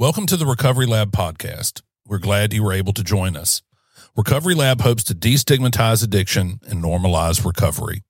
Welcome 0.00 0.24
to 0.28 0.38
the 0.38 0.46
Recovery 0.46 0.86
Lab 0.86 1.12
podcast. 1.12 1.82
We're 2.06 2.16
glad 2.16 2.54
you 2.54 2.62
were 2.62 2.72
able 2.72 2.94
to 2.94 3.04
join 3.04 3.36
us. 3.36 3.60
Recovery 4.16 4.54
Lab 4.54 4.80
hopes 4.80 5.04
to 5.04 5.14
destigmatize 5.14 6.02
addiction 6.02 6.58
and 6.66 6.82
normalize 6.82 7.44
recovery. 7.44 8.02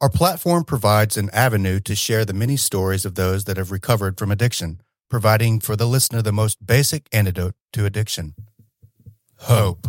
Our 0.00 0.08
platform 0.08 0.62
provides 0.62 1.16
an 1.16 1.28
avenue 1.30 1.80
to 1.80 1.96
share 1.96 2.24
the 2.24 2.32
many 2.32 2.56
stories 2.56 3.04
of 3.04 3.16
those 3.16 3.42
that 3.46 3.56
have 3.56 3.72
recovered 3.72 4.20
from 4.20 4.30
addiction, 4.30 4.80
providing 5.10 5.58
for 5.58 5.74
the 5.74 5.88
listener 5.88 6.22
the 6.22 6.30
most 6.30 6.64
basic 6.64 7.08
antidote 7.10 7.56
to 7.72 7.86
addiction 7.86 8.36
hope. 9.38 9.88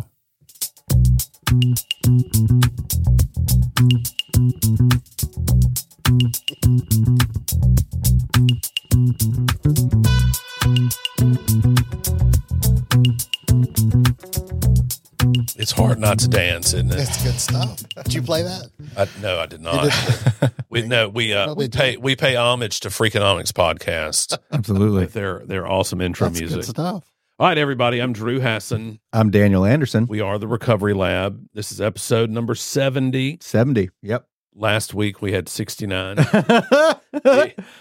It's 15.60 15.72
hard 15.72 16.00
not 16.00 16.20
to 16.20 16.28
dance, 16.28 16.74
isn't 16.74 16.92
it? 16.92 16.96
That's 16.98 17.24
good 17.24 17.40
stuff. 17.40 17.84
Did 18.04 18.14
you 18.14 18.22
play 18.22 18.44
that? 18.44 18.70
I, 18.96 19.08
no, 19.22 19.40
I 19.40 19.46
did 19.46 19.62
not. 19.62 19.92
we 20.70 20.82
no, 20.84 21.10
we 21.10 21.34
uh, 21.34 21.54
we 21.56 21.68
pay 21.70 21.98
we 21.98 22.16
pay 22.16 22.36
homage 22.36 22.82
to 22.82 22.90
Freakonomics 22.90 23.52
podcast 23.52 24.38
Absolutely. 24.52 25.02
with 25.02 25.14
their 25.14 25.44
their 25.46 25.68
awesome 25.68 26.02
intro 26.02 26.28
That's 26.28 26.40
music. 26.40 26.58
good 26.58 26.66
stuff. 26.66 27.12
All 27.40 27.48
right, 27.48 27.58
everybody. 27.58 28.00
I'm 28.00 28.14
Drew 28.14 28.40
Hassan. 28.40 29.00
I'm 29.14 29.30
Daniel 29.30 29.64
Anderson. 29.64 30.06
We 30.08 30.22
are 30.22 30.38
the 30.38 30.48
Recovery 30.48 30.94
Lab. 30.94 31.48
This 31.54 31.72
is 31.72 31.80
episode 31.80 32.30
number 32.30 32.56
70. 32.56 33.38
70. 33.42 33.90
Yep. 34.02 34.28
Last 34.60 34.96
week 34.96 35.22
we 35.22 35.34
had 35.34 35.48
69, 35.48 36.18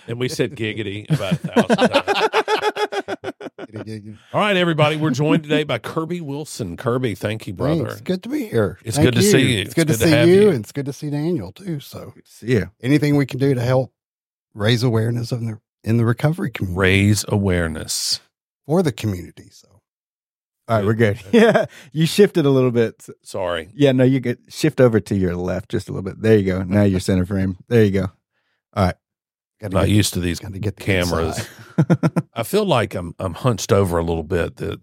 and 0.07 0.19
we 0.21 0.29
said 0.29 0.55
giggity 0.55 1.09
about 1.11 1.33
a 1.33 1.37
thousand 1.37 1.77
times. 3.77 4.19
All 4.35 4.41
right, 4.41 4.57
everybody. 4.59 4.97
We're 4.97 5.11
joined 5.11 5.43
today 5.45 5.65
by 5.65 5.79
Kirby 5.79 6.21
Wilson. 6.21 6.77
Kirby, 6.77 7.15
thank 7.15 7.47
you, 7.47 7.55
brother. 7.55 7.87
Thanks. 7.87 8.03
Good 8.03 8.23
to 8.25 8.29
be 8.29 8.47
here. 8.49 8.79
It's 8.85 8.97
Thank 8.97 9.07
good 9.07 9.15
to 9.15 9.23
see 9.23 9.55
you. 9.55 9.61
It's, 9.61 9.69
It's 9.69 9.75
good, 9.75 9.87
good 9.87 9.93
to 9.95 9.99
to 10.01 10.05
see 10.05 10.11
have 10.11 10.29
you, 10.29 10.35
you. 10.43 10.49
and 10.51 10.59
it's 10.59 10.73
good 10.73 10.85
to 10.85 10.93
see 10.93 11.09
Daniel 11.09 11.51
too. 11.51 11.81
So 11.81 12.13
See 12.27 12.59
ya. 12.59 12.67
anything 12.83 13.17
we 13.17 13.25
can 13.25 13.39
do 13.41 13.55
to 13.55 13.61
help 13.63 13.93
raise 14.53 14.83
awareness 14.83 15.33
of 15.33 15.41
the 15.41 15.59
in 15.83 15.97
the 15.97 16.05
recovery 16.05 16.51
community 16.51 16.79
Raise 16.79 17.25
awareness. 17.29 18.21
for 18.67 18.83
the 18.83 18.93
community. 18.93 19.49
So 19.51 19.76
All 20.69 20.77
right, 20.77 20.85
we're 20.85 20.95
good. 20.95 21.21
Yeah. 21.33 21.67
You 21.93 22.07
shifted 22.07 22.45
a 22.45 22.51
little 22.51 22.73
bit. 22.73 23.07
Sorry. 23.23 23.69
Yeah, 23.75 23.93
no, 23.93 24.05
you 24.05 24.19
get 24.21 24.39
shift 24.49 24.81
over 24.81 24.99
to 25.01 25.15
your 25.15 25.37
left 25.37 25.71
just 25.71 25.89
a 25.89 25.93
little 25.93 26.03
bit. 26.03 26.21
There 26.21 26.37
you 26.37 26.45
go. 26.45 26.63
Now 26.63 26.83
you're 26.83 27.01
center 27.01 27.25
frame. 27.25 27.57
There 27.69 27.85
you 27.85 27.93
go. 27.93 28.07
All 28.75 28.87
right. 28.87 28.95
got 29.61 29.73
Not 29.73 29.89
used 29.89 30.15
to 30.15 30.21
these 30.21 30.41
got 30.41 30.53
to 30.53 30.59
get 30.59 30.77
the 30.77 30.83
cameras. 30.83 31.49
I 32.35 32.43
feel 32.43 32.65
like 32.65 32.95
I'm 32.95 33.15
I'm 33.19 33.35
hunched 33.35 33.71
over 33.73 33.99
a 33.99 34.03
little 34.03 34.25
bit. 34.25 34.57
That 34.57 34.81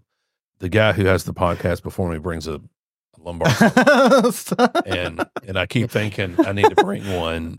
the 0.59 0.69
guy 0.69 0.93
who 0.93 1.05
has 1.05 1.25
the 1.25 1.33
podcast 1.33 1.83
before 1.83 2.09
me 2.09 2.17
brings 2.17 2.47
a, 2.47 2.53
a 2.55 3.19
lumbar, 3.19 3.49
and 4.85 5.25
and 5.45 5.57
I 5.59 5.65
keep 5.65 5.91
thinking 5.91 6.35
I 6.45 6.53
need 6.53 6.69
to 6.69 6.75
bring 6.75 7.03
one. 7.13 7.57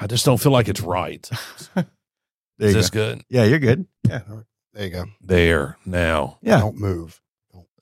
I 0.00 0.06
just 0.06 0.24
don't 0.24 0.38
feel 0.38 0.52
like 0.52 0.68
it's 0.68 0.80
right. 0.80 1.28
There 1.74 2.68
Is 2.68 2.74
this 2.74 2.90
go. 2.90 3.14
good? 3.14 3.24
Yeah, 3.28 3.44
you're 3.44 3.58
good. 3.58 3.86
Yeah, 4.08 4.22
there 4.76 4.84
you 4.84 4.90
go. 4.90 5.04
There 5.20 5.78
now. 5.86 6.38
Yeah. 6.42 6.60
Don't 6.60 6.78
move. 6.78 7.20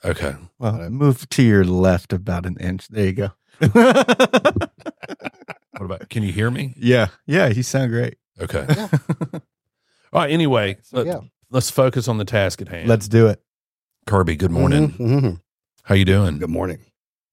Okay. 0.05 0.35
Well, 0.59 0.89
move 0.91 1.29
to 1.31 1.43
your 1.43 1.65
left 1.65 2.13
about 2.13 2.47
an 2.47 2.57
inch. 2.59 2.89
There 2.89 3.07
you 3.07 3.13
go. 3.13 3.31
What 5.77 5.87
about? 5.87 6.09
Can 6.09 6.23
you 6.23 6.33
hear 6.33 6.51
me? 6.53 6.73
yeah. 6.77 7.09
Yeah, 7.27 7.49
you 7.49 7.63
sound 7.65 7.91
great. 7.91 8.17
Okay. 8.41 8.65
Yeah. 8.77 8.89
All 10.13 10.21
right. 10.21 10.31
Anyway, 10.31 10.77
So 10.83 10.99
let, 10.99 11.07
yeah. 11.07 11.21
us 11.53 11.69
focus 11.71 12.07
on 12.07 12.19
the 12.19 12.25
task 12.25 12.63
at 12.63 12.69
hand. 12.69 12.89
Let's 12.89 13.09
do 13.09 13.27
it. 13.27 13.43
Kirby. 14.07 14.37
Good 14.37 14.53
morning. 14.53 14.91
Mhm, 14.93 15.21
mhm. 15.21 15.41
How 15.83 15.97
you 15.97 16.05
doing? 16.05 16.39
Good 16.39 16.51
morning. 16.51 16.79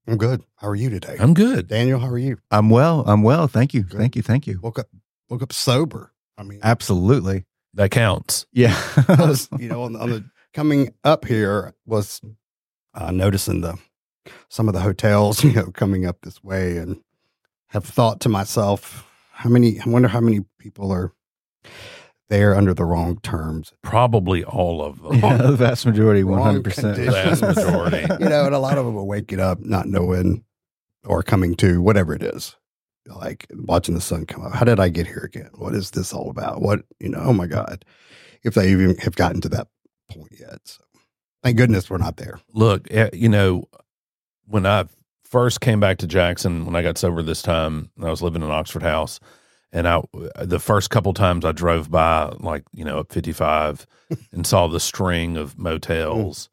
I'm 0.07 0.17
good. 0.17 0.41
How 0.55 0.67
are 0.69 0.75
you 0.75 0.89
today, 0.89 1.15
I'm 1.19 1.35
good. 1.35 1.67
Daniel? 1.67 1.99
How 1.99 2.07
are 2.07 2.17
you? 2.17 2.39
I'm 2.49 2.71
well. 2.71 3.03
I'm 3.05 3.21
well. 3.21 3.47
Thank 3.47 3.75
you. 3.75 3.83
Good. 3.83 3.99
Thank 3.99 4.15
you. 4.15 4.23
Thank 4.23 4.47
you. 4.47 4.59
Woke 4.63 4.79
up. 4.79 4.87
Woke 5.29 5.43
up 5.43 5.53
sober. 5.53 6.11
I 6.39 6.41
mean, 6.43 6.59
Absolutely. 6.63 7.45
That 7.73 7.91
counts. 7.91 8.45
Yeah. 8.51 8.75
I 9.07 9.15
was, 9.25 9.47
you 9.59 9.69
know, 9.69 9.83
on, 9.83 9.93
the- 9.93 9.99
on 9.99 10.09
the 10.09 10.25
coming 10.53 10.93
up 11.03 11.25
here 11.25 11.73
was 11.85 12.21
uh, 12.93 13.11
noticing 13.11 13.61
the 13.61 13.77
some 14.49 14.67
of 14.67 14.73
the 14.73 14.81
hotels, 14.81 15.43
you 15.43 15.53
know, 15.53 15.71
coming 15.71 16.05
up 16.05 16.17
this 16.21 16.43
way, 16.43 16.77
and 16.77 17.01
have 17.69 17.85
thought 17.85 18.19
to 18.21 18.29
myself, 18.29 19.07
how 19.31 19.49
many? 19.49 19.79
I 19.79 19.89
wonder 19.89 20.07
how 20.09 20.19
many 20.19 20.41
people 20.59 20.91
are 20.91 21.13
there 22.29 22.55
under 22.55 22.73
the 22.73 22.85
wrong 22.85 23.19
terms, 23.21 23.73
Probably 23.81 24.41
all 24.43 24.81
of 24.81 25.01
them. 25.01 25.19
yeah, 25.19 25.35
the 25.37 25.51
vast 25.51 25.85
majority, 25.85 26.23
100%. 26.23 26.63
conditions. 26.63 27.39
Vast 27.41 27.41
majority. 27.57 28.05
you 28.23 28.29
know, 28.29 28.45
and 28.45 28.55
a 28.55 28.59
lot 28.59 28.77
of 28.77 28.85
them 28.85 28.95
are 28.97 29.03
waking 29.03 29.41
up 29.41 29.59
not 29.59 29.85
knowing 29.87 30.45
or 31.05 31.23
coming 31.23 31.55
to 31.55 31.81
whatever 31.81 32.13
it 32.13 32.23
is. 32.23 32.55
Like 33.07 33.47
watching 33.53 33.95
the 33.95 34.01
sun 34.01 34.25
come 34.25 34.45
up. 34.45 34.53
How 34.53 34.65
did 34.65 34.79
I 34.79 34.89
get 34.89 35.07
here 35.07 35.23
again? 35.23 35.49
What 35.55 35.73
is 35.73 35.91
this 35.91 36.13
all 36.13 36.29
about? 36.29 36.61
What 36.61 36.81
you 36.99 37.09
know? 37.09 37.21
Oh 37.21 37.33
my 37.33 37.47
God! 37.47 37.83
If 38.43 38.53
they 38.53 38.71
even 38.71 38.95
have 38.97 39.15
gotten 39.15 39.41
to 39.41 39.49
that 39.49 39.67
point 40.09 40.33
yet, 40.39 40.59
so 40.65 40.83
thank 41.43 41.57
goodness 41.57 41.89
we're 41.89 41.97
not 41.97 42.17
there. 42.17 42.39
Look, 42.53 42.87
eh, 42.91 43.09
you 43.13 43.29
know, 43.29 43.65
when 44.45 44.65
I 44.65 44.85
first 45.23 45.61
came 45.61 45.79
back 45.79 45.97
to 45.99 46.07
Jackson, 46.07 46.65
when 46.65 46.75
I 46.75 46.81
got 46.81 46.97
sober 46.97 47.23
this 47.23 47.41
time, 47.41 47.89
I 48.01 48.09
was 48.09 48.21
living 48.21 48.43
in 48.43 48.51
Oxford 48.51 48.83
House, 48.83 49.19
and 49.71 49.87
I 49.87 50.01
the 50.39 50.59
first 50.59 50.89
couple 50.89 51.13
times 51.13 51.43
I 51.45 51.53
drove 51.53 51.89
by, 51.89 52.33
like 52.39 52.63
you 52.71 52.85
know, 52.85 52.99
up 52.99 53.11
fifty 53.11 53.31
five, 53.31 53.87
and 54.31 54.45
saw 54.45 54.67
the 54.67 54.79
string 54.79 55.37
of 55.37 55.57
motels. 55.57 56.49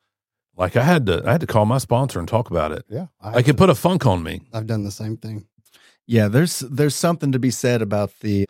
Like 0.57 0.77
I 0.77 0.83
had 0.83 1.07
to, 1.07 1.23
I 1.25 1.33
had 1.33 1.41
to 1.43 1.47
call 1.47 1.67
my 1.67 1.79
sponsor 1.79 2.19
and 2.19 2.27
talk 2.27 2.51
about 2.51 2.73
it. 2.73 2.85
Yeah, 2.89 3.07
I, 3.21 3.33
Like 3.35 3.49
it 3.49 3.57
put 3.57 3.71
a 3.71 3.75
funk 3.75 4.07
on 4.07 4.23
me. 4.23 4.41
I've 4.53 4.67
done 4.67 4.83
the 4.83 4.91
same 4.91 5.17
thing. 5.17 5.47
Yeah, 6.09 6.29
there's 6.29 6.61
there's 6.61 6.95
something 6.95 7.33
to 7.33 7.39
be 7.39 7.51
said 7.51 7.83
about 7.83 8.11
the 8.21 8.47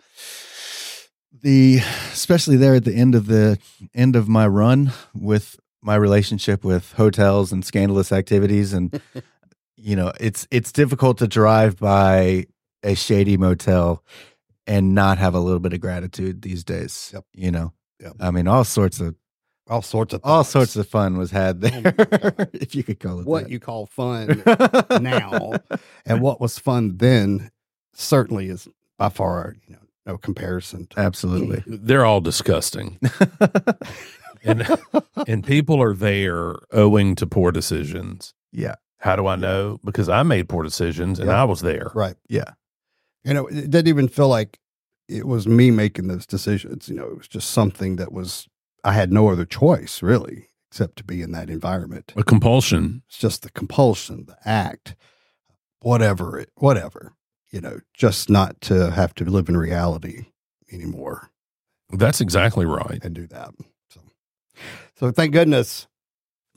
the 1.42 1.80
especially 2.12 2.56
there 2.56 2.76
at 2.76 2.84
the 2.84 2.94
end 2.94 3.16
of 3.16 3.26
the 3.26 3.58
end 3.94 4.14
of 4.14 4.28
my 4.28 4.46
run 4.46 4.92
with 5.12 5.58
my 5.82 5.96
relationship 5.96 6.62
with 6.62 6.92
hotels 6.92 7.52
and 7.52 7.64
scandalous 7.64 8.12
activities 8.12 8.72
and 8.72 9.00
you 9.76 9.96
know, 9.96 10.12
it's 10.20 10.46
it's 10.52 10.70
difficult 10.70 11.19
to 11.19 11.26
drive 11.26 11.78
by 11.78 12.46
a 12.84 12.94
shady 12.94 13.36
motel 13.36 14.04
and 14.69 14.94
not 14.94 15.19
have 15.19 15.34
a 15.34 15.40
little 15.40 15.60
bit 15.60 15.72
of 15.72 15.80
gratitude 15.80 16.42
these 16.42 16.62
days. 16.62 17.10
Yep. 17.12 17.25
You 17.34 17.50
know. 17.50 17.72
Yep. 18.00 18.12
I 18.20 18.30
mean 18.30 18.46
all 18.46 18.62
sorts 18.62 19.00
of 19.00 19.16
All 19.69 19.83
sorts 19.83 20.15
of 20.15 20.21
all 20.25 20.45
sorts 20.45 20.77
of 20.77 20.89
fun 20.89 21.19
was 21.19 21.31
had 21.31 21.56
Oh 21.65 21.69
there 21.69 21.83
my 21.83 21.91
God. 21.91 22.49
if 22.55 22.75
you 22.75 22.83
could 22.83 23.01
call 23.01 23.21
it 23.21 23.27
what 23.27 23.45
that. 23.45 23.51
you 23.51 23.61
call 23.61 23.87
fun 23.87 24.43
now, 25.03 25.53
and 26.06 26.21
what 26.23 26.41
was 26.41 26.59
fun 26.59 26.97
then 26.97 27.51
certainly 27.95 28.49
is 28.49 28.67
by 28.97 29.09
far 29.11 29.56
you 29.67 29.75
know 29.75 29.83
no 30.06 30.17
comparison. 30.19 30.87
To, 30.89 31.01
Absolutely. 31.01 31.62
They're 31.67 32.05
all 32.06 32.21
disgusting, 32.23 32.99
and 34.45 34.67
and 35.27 35.45
people 35.45 35.83
are 35.83 35.95
there 35.95 36.56
owing 36.73 37.15
to 37.17 37.27
poor 37.27 37.53
decisions. 37.53 38.35
Yeah. 38.53 38.77
How 39.00 39.17
do 39.17 39.27
I 39.27 39.37
know? 39.37 39.79
Because 39.85 40.09
I 40.09 40.23
made 40.23 40.49
poor 40.49 40.62
decisions 40.65 41.19
and 41.21 41.29
Yeah. 41.29 41.41
I 41.41 41.45
was 41.45 41.61
there. 41.61 41.91
right. 41.95 42.17
Yeah. 42.29 42.53
You 43.25 43.35
know, 43.35 43.47
it 43.47 43.71
didn't 43.71 43.89
even 43.89 44.09
feel 44.09 44.29
like 44.29 44.59
it 45.09 45.27
was 45.27 45.47
me 45.47 45.71
making 45.71 46.09
those 46.09 46.27
decisions. 46.27 46.89
You 46.89 46.95
know, 46.97 47.06
it 47.06 47.17
was 47.19 47.29
just 47.29 47.50
something 47.50 47.97
that 47.97 48.11
was, 48.12 48.49
I 48.88 48.93
had 48.93 49.12
no 49.12 49.28
other 49.28 49.44
choice 49.44 50.00
really, 50.03 50.49
except 50.71 50.97
to 50.97 51.04
be 51.04 51.21
in 51.21 51.32
that 51.32 51.50
environment. 51.50 52.15
A 52.16 52.25
compulsion. 52.25 53.03
It's 53.06 53.19
just 53.19 53.43
the 53.43 53.50
compulsion, 53.50 54.25
the 54.26 54.38
act, 54.47 54.97
whatever 55.81 56.38
it, 56.38 56.50
whatever, 56.54 57.12
you 57.50 57.60
know, 57.60 57.81
just 57.93 58.31
not 58.31 58.62
to 58.62 58.91
have 58.91 59.15
to 59.16 59.25
live 59.26 59.50
in 59.50 59.59
reality 59.59 60.26
anymore 60.72 61.28
That's 61.91 62.22
exactly 62.22 62.65
right. 62.65 62.99
and 63.03 63.15
do 63.15 63.26
that. 63.26 63.50
So, 63.91 64.00
so 64.97 65.10
thank 65.10 65.32
goodness. 65.34 65.87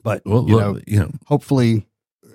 But, 0.01 0.21
Well, 0.25 0.47
you 0.47 0.57
know, 0.57 0.79
you 0.87 0.99
know, 0.99 1.11
hopefully, 1.25 1.85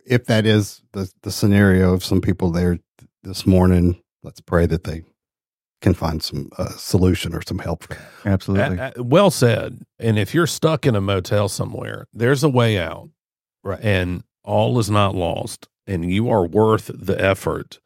if 0.07 0.27
that 0.27 0.45
is 0.45 0.83
the, 0.93 1.11
the 1.23 1.33
scenario 1.33 1.95
of 1.95 2.05
some 2.05 2.21
people 2.21 2.51
there 2.51 2.79
this 3.23 3.47
morning, 3.47 4.03
let's 4.23 4.43
pray 4.43 4.67
that 4.67 4.85
they 4.85 5.05
can 5.83 5.95
find 5.95 6.23
some 6.23 6.49
uh, 6.59 6.71
solution 6.71 7.35
or 7.35 7.43
some 7.43 7.59
help. 7.59 7.85
Absolutely. 8.25 8.79
a- 8.79 8.93
a- 8.97 9.03
well 9.03 9.31
said. 9.31 9.83
And 9.99 10.19
if 10.19 10.35
you're 10.35 10.47
stuck 10.47 10.87
in 10.87 10.97
a 10.97 11.01
motel 11.01 11.49
somewhere, 11.49 12.07
there's 12.13 12.43
a 12.43 12.49
way 12.49 12.79
out, 12.79 13.09
Right. 13.63 13.81
and 13.83 14.23
all 14.43 14.79
is 14.79 14.91
not 14.91 15.15
lost. 15.15 15.69
And 15.87 16.11
you 16.11 16.29
are 16.31 16.47
worth 16.47 16.91
the 16.95 17.21
effort 17.23 17.79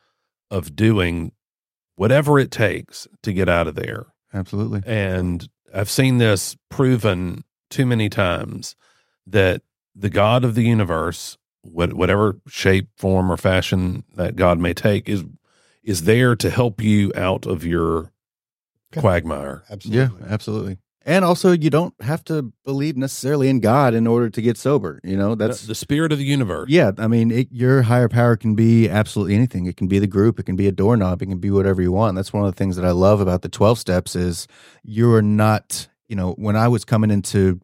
of 0.50 0.74
doing 0.76 1.32
whatever 1.96 2.38
it 2.38 2.50
takes 2.50 3.06
to 3.22 3.32
get 3.32 3.48
out 3.48 3.66
of 3.66 3.74
there. 3.74 4.06
Absolutely. 4.32 4.82
And 4.86 5.48
I've 5.74 5.90
seen 5.90 6.18
this 6.18 6.56
proven 6.70 7.44
too 7.68 7.84
many 7.86 8.08
times 8.08 8.74
that 9.26 9.62
the 9.94 10.08
God 10.10 10.44
of 10.44 10.54
the 10.54 10.62
universe, 10.62 11.36
whatever 11.62 12.38
shape, 12.48 12.88
form, 12.96 13.30
or 13.30 13.36
fashion 13.36 14.04
that 14.14 14.34
God 14.36 14.58
may 14.58 14.72
take, 14.72 15.08
is 15.08 15.24
is 15.82 16.02
there 16.04 16.36
to 16.36 16.50
help 16.50 16.82
you 16.82 17.12
out 17.14 17.46
of 17.46 17.64
your 17.64 18.12
Okay. 18.92 19.00
quagmire. 19.00 19.62
Yeah, 19.68 19.72
Absolutely. 19.72 20.22
absolutely. 20.28 20.78
And 21.06 21.24
also, 21.24 21.52
you 21.52 21.70
don't 21.70 21.94
have 22.02 22.22
to 22.24 22.52
believe 22.64 22.96
necessarily 22.96 23.48
in 23.48 23.60
God 23.60 23.94
in 23.94 24.06
order 24.06 24.28
to 24.28 24.42
get 24.42 24.58
sober. 24.58 25.00
You 25.02 25.16
know, 25.16 25.34
that's 25.34 25.58
That's 25.58 25.66
the 25.66 25.74
spirit 25.74 26.12
of 26.12 26.18
the 26.18 26.24
universe. 26.24 26.68
Yeah, 26.68 26.90
I 26.98 27.06
mean, 27.06 27.30
it, 27.30 27.48
your 27.50 27.82
higher 27.82 28.08
power 28.08 28.36
can 28.36 28.54
be 28.54 28.86
absolutely 28.88 29.34
anything. 29.34 29.64
It 29.64 29.76
can 29.78 29.86
be 29.88 29.98
the 29.98 30.06
group, 30.06 30.38
it 30.38 30.42
can 30.44 30.56
be 30.56 30.66
a 30.66 30.72
doorknob, 30.72 31.22
it 31.22 31.26
can 31.26 31.38
be 31.38 31.50
whatever 31.50 31.80
you 31.80 31.90
want. 31.92 32.16
That's 32.16 32.32
one 32.34 32.44
of 32.44 32.52
the 32.52 32.56
things 32.58 32.76
that 32.76 32.84
I 32.84 32.90
love 32.90 33.20
about 33.20 33.40
the 33.42 33.48
12 33.48 33.78
steps 33.78 34.14
is 34.14 34.46
you're 34.82 35.22
not, 35.22 35.88
you 36.08 36.16
know, 36.16 36.32
when 36.32 36.54
I 36.56 36.68
was 36.68 36.84
coming 36.84 37.10
into 37.10 37.60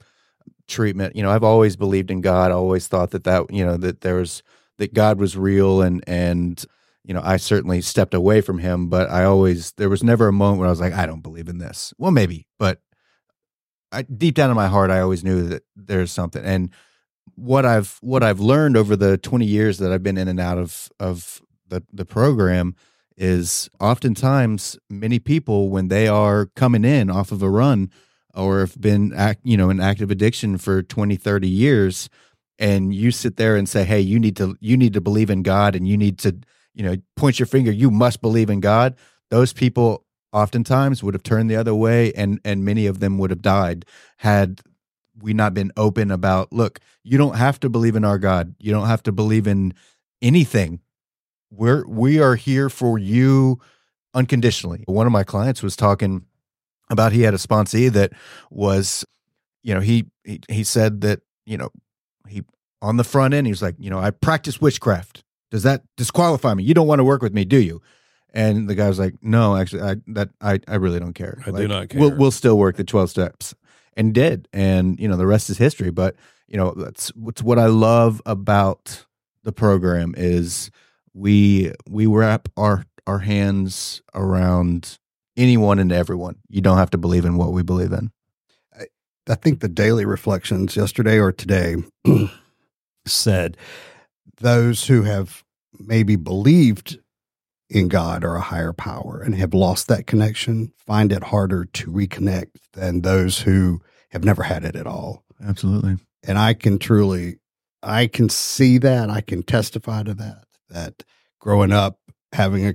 treatment, 0.66 1.14
you 1.14 1.22
know, 1.22 1.30
I've 1.30 1.44
always 1.44 1.76
believed 1.76 2.10
in 2.10 2.20
God, 2.22 2.50
I 2.50 2.54
always 2.54 2.86
thought 2.88 3.10
that 3.10 3.24
that, 3.24 3.52
you 3.52 3.66
know, 3.66 3.76
that 3.76 4.00
there 4.00 4.14
was 4.16 4.42
that 4.78 4.94
God 4.94 5.18
was 5.18 5.36
real 5.36 5.82
and 5.82 6.02
and 6.06 6.64
you 7.06 7.14
know, 7.14 7.22
I 7.22 7.36
certainly 7.36 7.80
stepped 7.82 8.14
away 8.14 8.40
from 8.40 8.58
him, 8.58 8.88
but 8.88 9.08
I 9.08 9.24
always 9.24 9.72
there 9.72 9.88
was 9.88 10.02
never 10.02 10.26
a 10.26 10.32
moment 10.32 10.58
where 10.58 10.66
I 10.66 10.70
was 10.70 10.80
like, 10.80 10.92
I 10.92 11.06
don't 11.06 11.22
believe 11.22 11.48
in 11.48 11.58
this. 11.58 11.94
Well, 11.98 12.10
maybe, 12.10 12.48
but 12.58 12.80
I, 13.92 14.02
deep 14.02 14.34
down 14.34 14.50
in 14.50 14.56
my 14.56 14.66
heart, 14.66 14.90
I 14.90 15.00
always 15.00 15.22
knew 15.22 15.46
that 15.48 15.62
there's 15.76 16.10
something. 16.10 16.44
And 16.44 16.70
what 17.36 17.64
I've 17.64 17.98
what 18.00 18.24
I've 18.24 18.40
learned 18.40 18.76
over 18.76 18.96
the 18.96 19.18
20 19.18 19.46
years 19.46 19.78
that 19.78 19.92
I've 19.92 20.02
been 20.02 20.18
in 20.18 20.26
and 20.26 20.40
out 20.40 20.58
of 20.58 20.88
of 20.98 21.40
the 21.68 21.84
the 21.92 22.04
program 22.04 22.74
is 23.16 23.70
oftentimes 23.80 24.76
many 24.90 25.20
people 25.20 25.70
when 25.70 25.88
they 25.88 26.08
are 26.08 26.46
coming 26.56 26.84
in 26.84 27.08
off 27.08 27.30
of 27.30 27.40
a 27.40 27.48
run 27.48 27.90
or 28.34 28.60
have 28.60 28.80
been 28.80 29.14
act, 29.14 29.40
you 29.44 29.56
know 29.56 29.70
in 29.70 29.80
active 29.80 30.10
addiction 30.10 30.58
for 30.58 30.82
20 30.82 31.16
30 31.16 31.48
years 31.48 32.10
and 32.58 32.94
you 32.94 33.10
sit 33.10 33.36
there 33.36 33.56
and 33.56 33.68
say 33.68 33.84
hey 33.84 34.00
you 34.00 34.18
need 34.18 34.36
to 34.36 34.56
you 34.60 34.76
need 34.76 34.92
to 34.92 35.00
believe 35.00 35.30
in 35.30 35.42
God 35.42 35.74
and 35.74 35.88
you 35.88 35.96
need 35.96 36.18
to 36.18 36.36
you 36.76 36.84
know 36.84 36.96
point 37.16 37.40
your 37.40 37.46
finger 37.46 37.72
you 37.72 37.90
must 37.90 38.20
believe 38.20 38.50
in 38.50 38.60
God. 38.60 38.94
Those 39.30 39.52
people 39.52 40.04
oftentimes 40.32 41.02
would 41.02 41.14
have 41.14 41.22
turned 41.22 41.50
the 41.50 41.56
other 41.56 41.74
way 41.74 42.12
and 42.12 42.38
and 42.44 42.64
many 42.64 42.86
of 42.86 43.00
them 43.00 43.18
would 43.18 43.30
have 43.30 43.42
died 43.42 43.84
had 44.18 44.60
we 45.20 45.32
not 45.32 45.54
been 45.54 45.72
open 45.76 46.10
about 46.10 46.52
look 46.52 46.78
you 47.02 47.16
don't 47.16 47.36
have 47.36 47.58
to 47.60 47.68
believe 47.70 47.96
in 47.96 48.04
our 48.04 48.18
god. 48.18 48.54
You 48.60 48.72
don't 48.72 48.86
have 48.86 49.02
to 49.04 49.12
believe 49.12 49.46
in 49.46 49.74
anything. 50.20 50.80
We're 51.50 51.86
we 51.88 52.20
are 52.20 52.36
here 52.36 52.68
for 52.68 52.98
you 52.98 53.58
unconditionally. 54.14 54.84
One 54.86 55.06
of 55.06 55.12
my 55.12 55.24
clients 55.24 55.62
was 55.62 55.74
talking 55.74 56.26
about 56.90 57.12
he 57.12 57.22
had 57.22 57.34
a 57.34 57.38
sponsee 57.38 57.90
that 57.92 58.12
was 58.50 59.04
you 59.62 59.74
know 59.74 59.80
he 59.80 60.06
he, 60.24 60.40
he 60.48 60.64
said 60.64 61.00
that 61.00 61.20
you 61.46 61.56
know 61.56 61.70
he 62.28 62.42
on 62.82 62.96
the 62.96 63.04
front 63.04 63.34
end 63.34 63.46
he 63.46 63.52
was 63.52 63.62
like 63.62 63.74
you 63.78 63.90
know 63.90 63.98
i 63.98 64.10
practice 64.10 64.60
witchcraft 64.60 65.24
does 65.50 65.62
that 65.62 65.82
disqualify 65.96 66.54
me 66.54 66.62
you 66.62 66.74
don't 66.74 66.86
want 66.86 66.98
to 66.98 67.04
work 67.04 67.22
with 67.22 67.32
me 67.32 67.44
do 67.44 67.58
you 67.58 67.80
and 68.36 68.68
the 68.68 68.74
guy 68.74 68.86
was 68.86 68.98
like, 68.98 69.14
"No, 69.22 69.56
actually, 69.56 69.82
I 69.82 69.96
that 70.08 70.28
I, 70.42 70.60
I 70.68 70.74
really 70.74 71.00
don't 71.00 71.14
care. 71.14 71.38
I 71.46 71.46
do 71.46 71.52
Like, 71.52 71.68
not 71.68 71.94
We'll 71.94 72.10
care." 72.10 72.18
we'll 72.18 72.30
still 72.30 72.58
work 72.58 72.76
the 72.76 72.84
twelve 72.84 73.08
steps." 73.08 73.54
And 73.96 74.12
did, 74.12 74.46
and 74.52 75.00
you 75.00 75.08
know 75.08 75.16
the 75.16 75.26
rest 75.26 75.48
is 75.48 75.56
history. 75.56 75.90
But 75.90 76.16
you 76.46 76.58
know 76.58 76.72
that's 76.72 77.08
what's 77.16 77.42
what 77.42 77.58
I 77.58 77.66
love 77.66 78.20
about 78.26 79.06
the 79.42 79.52
program 79.52 80.14
is 80.18 80.70
we 81.14 81.72
we 81.88 82.06
wrap 82.06 82.48
our 82.58 82.84
our 83.06 83.20
hands 83.20 84.02
around 84.14 84.98
anyone 85.36 85.78
and 85.78 85.90
everyone. 85.90 86.36
You 86.50 86.60
don't 86.60 86.76
have 86.76 86.90
to 86.90 86.98
believe 86.98 87.24
in 87.24 87.38
what 87.38 87.52
we 87.52 87.62
believe 87.62 87.92
in. 87.92 88.10
I 89.28 89.34
think 89.34 89.58
the 89.58 89.68
daily 89.68 90.04
reflections 90.04 90.76
yesterday 90.76 91.18
or 91.18 91.32
today 91.32 91.76
said 93.06 93.56
those 94.38 94.86
who 94.86 95.02
have 95.02 95.44
maybe 95.78 96.16
believed 96.16 96.98
in 97.68 97.88
God 97.88 98.24
or 98.24 98.36
a 98.36 98.40
higher 98.40 98.72
power 98.72 99.20
and 99.20 99.34
have 99.34 99.54
lost 99.54 99.88
that 99.88 100.06
connection 100.06 100.72
find 100.76 101.12
it 101.12 101.24
harder 101.24 101.64
to 101.64 101.90
reconnect 101.90 102.52
than 102.72 103.02
those 103.02 103.40
who 103.40 103.80
have 104.10 104.24
never 104.24 104.44
had 104.44 104.64
it 104.64 104.76
at 104.76 104.86
all. 104.86 105.24
Absolutely. 105.44 105.96
And 106.26 106.38
I 106.38 106.54
can 106.54 106.78
truly, 106.78 107.38
I 107.82 108.06
can 108.06 108.28
see 108.28 108.78
that. 108.78 109.10
I 109.10 109.20
can 109.20 109.42
testify 109.42 110.02
to 110.04 110.14
that. 110.14 110.44
That 110.70 111.04
growing 111.40 111.72
up, 111.72 111.98
having 112.32 112.66
a, 112.66 112.74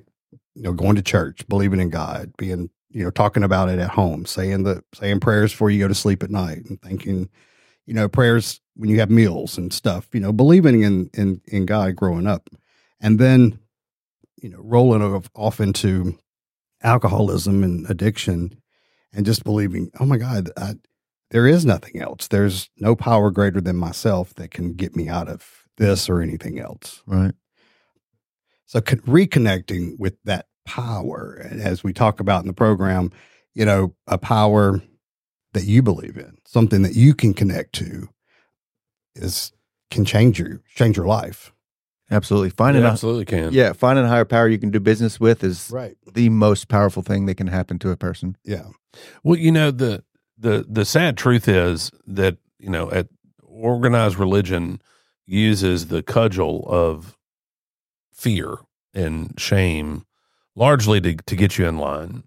you 0.56 0.64
know, 0.64 0.74
going 0.74 0.96
to 0.96 1.02
church, 1.02 1.48
believing 1.48 1.80
in 1.80 1.90
God, 1.90 2.32
being, 2.38 2.70
you 2.90 3.04
know, 3.04 3.12
talking 3.12 3.44
about 3.44 3.70
it 3.70 3.80
at 3.80 3.90
home, 3.90 4.26
saying 4.26 4.64
the 4.64 4.84
saying 4.94 5.20
prayers 5.20 5.52
before 5.52 5.70
you 5.70 5.80
go 5.80 5.88
to 5.88 5.96
sleep 5.96 6.24
at 6.24 6.30
night, 6.30 6.66
and 6.66 6.82
thinking, 6.82 7.30
you 7.86 7.94
know, 7.94 8.08
prayers 8.08 8.61
when 8.76 8.90
you 8.90 9.00
have 9.00 9.10
meals 9.10 9.58
and 9.58 9.74
stuff. 9.74 10.08
You 10.14 10.20
know, 10.20 10.32
believing 10.32 10.82
in 10.82 11.10
in 11.14 11.42
in 11.48 11.66
God 11.66 11.96
growing 11.96 12.28
up, 12.28 12.50
and 13.00 13.20
then, 13.20 13.60
you 14.42 14.50
know, 14.50 14.60
rolling 14.62 15.02
off, 15.36 15.60
into 15.60 16.18
alcoholism 16.84 17.64
and 17.64 17.90
addiction, 17.90 18.62
and 19.14 19.26
just 19.26 19.44
believing, 19.44 19.92
oh 20.00 20.06
my 20.06 20.18
God, 20.18 20.50
I, 20.58 20.76
there 21.32 21.48
is 21.48 21.66
nothing 21.66 22.02
else. 22.02 22.28
There's 22.28 22.70
no 22.78 22.96
power 22.96 23.32
greater 23.32 23.62
than 23.62 23.76
myself 23.78 24.34
that 24.36 24.52
can 24.52 24.74
get 24.74 24.96
me 24.96 25.08
out 25.08 25.30
of 25.30 25.68
this 25.78 26.10
or 26.10 26.22
anything 26.22 26.60
else. 26.60 27.02
Right. 27.06 27.34
So 28.66 28.82
con- 28.82 29.00
reconnecting 29.00 30.00
with 30.00 30.16
that 30.26 30.48
power, 30.66 31.46
as 31.50 31.84
we 31.84 31.94
talk 31.94 32.20
about 32.20 32.42
in 32.42 32.48
the 32.48 32.54
program, 32.54 33.12
you 33.54 33.66
know, 33.66 33.96
a 34.08 34.18
power 34.18 34.82
that 35.54 35.66
you 35.66 35.82
believe 35.82 36.18
in, 36.18 36.38
something 36.46 36.82
that 36.84 36.96
you 36.96 37.14
can 37.14 37.34
connect 37.34 37.74
to, 37.74 38.08
is 39.16 39.52
can 39.90 40.06
change 40.06 40.40
you, 40.40 40.62
change 40.76 40.98
your 40.98 41.06
life. 41.06 41.52
Absolutely. 42.10 42.50
It 42.50 42.56
Finding 42.58 42.84
a, 42.84 42.88
absolutely 42.88 43.26
can. 43.26 43.54
yeah, 43.54 43.72
finding 43.74 44.04
a 44.06 44.08
higher 44.10 44.26
power 44.26 44.48
you 44.50 44.58
can 44.60 44.70
do 44.70 44.80
business 44.82 45.20
with 45.20 45.44
is 45.44 45.70
Right. 45.72 45.96
the 46.14 46.30
most 46.30 46.68
powerful 46.68 47.02
thing 47.04 47.26
that 47.28 47.36
can 47.36 47.48
happen 47.48 47.80
to 47.80 47.90
a 47.92 47.96
person. 47.98 48.36
Yeah. 48.44 48.66
Well, 49.24 49.38
you 49.40 49.52
know 49.52 49.72
the 49.72 50.04
the 50.38 50.66
the 50.68 50.84
sad 50.86 51.18
truth 51.18 51.48
is 51.48 51.92
that 52.08 52.38
you 52.60 52.70
know 52.70 52.92
at 52.92 53.08
organized 53.48 54.18
religion 54.18 54.82
uses 55.26 55.88
the 55.88 56.04
cudgel 56.04 56.66
of 56.68 57.18
fear 58.14 58.56
and 58.94 59.34
shame 59.40 60.06
largely 60.56 61.00
to 61.02 61.16
to 61.16 61.36
get 61.36 61.58
you 61.58 61.66
in 61.68 61.78
line. 61.78 62.24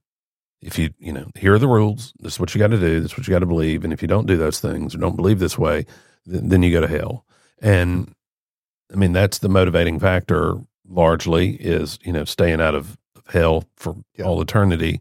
If 0.62 0.78
you 0.78 0.90
you 0.98 1.12
know 1.12 1.30
here 1.34 1.52
are 1.54 1.58
the 1.58 1.68
rules. 1.68 2.14
This 2.20 2.34
is 2.34 2.40
what 2.40 2.54
you 2.54 2.58
got 2.58 2.68
to 2.68 2.80
do. 2.80 3.00
This 3.00 3.12
is 3.12 3.18
what 3.18 3.26
you 3.28 3.32
got 3.34 3.40
to 3.40 3.46
believe. 3.46 3.84
And 3.84 3.92
if 3.92 4.00
you 4.00 4.08
don't 4.08 4.26
do 4.26 4.38
those 4.38 4.60
things 4.60 4.94
or 4.94 4.98
don't 4.98 5.16
believe 5.16 5.38
this 5.40 5.58
way, 5.58 5.84
then, 6.26 6.48
then 6.48 6.62
you 6.62 6.72
go 6.72 6.80
to 6.80 6.88
hell. 6.88 7.24
And 7.60 8.14
I 8.92 8.96
mean 8.96 9.12
that's 9.12 9.38
the 9.38 9.48
motivating 9.48 9.98
factor. 9.98 10.56
Largely 10.86 11.56
is 11.56 11.98
you 12.04 12.12
know 12.12 12.24
staying 12.24 12.60
out 12.60 12.74
of 12.74 12.98
hell 13.28 13.64
for 13.76 13.96
Yeah. 14.16 14.26
all 14.26 14.40
eternity, 14.42 15.00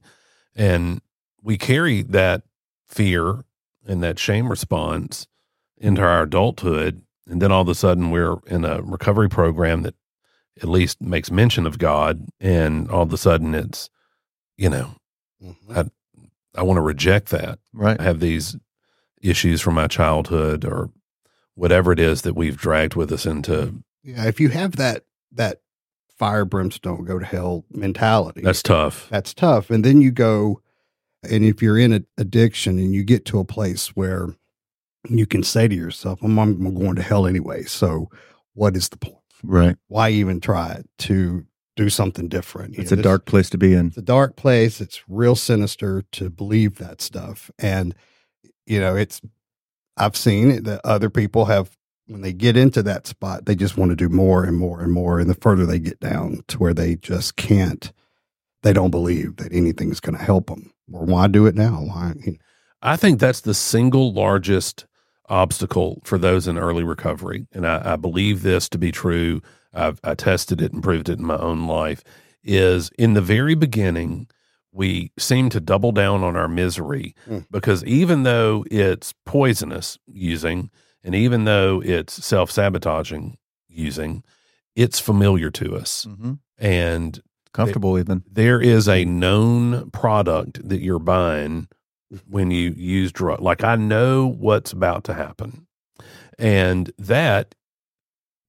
and 0.56 1.02
we 1.42 1.58
carry 1.58 2.02
that 2.04 2.44
fear 2.88 3.44
and 3.86 4.02
that 4.02 4.18
shame 4.20 4.48
response 4.50 5.28
into 5.78 6.02
our 6.02 6.22
adulthood 6.24 7.02
and 7.28 7.42
then 7.42 7.52
all 7.52 7.62
of 7.62 7.68
a 7.68 7.76
sudden 7.76 8.12
we're 8.12 8.38
in 8.48 8.64
a 8.64 8.82
recovery 8.82 9.28
program 9.28 9.82
that 9.82 9.96
at 10.62 10.70
least 10.70 11.02
makes 11.02 11.32
mention 11.32 11.66
of 11.66 11.80
god 11.80 12.26
and 12.40 12.90
all 12.90 13.02
of 13.02 13.12
a 13.12 13.18
sudden 13.18 13.54
it's 13.56 13.90
you 14.56 14.70
know 14.70 14.92
Mhm. 15.44 15.90
i 16.56 16.62
want 16.62 16.78
to 16.78 16.82
reject 16.82 17.30
that 17.30 17.60
Right. 17.74 18.00
i 18.00 18.04
have 18.04 18.20
these 18.22 18.56
issues 19.22 19.60
from 19.60 19.74
my 19.74 19.88
childhood 19.88 20.64
or 20.64 20.92
whatever 21.56 21.92
it 21.92 22.00
is 22.00 22.22
that 22.24 22.36
we've 22.36 22.58
dragged 22.58 22.96
with 22.96 23.12
us 23.12 23.26
into 23.26 23.84
Yeah. 24.04 24.26
If 24.28 24.40
you 24.40 24.50
have 24.50 24.76
that 24.78 25.04
that 25.32 25.62
fire 26.18 26.46
brimstone 26.46 27.04
go 27.06 27.20
to 27.20 27.26
hell 27.26 27.66
mentality, 27.72 28.42
that's 28.42 28.64
tough 28.64 29.08
that's 29.10 29.34
tough. 29.34 29.70
And 29.70 29.84
then 29.84 30.02
you 30.02 30.12
go, 30.12 30.62
and 31.24 31.44
if 31.44 31.62
you're 31.62 31.78
in 31.80 31.94
a, 31.94 32.02
addiction 32.18 32.78
and 32.80 32.94
you 32.94 33.04
get 33.04 33.26
to 33.26 33.40
a 33.40 33.46
place 33.46 33.90
where 33.96 34.30
you 35.10 35.26
can 35.26 35.44
say 35.44 35.68
to 35.68 35.76
yourself, 35.76 36.20
I'm, 36.24 36.38
I'm 36.40 36.74
going 36.76 36.96
to 36.96 37.02
hell 37.02 37.28
anyway. 37.28 37.64
So 37.64 38.10
what 38.54 38.76
is 38.78 38.90
the 38.90 38.98
point? 38.98 39.18
Right. 39.44 39.76
Why 39.88 40.10
even 40.12 40.40
try 40.40 40.84
to 41.00 41.46
do 41.76 41.90
something 41.90 42.30
different? 42.30 42.76
You 42.76 42.82
It's 42.84 42.92
know, 42.92 42.96
a 42.96 42.98
this- 42.98 43.04
dark 43.04 43.26
place 43.26 43.50
to 43.50 43.58
be 43.58 43.74
in. 43.74 43.88
It's 43.88 43.98
a 43.98 44.02
dark 44.02 44.36
place. 44.38 44.80
It's 44.80 45.04
real 45.10 45.36
sinister 45.36 46.04
to 46.14 46.30
believe 46.30 46.78
that 46.78 47.02
stuff. 47.02 47.52
And, 47.60 47.96
you 48.66 48.80
know, 48.80 48.96
it's, 48.96 49.20
I've 49.98 50.18
seen 50.18 50.64
that 50.64 50.82
other 50.84 51.10
people 51.10 51.46
have, 51.46 51.78
when 52.08 52.22
they 52.22 52.34
get 52.34 52.58
into 52.58 52.84
that 52.84 53.08
spot, 53.08 53.46
they 53.46 53.56
just 53.56 53.78
want 53.78 53.92
to 53.92 53.96
do 53.96 54.10
more 54.10 54.44
and 54.44 54.58
more 54.58 54.82
and 54.82 54.92
more. 54.92 55.20
And 55.20 55.30
the 55.30 55.36
further 55.36 55.66
they 55.66 55.80
get 55.80 56.00
down 56.00 56.44
to 56.48 56.58
where 56.60 56.74
they 56.74 56.96
just 56.96 57.36
can't, 57.36 57.92
they 58.64 58.74
don't 58.74 58.92
believe 58.92 59.38
that 59.38 59.54
anything's 59.54 60.00
going 60.00 60.18
to 60.18 60.24
help 60.24 60.48
them. 60.48 60.74
Or 60.92 61.06
why 61.06 61.28
do 61.28 61.46
it 61.46 61.56
now? 61.56 61.76
Why? 61.76 62.14
I 62.82 62.98
think 62.98 63.20
that's 63.20 63.42
the 63.42 63.54
single 63.54 64.14
largest 64.14 64.86
obstacle 65.30 66.02
for 66.04 66.18
those 66.18 66.48
in 66.48 66.58
early 66.58 66.84
recovery. 66.84 67.48
And 67.54 67.66
I, 67.66 67.94
I 67.94 67.96
believe 67.96 68.44
this 68.44 68.68
to 68.70 68.78
be 68.78 68.92
true. 68.92 69.42
I've 69.74 70.00
I 70.04 70.16
tested 70.16 70.62
it 70.62 70.74
and 70.74 70.84
proved 70.84 71.10
it 71.10 71.20
in 71.20 71.26
my 71.26 71.38
own 71.38 71.68
life. 71.68 72.04
Is 72.44 72.90
in 73.00 73.14
the 73.14 73.22
very 73.22 73.56
beginning, 73.56 74.28
we 74.76 75.12
seem 75.20 75.50
to 75.50 75.60
double 75.60 75.92
down 75.92 76.24
on 76.24 76.36
our 76.36 76.48
misery 76.48 77.14
Mm. 77.30 77.46
because 77.52 77.84
even 77.86 78.24
though 78.24 78.66
it's 78.72 79.14
poisonous 79.26 79.98
using, 80.08 80.70
and 81.04 81.14
even 81.16 81.46
though 81.46 81.82
it's 81.86 82.26
self 82.26 82.50
sabotaging 82.50 83.38
using, 83.70 84.24
it's 84.76 85.00
familiar 85.00 85.52
to 85.52 85.76
us. 85.76 86.06
Mm-hmm. 86.10 86.34
And 86.58 87.22
Comfortable 87.54 88.00
even. 88.00 88.24
there 88.30 88.60
is 88.60 88.90
a 88.90 89.06
known 89.06 89.92
product 89.92 90.68
that 90.68 90.82
you're 90.82 90.98
buying 90.98 91.68
when 92.28 92.50
you 92.50 92.72
use 92.76 93.12
drug. 93.12 93.42
Like 93.42 93.64
I 93.64 93.76
know 93.76 94.26
what's 94.28 94.72
about 94.72 95.04
to 95.06 95.14
happen, 95.14 95.68
and 96.40 96.92
that 96.98 97.54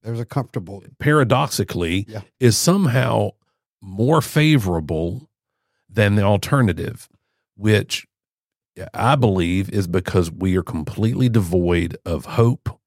There's 0.02 0.20
a 0.20 0.24
comfortable. 0.24 0.82
paradoxically 0.98 2.06
Yeah. 2.08 2.22
is 2.40 2.56
somehow 2.56 3.30
more 3.82 4.20
favorable 4.22 5.28
than 5.94 6.16
the 6.16 6.22
alternative, 6.22 7.08
which 7.56 8.06
I 8.92 9.16
believe 9.16 9.70
is 9.70 9.86
because 9.86 10.30
we 10.30 10.56
are 10.56 10.62
completely 10.62 11.28
devoid 11.28 11.96
of 12.04 12.24
hope 12.24 12.80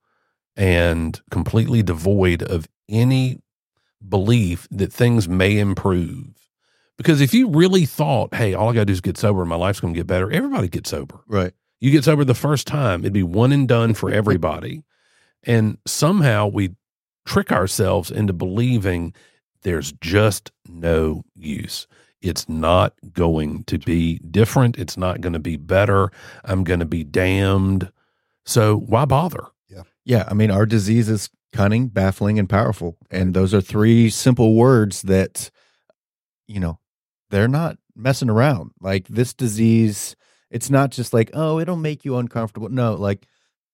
and 0.55 1.19
completely 1.31 1.81
devoid 1.83 2.43
of 2.43 2.67
any 2.89 3.39
belief 4.07 4.67
that 4.71 4.91
things 4.91 5.29
may 5.29 5.57
improve. 5.57 6.27
Because 6.97 7.21
if 7.21 7.33
you 7.33 7.49
really 7.49 7.85
thought, 7.85 8.33
hey, 8.33 8.53
all 8.53 8.69
I 8.69 8.73
got 8.73 8.81
to 8.81 8.85
do 8.85 8.93
is 8.93 9.01
get 9.01 9.17
sober 9.17 9.41
and 9.41 9.49
my 9.49 9.55
life's 9.55 9.79
going 9.79 9.93
to 9.93 9.99
get 9.99 10.07
better, 10.07 10.31
everybody 10.31 10.67
gets 10.67 10.89
sober. 10.89 11.19
Right. 11.27 11.53
You 11.79 11.91
get 11.91 12.03
sober 12.03 12.23
the 12.23 12.33
first 12.33 12.65
time, 12.65 13.01
it'd 13.01 13.13
be 13.13 13.23
one 13.23 13.51
and 13.51 13.67
done 13.67 13.93
for 13.93 14.09
everybody. 14.09 14.83
and 15.43 15.77
somehow 15.85 16.47
we 16.47 16.75
trick 17.25 17.51
ourselves 17.51 18.09
into 18.09 18.33
believing 18.33 19.13
there's 19.61 19.91
just 19.93 20.51
no 20.67 21.23
use. 21.35 21.87
It's 22.21 22.49
not 22.49 22.93
going 23.13 23.63
to 23.65 23.77
be 23.77 24.19
different. 24.19 24.77
It's 24.77 24.97
not 24.97 25.21
going 25.21 25.33
to 25.33 25.39
be 25.39 25.55
better. 25.55 26.11
I'm 26.43 26.63
going 26.63 26.79
to 26.79 26.85
be 26.85 27.03
damned. 27.03 27.91
So 28.45 28.75
why 28.77 29.05
bother? 29.05 29.47
Yeah, 29.69 29.83
Yeah. 30.03 30.27
I 30.27 30.33
mean, 30.33 30.49
our 30.51 30.65
disease 30.65 31.09
is 31.09 31.29
cunning, 31.53 31.87
baffling, 31.87 32.39
and 32.39 32.49
powerful. 32.49 32.97
And 33.11 33.33
those 33.33 33.53
are 33.53 33.61
three 33.61 34.09
simple 34.09 34.55
words 34.55 35.03
that, 35.03 35.51
you 36.47 36.59
know, 36.59 36.79
they're 37.29 37.47
not 37.47 37.77
messing 37.95 38.29
around. 38.29 38.71
Like 38.79 39.07
this 39.07 39.33
disease, 39.33 40.15
it's 40.49 40.69
not 40.69 40.91
just 40.91 41.13
like, 41.13 41.29
oh, 41.33 41.59
it'll 41.59 41.75
make 41.75 42.05
you 42.05 42.17
uncomfortable. 42.17 42.69
No, 42.69 42.93
like 42.95 43.27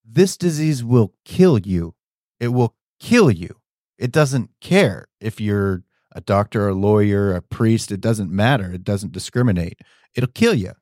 this 0.03 0.37
disease 0.37 0.83
will 0.83 1.13
kill 1.23 1.59
you. 1.59 1.95
It 2.39 2.49
will 2.49 2.75
kill 2.99 3.31
you. 3.31 3.55
It 3.97 4.11
doesn't 4.11 4.49
care 4.59 5.07
if 5.21 5.39
you're 5.39 5.83
a 6.13 6.21
doctor, 6.21 6.69
a 6.69 6.73
lawyer, 6.73 7.33
a 7.33 7.41
priest. 7.41 7.91
It 7.91 8.01
doesn't 8.01 8.31
matter. 8.31 8.71
It 8.71 8.83
doesn't 8.83 9.11
discriminate. 9.11 9.79
It'll 10.15 10.29
kill 10.29 10.53
you. 10.53 10.73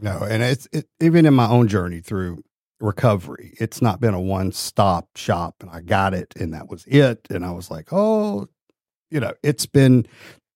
No, 0.00 0.18
and 0.22 0.42
it's 0.42 0.68
it, 0.72 0.86
even 1.00 1.26
in 1.26 1.34
my 1.34 1.48
own 1.48 1.68
journey 1.68 2.00
through 2.00 2.42
recovery, 2.80 3.54
it's 3.58 3.82
not 3.82 4.00
been 4.00 4.14
a 4.14 4.20
one 4.20 4.52
stop 4.52 5.08
shop 5.16 5.56
and 5.60 5.70
I 5.70 5.80
got 5.80 6.14
it 6.14 6.34
and 6.36 6.54
that 6.54 6.68
was 6.68 6.84
it. 6.86 7.26
And 7.30 7.44
I 7.44 7.50
was 7.50 7.70
like, 7.70 7.88
oh, 7.92 8.46
you 9.10 9.20
know, 9.20 9.32
it's 9.42 9.66
been 9.66 10.06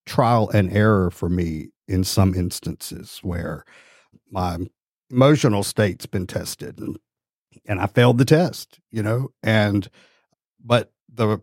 trial 0.05 0.49
and 0.49 0.71
error 0.71 1.09
for 1.11 1.29
me 1.29 1.69
in 1.87 2.03
some 2.03 2.33
instances 2.33 3.19
where 3.21 3.65
my 4.31 4.57
emotional 5.09 5.63
state's 5.63 6.05
been 6.05 6.27
tested 6.27 6.79
and, 6.79 6.97
and 7.65 7.79
I 7.79 7.87
failed 7.87 8.17
the 8.17 8.25
test, 8.25 8.79
you 8.91 9.03
know, 9.03 9.29
and 9.41 9.89
but 10.63 10.91
the 11.13 11.41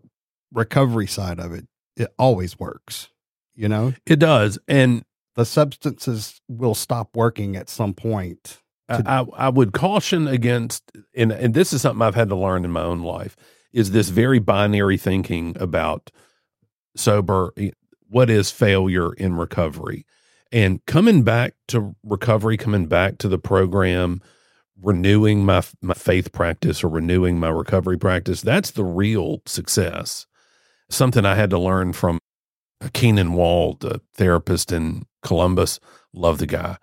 recovery 0.51 1.07
side 1.07 1.39
of 1.39 1.53
it, 1.53 1.67
it 1.95 2.13
always 2.17 2.59
works, 2.59 3.09
you 3.55 3.67
know. 3.67 3.93
It 4.05 4.17
does. 4.19 4.57
And 4.67 5.03
The 5.35 5.45
substances 5.45 6.41
will 6.47 6.75
stop 6.75 7.15
working 7.15 7.55
at 7.55 7.69
some 7.69 7.93
point. 7.93 8.59
I, 8.89 9.01
I 9.05 9.25
I 9.45 9.49
would 9.49 9.71
caution 9.71 10.27
against, 10.27 10.91
and, 11.15 11.31
and 11.31 11.53
this 11.53 11.71
is 11.71 11.81
something 11.81 12.01
I've 12.01 12.15
had 12.15 12.29
to 12.29 12.35
learn 12.35 12.65
in 12.65 12.71
my 12.71 12.81
own 12.81 13.01
life, 13.01 13.37
is 13.71 13.91
this 13.91 14.09
very 14.09 14.39
binary 14.39 14.97
thinking 14.97 15.55
about 15.59 16.11
sober, 16.97 17.53
eh, 17.55 17.71
what 18.09 18.29
is 18.29 18.51
failure 18.51 19.13
in 19.13 19.37
recovery? 19.37 20.05
And 20.51 20.85
coming 20.85 21.23
back 21.23 21.53
to 21.69 21.95
recovery, 22.03 22.57
coming 22.57 22.87
back 22.87 23.17
to 23.19 23.29
the 23.29 23.39
program, 23.39 24.21
renewing 24.81 25.45
my 25.45 25.63
my 25.81 25.93
faith 25.93 26.33
practice 26.33 26.83
or 26.83 26.89
renewing 26.89 27.39
my 27.39 27.49
recovery 27.49 27.97
practice, 27.97 28.41
that's 28.41 28.71
the 28.71 28.83
real 28.83 29.41
success. 29.45 30.27
Something 30.91 31.25
I 31.25 31.35
had 31.35 31.49
to 31.51 31.57
learn 31.59 31.93
from 31.93 32.19
Keenan 32.93 33.33
Wald, 33.33 33.83
a 33.85 34.01
therapist 34.13 34.71
in 34.71 35.05
Columbus. 35.23 35.79
Love 36.13 36.37
the 36.39 36.47
guy. 36.47 36.77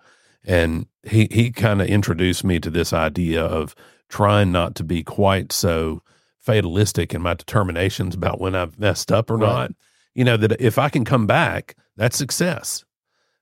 And 0.45 0.87
he, 1.03 1.27
he 1.31 1.51
kind 1.51 1.81
of 1.81 1.87
introduced 1.87 2.43
me 2.43 2.59
to 2.59 2.69
this 2.69 2.93
idea 2.93 3.43
of 3.43 3.75
trying 4.09 4.51
not 4.51 4.75
to 4.75 4.83
be 4.83 5.03
quite 5.03 5.51
so 5.51 6.01
fatalistic 6.39 7.13
in 7.13 7.21
my 7.21 7.33
determinations 7.33 8.15
about 8.15 8.39
when 8.39 8.55
I've 8.55 8.79
messed 8.79 9.11
up 9.11 9.29
or 9.29 9.37
Right. 9.37 9.47
not. 9.47 9.71
You 10.15 10.23
know, 10.23 10.37
that 10.37 10.59
if 10.59 10.77
I 10.79 10.89
can 10.89 11.05
come 11.05 11.27
back, 11.27 11.75
that's 11.95 12.17
success. 12.17 12.83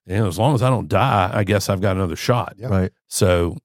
You 0.05 0.17
know, 0.17 0.27
as 0.27 0.37
long 0.37 0.53
as 0.55 0.61
I 0.63 0.69
don't 0.69 0.87
die, 0.89 1.29
I 1.33 1.43
guess 1.43 1.69
I've 1.69 1.81
got 1.81 1.95
another 1.95 2.15
shot. 2.15 2.55
Yeah. 2.57 2.67
Right. 2.67 2.91
So 3.07 3.57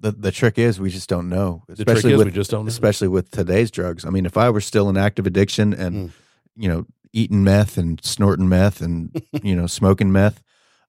The 0.00 0.12
the 0.12 0.32
trick 0.32 0.58
is 0.58 0.80
we 0.80 0.90
just 0.90 1.08
don't 1.08 1.28
know. 1.28 1.62
the 1.68 1.76
trick 1.76 1.88
Especially 1.88 2.12
is 2.12 2.18
with 2.18 2.26
we 2.28 2.32
just 2.32 2.50
don't 2.50 2.64
know. 2.64 2.68
especially 2.68 3.08
with 3.08 3.30
today's 3.30 3.70
drugs. 3.70 4.04
I 4.04 4.10
mean, 4.10 4.24
if 4.26 4.36
I 4.36 4.48
were 4.50 4.60
still 4.62 4.88
in 4.88 4.96
active 4.96 5.26
addiction 5.26 5.72
and 5.74 5.94
Mm. 6.08 6.12
You 6.60 6.68
know 6.68 6.86
eating 7.12 7.42
meth 7.42 7.76
and 7.76 8.02
snorting 8.04 8.48
meth 8.48 8.80
and 8.80 9.20
you 9.42 9.56
know 9.56 9.66
smoking 9.66 10.12
meth 10.12 10.42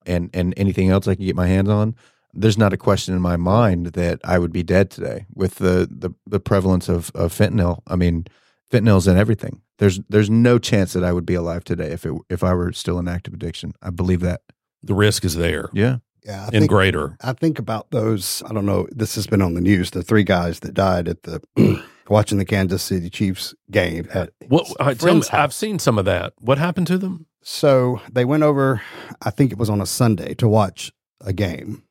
and 0.06 0.30
and 0.34 0.54
anything 0.58 0.90
else 0.90 1.08
I 1.08 1.16
can 1.16 1.26
get 1.26 1.36
my 1.36 1.48
hands 1.48 1.70
on, 1.70 1.96
there's 2.34 2.58
not 2.58 2.74
a 2.74 2.78
question 2.78 3.14
in 3.16 3.22
my 3.22 3.38
mind 3.38 3.88
that 3.88 4.20
I 4.24 4.40
would 4.40 4.52
be 4.52 4.64
dead 4.64 4.90
today 4.90 5.26
with 5.34 5.56
the 5.56 5.88
the, 5.90 6.12
the 6.26 6.40
prevalence 6.40 6.90
of, 6.90 7.12
of 7.16 7.34
fentanyl. 7.34 7.82
I 7.88 7.96
mean, 7.96 8.26
fentanyl's 8.72 9.08
in 9.08 9.18
everything. 9.18 9.62
There's 9.78 10.00
there's 10.10 10.30
no 10.30 10.60
chance 10.60 10.94
that 10.94 11.04
I 11.04 11.12
would 11.12 11.26
be 11.26 11.34
alive 11.34 11.64
today 11.64 11.92
if 11.92 12.06
it 12.06 12.14
if 12.30 12.44
I 12.44 12.54
were 12.54 12.72
still 12.74 13.00
in 13.00 13.08
active 13.08 13.34
addiction. 13.34 13.74
I 13.82 13.90
believe 13.90 14.22
that. 14.22 14.42
the 14.84 14.94
risk 14.94 15.26
is 15.26 15.36
there 15.36 15.70
Yeah. 15.74 15.98
Yeah. 16.26 16.42
I 16.42 16.46
and 16.46 16.52
think, 16.52 16.70
greater. 16.70 17.18
I 17.22 17.34
think 17.34 17.58
about 17.60 17.90
those. 17.92 18.44
I 18.48 18.54
don't 18.54 18.66
know. 18.66 18.88
This 18.92 19.16
has 19.16 19.28
been 19.28 19.42
on 19.42 19.56
the 19.56 19.62
news. 19.62 19.92
The 19.92 20.04
three 20.04 20.24
guys 20.24 20.60
that 20.60 20.74
died 20.74 21.08
at 21.08 21.24
the 21.24 21.42
watching 22.12 22.38
the 22.38 22.46
Kansas 22.46 22.84
City 22.84 23.10
Chiefs 23.10 23.56
game. 23.72 24.08
At 24.14 24.32
What 24.48 24.68
I 24.80 24.94
tell 24.94 25.14
me, 25.14 25.20
house. 25.22 25.30
I've 25.32 25.54
seen 25.54 25.80
some 25.80 25.98
of 25.98 26.06
that. 26.06 26.34
What 26.40 26.58
happened 26.58 26.88
to 26.88 26.98
them? 26.98 27.26
So 27.44 28.02
they 28.12 28.26
went 28.26 28.44
over. 28.44 28.82
I 29.22 29.32
think 29.32 29.52
it 29.52 29.58
was 29.58 29.70
on 29.70 29.82
a 29.82 29.86
Sunday 29.86 30.34
to 30.36 30.48
watch 30.48 30.92
a 31.22 31.34
game, 31.34 31.84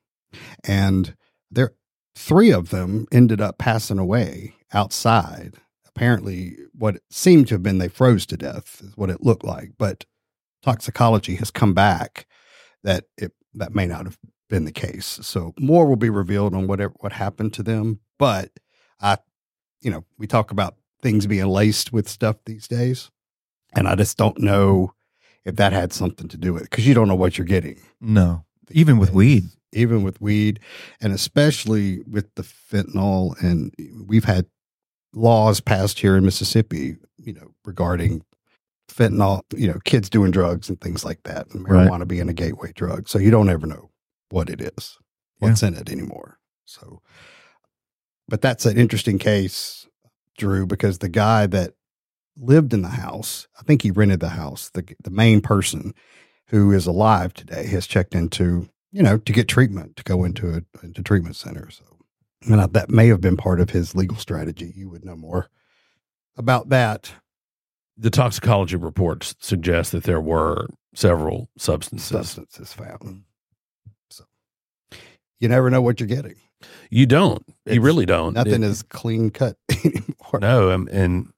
and 0.65 1.17
there 1.51 1.73
three 2.15 2.53
of 2.53 2.71
them 2.71 3.07
ended 3.11 3.41
up 3.41 3.59
passing 3.59 3.99
away 3.99 4.55
outside. 4.73 5.55
Apparently, 5.87 6.57
what 6.73 7.01
seemed 7.11 7.49
to 7.49 7.55
have 7.55 7.63
been 7.63 7.79
they 7.79 7.89
froze 7.89 8.27
to 8.27 8.37
death 8.37 8.81
is 8.83 8.97
what 8.97 9.11
it 9.11 9.23
looked 9.23 9.45
like, 9.45 9.73
but 9.77 10.05
toxicology 10.63 11.37
has 11.37 11.51
come 11.51 11.75
back 11.75 12.27
that 12.85 13.05
it 13.17 13.33
that 13.55 13.75
may 13.75 13.87
not 13.87 14.05
have 14.05 14.19
been 14.49 14.65
the 14.65 14.73
case. 14.73 15.19
So 15.23 15.55
more 15.59 15.87
will 15.87 15.97
be 15.97 16.11
revealed 16.11 16.55
on 16.55 16.67
whatever 16.67 16.95
what 17.01 17.13
happened 17.13 17.55
to 17.55 17.63
them. 17.63 18.01
But 18.19 18.51
I, 19.01 19.19
you 19.81 19.91
know, 19.91 20.05
we 20.19 20.27
talk 20.27 20.51
about 20.51 20.77
things 21.03 21.27
being 21.27 21.47
laced 21.47 21.93
with 21.93 22.09
stuff 22.09 22.37
these 22.45 22.69
days, 22.69 23.11
and 23.75 23.89
I 23.89 23.95
just 23.95 24.17
don't 24.19 24.39
know 24.39 24.95
if 25.45 25.57
that 25.57 25.73
had 25.73 25.93
something 25.93 26.29
to 26.29 26.37
do 26.37 26.53
with 26.53 26.65
it 26.65 26.71
because 26.71 26.87
you 26.87 26.95
don't 26.95 27.09
know 27.09 27.15
what 27.15 27.39
you're 27.39 27.47
getting. 27.47 27.81
No. 28.01 28.45
Even 28.71 28.99
with 28.99 29.13
weed. 29.13 29.45
even 29.73 30.03
with 30.03 30.21
weed, 30.21 30.61
and 31.01 31.13
especially 31.13 32.01
with 32.01 32.27
the 32.35 32.43
fentanyl. 32.43 33.41
And 33.43 33.73
we've 34.07 34.25
had 34.25 34.47
laws 35.15 35.61
passed 35.61 35.99
here 36.01 36.17
in 36.17 36.25
Mississippi, 36.25 36.97
you 37.19 37.33
know, 37.33 37.53
regarding 37.65 38.23
fentanyl, 38.91 39.43
you 39.57 39.69
know, 39.69 39.79
kids 39.85 40.11
doing 40.11 40.31
drugs 40.33 40.69
and 40.69 40.81
things 40.81 41.05
like 41.05 41.23
that, 41.23 41.47
and 41.55 41.67
Right. 41.69 41.89
marijuana 41.89 42.07
being 42.07 42.29
a 42.29 42.33
gateway 42.33 42.73
drug. 42.73 43.09
So 43.09 43.19
you 43.19 43.31
don't 43.31 43.49
ever 43.49 43.67
know 43.67 43.91
what 44.31 44.51
it 44.51 44.61
is, 44.61 44.99
what's 45.39 45.63
in 45.63 45.75
it 45.75 45.89
anymore. 45.91 46.39
So, 46.65 47.01
but 48.31 48.41
that's 48.41 48.65
an 48.65 48.79
interesting 48.79 49.19
case, 49.19 49.89
Drew, 50.39 50.65
because 50.67 50.99
the 50.99 51.11
guy 51.11 51.47
that 51.49 51.75
lived 52.37 52.73
in 52.73 52.83
the 52.83 52.89
house, 52.89 53.49
I 53.59 53.63
think 53.65 53.83
he 53.83 53.91
rented 53.91 54.21
the 54.21 54.31
house. 54.31 54.71
The 54.73 54.85
the 55.03 55.11
main 55.11 55.41
person 55.43 55.93
who 56.49 56.73
is 56.73 56.87
alive 56.87 57.35
today 57.35 57.67
has 57.67 57.87
checked 57.87 58.15
into, 58.15 58.69
you 58.93 59.03
know, 59.03 59.19
to 59.19 59.33
get 59.33 59.49
treatment, 59.49 59.97
to 59.97 60.05
go 60.05 60.25
into 60.25 60.49
a 60.55 60.63
into 60.87 61.03
treatment 61.03 61.37
center. 61.37 61.71
So, 61.71 61.85
and 62.47 62.61
I, 62.61 62.67
that 62.69 62.91
may 62.91 63.09
have 63.09 63.21
been 63.21 63.37
part 63.37 63.61
of 63.61 63.71
his 63.71 63.95
legal 63.95 64.17
strategy. 64.17 64.73
You 64.75 64.89
would 64.91 65.05
know 65.05 65.17
more 65.17 65.51
about 66.37 66.71
that 66.71 67.13
The 67.97 68.11
toxicology 68.11 68.77
reports 68.77 69.35
suggest 69.41 69.93
that 69.93 70.05
there 70.05 70.21
were 70.23 70.69
several 70.95 71.51
substances. 71.59 72.09
substances 72.09 72.73
found. 72.73 73.25
So, 74.11 74.25
you 75.39 75.49
never 75.49 75.69
know 75.71 75.83
what 75.83 76.01
you're 76.01 76.07
getting. 76.07 76.37
You 76.91 77.07
don't. 77.07 77.43
you 77.67 77.81
really 77.81 78.07
don't. 78.07 78.35
Nothing 78.35 78.63
It- 78.63 78.67
is 78.67 78.83
clean 78.83 79.31
cut 79.31 79.57
anymore. 79.85 80.39
No, 80.41 80.71
um, 80.71 80.89
and 80.93 81.33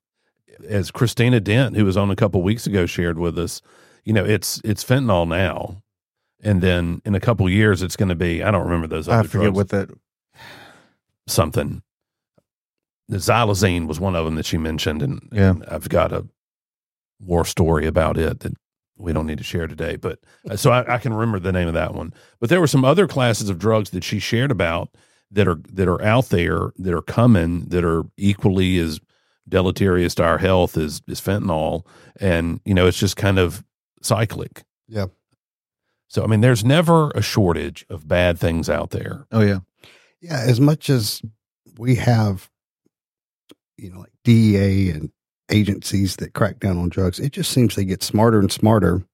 as 0.69 0.91
Christina 0.91 1.41
Dent, 1.41 1.77
who 1.77 1.85
was 1.85 1.97
on 1.97 2.11
a 2.11 2.17
couple 2.17 2.43
weeks 2.43 2.67
ago, 2.67 2.87
shared 2.87 3.19
with 3.19 3.39
us, 3.39 3.61
you 4.05 4.13
know, 4.13 4.25
it's 4.25 4.61
it's 4.65 4.85
fentanyl 4.85 5.27
now, 5.29 5.83
and 6.43 6.61
then 6.61 7.01
in 7.05 7.15
a 7.15 7.21
couple 7.21 7.49
years, 7.49 7.83
it's 7.83 7.97
going 7.97 8.09
to 8.09 8.15
be 8.15 8.43
I 8.43 8.51
don't 8.51 8.65
remember 8.65 8.87
those 8.87 9.09
other 9.09 9.21
I 9.21 9.23
forget 9.23 9.53
drugs, 9.53 9.57
what 9.57 9.69
that 9.71 9.91
something. 11.27 11.83
The 13.09 13.19
xylazine 13.19 13.87
was 13.89 14.01
one 14.01 14.15
of 14.17 14.25
them 14.25 14.37
that 14.37 14.47
she 14.47 14.59
mentioned, 14.59 15.03
and, 15.03 15.29
Yeah. 15.33 15.51
and 15.51 15.65
I've 15.67 15.89
got 15.89 16.13
a 16.13 16.27
war 17.21 17.45
story 17.45 17.87
about 17.87 18.17
it 18.17 18.41
that 18.41 18.55
we 18.97 19.13
don't 19.13 19.27
need 19.27 19.39
to 19.39 19.45
share 19.45 19.67
today. 19.67 19.97
But 19.97 20.21
uh, 20.49 20.57
so 20.57 20.71
I, 20.71 20.95
I 20.95 20.99
can 20.99 21.13
remember 21.13 21.39
the 21.39 21.53
name 21.53 21.69
of 21.69 21.75
that 21.75 21.95
one. 21.95 22.15
But 22.41 22.49
there 22.49 22.61
were 22.61 22.67
some 22.67 22.85
other 22.85 23.07
classes 23.07 23.49
of 23.51 23.59
drugs 23.59 23.91
that 23.91 24.05
she 24.05 24.19
shared 24.19 24.51
about 24.51 24.91
that 25.33 25.49
are 25.49 25.61
that 25.73 25.89
are 25.89 26.03
out 26.03 26.29
there 26.29 26.73
that 26.77 26.95
are 26.95 27.03
coming 27.03 27.67
that 27.67 27.85
are 27.85 28.05
equally 28.17 28.79
as 28.79 29.01
deleterious 29.49 30.15
to 30.17 30.23
our 30.23 30.39
health 30.39 30.77
as 30.77 31.03
as 31.09 31.21
fentanyl, 31.21 31.85
and 32.21 32.61
you 32.65 32.75
know 32.75 32.87
it's 32.87 32.99
just 32.99 33.17
kind 33.17 33.39
of 33.39 33.65
cyclic. 34.03 34.65
Yeah. 34.89 35.07
So 36.09 36.23
I 36.23 36.27
mean, 36.27 36.43
there's 36.43 36.65
never 36.65 37.11
a 37.11 37.23
shortage 37.23 37.87
of 37.89 38.07
bad 38.07 38.39
things 38.39 38.69
out 38.69 38.91
there. 38.91 39.27
Oh 39.33 39.41
yeah. 39.41 39.61
Yeah, 40.21 40.41
as 40.41 40.61
much 40.61 40.89
as 40.89 41.21
we 41.79 41.97
have, 41.97 42.49
you 43.77 43.91
know, 43.91 44.01
like 44.01 44.13
DEA 44.23 44.91
and 44.91 45.11
agencies 45.51 46.17
that 46.17 46.33
crack 46.33 46.61
down 46.61 46.79
on 46.79 46.91
drugs, 46.91 47.19
it 47.19 47.33
just 47.33 47.51
seems 47.51 47.75
they 47.75 47.85
get 47.85 48.03
smarter 48.03 48.39
and 48.39 48.53
smarter. 48.53 49.05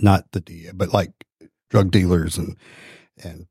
Not 0.00 0.30
the 0.32 0.40
DEA, 0.40 0.70
but 0.72 0.94
like 0.94 1.12
drug 1.68 1.90
dealers 1.90 2.38
and 2.38 2.56
and 3.22 3.46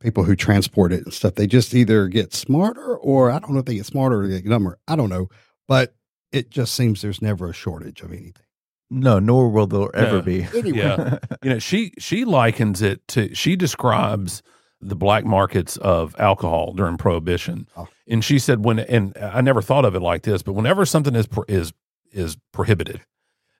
people 0.00 0.24
who 0.24 0.36
transport 0.36 0.92
it 0.92 1.04
and 1.04 1.12
stuff. 1.12 1.34
They 1.34 1.46
just 1.46 1.74
either 1.74 2.08
get 2.08 2.32
smarter, 2.34 2.96
or 2.96 3.30
I 3.30 3.38
don't 3.38 3.52
know 3.52 3.58
if 3.60 3.64
they 3.64 3.74
get 3.76 3.86
smarter 3.86 4.22
or 4.22 4.28
they 4.28 4.40
get 4.40 4.50
dumber. 4.50 4.78
I 4.86 4.96
don't 4.96 5.08
know, 5.10 5.28
but 5.66 5.94
it 6.32 6.50
just 6.50 6.74
seems 6.74 7.00
there's 7.02 7.22
never 7.22 7.48
a 7.50 7.52
shortage 7.54 8.02
of 8.02 8.10
anything. 8.12 8.44
No, 8.90 9.18
nor 9.18 9.50
will 9.50 9.66
there 9.66 9.94
ever 9.94 10.16
No. 10.16 10.22
be. 10.22 10.42
Anyway, 10.54 10.78
Yeah. 10.78 11.18
you 11.42 11.50
know, 11.50 11.58
she 11.58 11.92
she 11.98 12.24
likens 12.24 12.80
it 12.82 13.06
to 13.08 13.34
she 13.34 13.54
describes 13.56 14.42
the 14.80 14.94
black 14.96 15.24
markets 15.24 15.76
of 15.78 16.14
alcohol 16.20 16.72
during 16.72 16.96
prohibition. 16.96 17.66
Oh. 17.76 17.88
And 18.06 18.24
she 18.24 18.38
said 18.38 18.64
when 18.64 18.78
and 18.78 19.16
I 19.20 19.40
never 19.40 19.60
thought 19.60 19.84
of 19.84 19.94
it 19.94 20.00
like 20.00 20.22
this, 20.22 20.42
but 20.42 20.52
whenever 20.52 20.86
something 20.86 21.14
is 21.16 21.26
pro- 21.26 21.44
is 21.48 21.72
is 22.12 22.38
prohibited, 22.52 23.02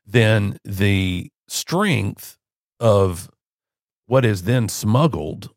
then 0.06 0.58
the 0.64 1.30
strength 1.48 2.38
of 2.80 3.28
what 4.06 4.24
is 4.24 4.44
then 4.44 4.68
smuggled 4.68 5.50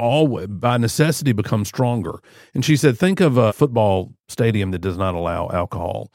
all 0.00 0.46
by 0.46 0.76
necessity 0.78 1.32
become 1.32 1.64
stronger. 1.64 2.20
And 2.54 2.64
she 2.64 2.76
said 2.76 2.98
think 2.98 3.20
of 3.20 3.36
a 3.36 3.52
football 3.52 4.14
stadium 4.28 4.70
that 4.72 4.80
does 4.80 4.96
not 4.98 5.14
allow 5.14 5.48
alcohol. 5.50 6.10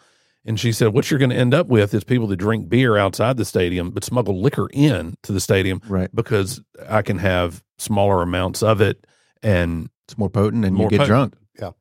And 0.48 0.60
she 0.60 0.72
said, 0.72 0.90
what 0.94 1.10
you're 1.10 1.18
going 1.20 1.32
to 1.32 1.36
end 1.36 1.54
up 1.56 1.68
with 1.68 1.94
is 1.94 2.04
people 2.04 2.28
that 2.28 2.36
drink 2.36 2.70
beer 2.70 2.98
outside 2.98 3.38
the 3.38 3.46
stadium, 3.46 3.90
but 3.92 4.04
smuggle 4.04 4.40
liquor 4.42 4.68
in 4.74 5.16
to 5.24 5.32
the 5.32 5.40
stadium 5.40 5.82
right. 5.88 6.14
because 6.14 6.62
I 6.88 7.02
can 7.02 7.18
have 7.18 7.64
smaller 7.80 8.22
amounts 8.22 8.62
of 8.62 8.80
it. 8.82 9.08
And 9.42 9.90
It's 10.08 10.18
more 10.18 10.30
potent 10.30 10.64
and 10.66 10.76
More 10.76 10.86
you 10.86 10.90
get 10.92 11.00
potent. 11.00 11.08
drunk. 11.10 11.36
Yeah. 11.60 11.72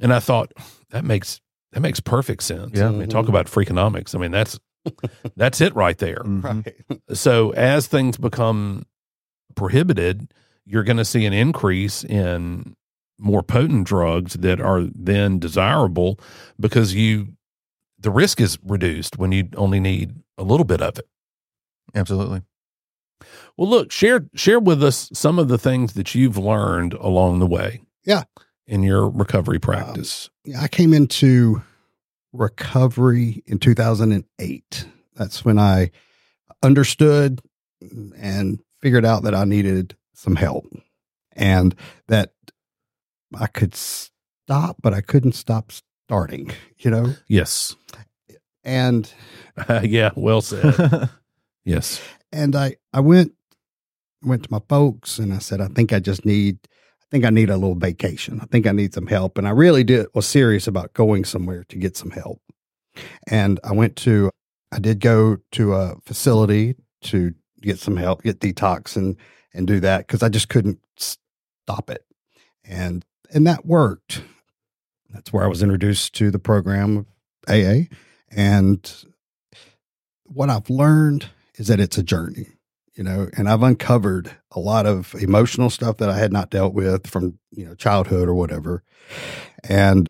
And 0.00 0.14
I 0.14 0.20
thought 0.20 0.52
that 0.90 1.04
makes 1.04 1.40
that 1.72 1.80
makes 1.80 2.00
perfect 2.00 2.42
sense. 2.42 2.70
Yeah. 2.78 2.88
I 2.88 2.90
mean, 2.92 3.08
talk 3.08 3.26
Mhm. 3.26 3.30
about 3.30 3.46
freakonomics. 3.46 4.14
I 4.14 4.18
mean, 4.18 4.30
that's 4.30 4.58
that's 5.36 5.60
it 5.60 5.74
right 5.76 5.98
there. 5.98 6.22
Mhm. 6.24 6.42
right. 6.42 7.00
So 7.16 7.50
as 7.50 7.86
things 7.86 8.16
become 8.16 8.86
prohibited, 9.56 10.32
you're 10.66 10.84
going 10.84 10.96
to 10.96 11.04
see 11.04 11.24
an 11.24 11.32
increase 11.32 12.04
in 12.04 12.74
more 13.18 13.42
potent 13.42 13.86
drugs 13.86 14.34
that 14.34 14.60
are 14.60 14.82
then 14.94 15.38
desirable 15.38 16.20
because 16.60 16.94
you 16.94 17.28
the 17.98 18.10
risk 18.10 18.40
is 18.40 18.58
reduced 18.62 19.16
when 19.16 19.32
you 19.32 19.48
only 19.56 19.80
need 19.80 20.14
a 20.36 20.42
little 20.42 20.64
bit 20.64 20.82
of 20.82 20.98
it. 20.98 21.08
Absolutely. 21.94 22.42
Well, 23.56 23.68
look, 23.70 23.90
share 23.90 24.26
share 24.34 24.60
with 24.60 24.82
us 24.84 25.08
some 25.14 25.38
of 25.38 25.48
the 25.48 25.58
things 25.58 25.94
that 25.94 26.14
you've 26.14 26.36
learned 26.36 26.92
along 26.94 27.38
the 27.38 27.46
way. 27.46 27.80
Yeah. 28.04 28.24
In 28.66 28.82
your 28.82 29.08
recovery 29.08 29.56
um, 29.56 29.62
practice. 29.62 30.28
Yeah, 30.44 30.60
I 30.60 30.68
came 30.68 30.92
into 30.92 31.62
recovery 32.32 33.42
in 33.46 33.58
2008. 33.58 34.86
That's 35.14 35.44
when 35.44 35.58
I 35.58 35.90
understood 36.62 37.40
and 37.80 38.60
figured 38.80 39.04
out 39.04 39.22
that 39.22 39.34
I 39.34 39.44
needed 39.44 39.96
some 40.16 40.36
help 40.36 40.66
and 41.32 41.74
that 42.08 42.32
I 43.38 43.46
could 43.46 43.74
stop, 43.74 44.78
but 44.82 44.94
I 44.94 45.00
couldn't 45.02 45.32
stop 45.32 45.70
starting, 46.06 46.50
you 46.78 46.90
know? 46.90 47.14
yes. 47.28 47.76
And 48.64 49.12
yeah, 49.82 50.10
well 50.16 50.40
said. 50.40 51.08
yes. 51.64 52.02
and 52.32 52.56
I 52.56 52.76
I 52.92 53.00
went 53.00 53.32
went 54.24 54.42
to 54.44 54.48
my 54.50 54.60
folks 54.68 55.18
and 55.20 55.32
I 55.32 55.38
said 55.38 55.60
I 55.60 55.68
think 55.68 55.92
I 55.92 56.00
just 56.00 56.24
need 56.24 56.58
I 56.64 57.06
think 57.12 57.24
I 57.24 57.30
need 57.30 57.48
a 57.48 57.56
little 57.56 57.76
vacation. 57.76 58.40
I 58.40 58.46
think 58.46 58.66
I 58.66 58.72
need 58.72 58.92
some 58.92 59.06
help 59.06 59.38
and 59.38 59.46
I 59.46 59.50
really 59.50 59.84
did 59.84 60.06
was 60.14 60.26
serious 60.26 60.66
about 60.66 60.94
going 60.94 61.24
somewhere 61.24 61.64
to 61.68 61.76
get 61.76 61.96
some 61.96 62.10
help. 62.10 62.40
And 63.28 63.60
I 63.62 63.72
went 63.72 63.94
to 63.98 64.30
I 64.72 64.80
did 64.80 64.98
go 64.98 65.36
to 65.52 65.74
a 65.74 65.94
facility 66.04 66.74
to 67.02 67.34
get 67.60 67.78
some 67.78 67.96
help, 67.96 68.22
get 68.24 68.40
detox 68.40 68.96
and 68.96 69.16
and 69.56 69.66
do 69.66 69.80
that 69.80 70.06
cuz 70.08 70.22
I 70.22 70.28
just 70.28 70.48
couldn't 70.48 70.80
stop 70.96 71.90
it. 71.90 72.04
And 72.64 73.04
and 73.30 73.46
that 73.46 73.66
worked. 73.66 74.22
That's 75.10 75.32
where 75.32 75.44
I 75.44 75.48
was 75.48 75.62
introduced 75.62 76.14
to 76.14 76.30
the 76.30 76.38
program 76.38 76.98
of 76.98 77.06
AA 77.48 77.88
and 78.30 79.06
what 80.24 80.50
I've 80.50 80.70
learned 80.70 81.30
is 81.56 81.68
that 81.68 81.80
it's 81.80 81.98
a 81.98 82.02
journey, 82.02 82.48
you 82.94 83.04
know, 83.04 83.28
and 83.36 83.48
I've 83.48 83.62
uncovered 83.62 84.30
a 84.52 84.60
lot 84.60 84.86
of 84.86 85.14
emotional 85.14 85.70
stuff 85.70 85.98
that 85.98 86.08
I 86.08 86.18
had 86.18 86.32
not 86.32 86.50
dealt 86.50 86.74
with 86.74 87.06
from, 87.06 87.38
you 87.50 87.64
know, 87.64 87.74
childhood 87.74 88.28
or 88.28 88.34
whatever. 88.34 88.82
And 89.64 90.06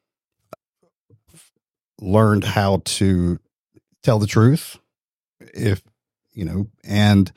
learned 2.01 2.45
how 2.45 2.83
to 2.85 3.39
tell 4.03 4.19
the 4.19 4.27
truth 4.27 4.79
if, 5.55 5.83
you 6.33 6.45
know, 6.45 6.67
and 6.85 7.33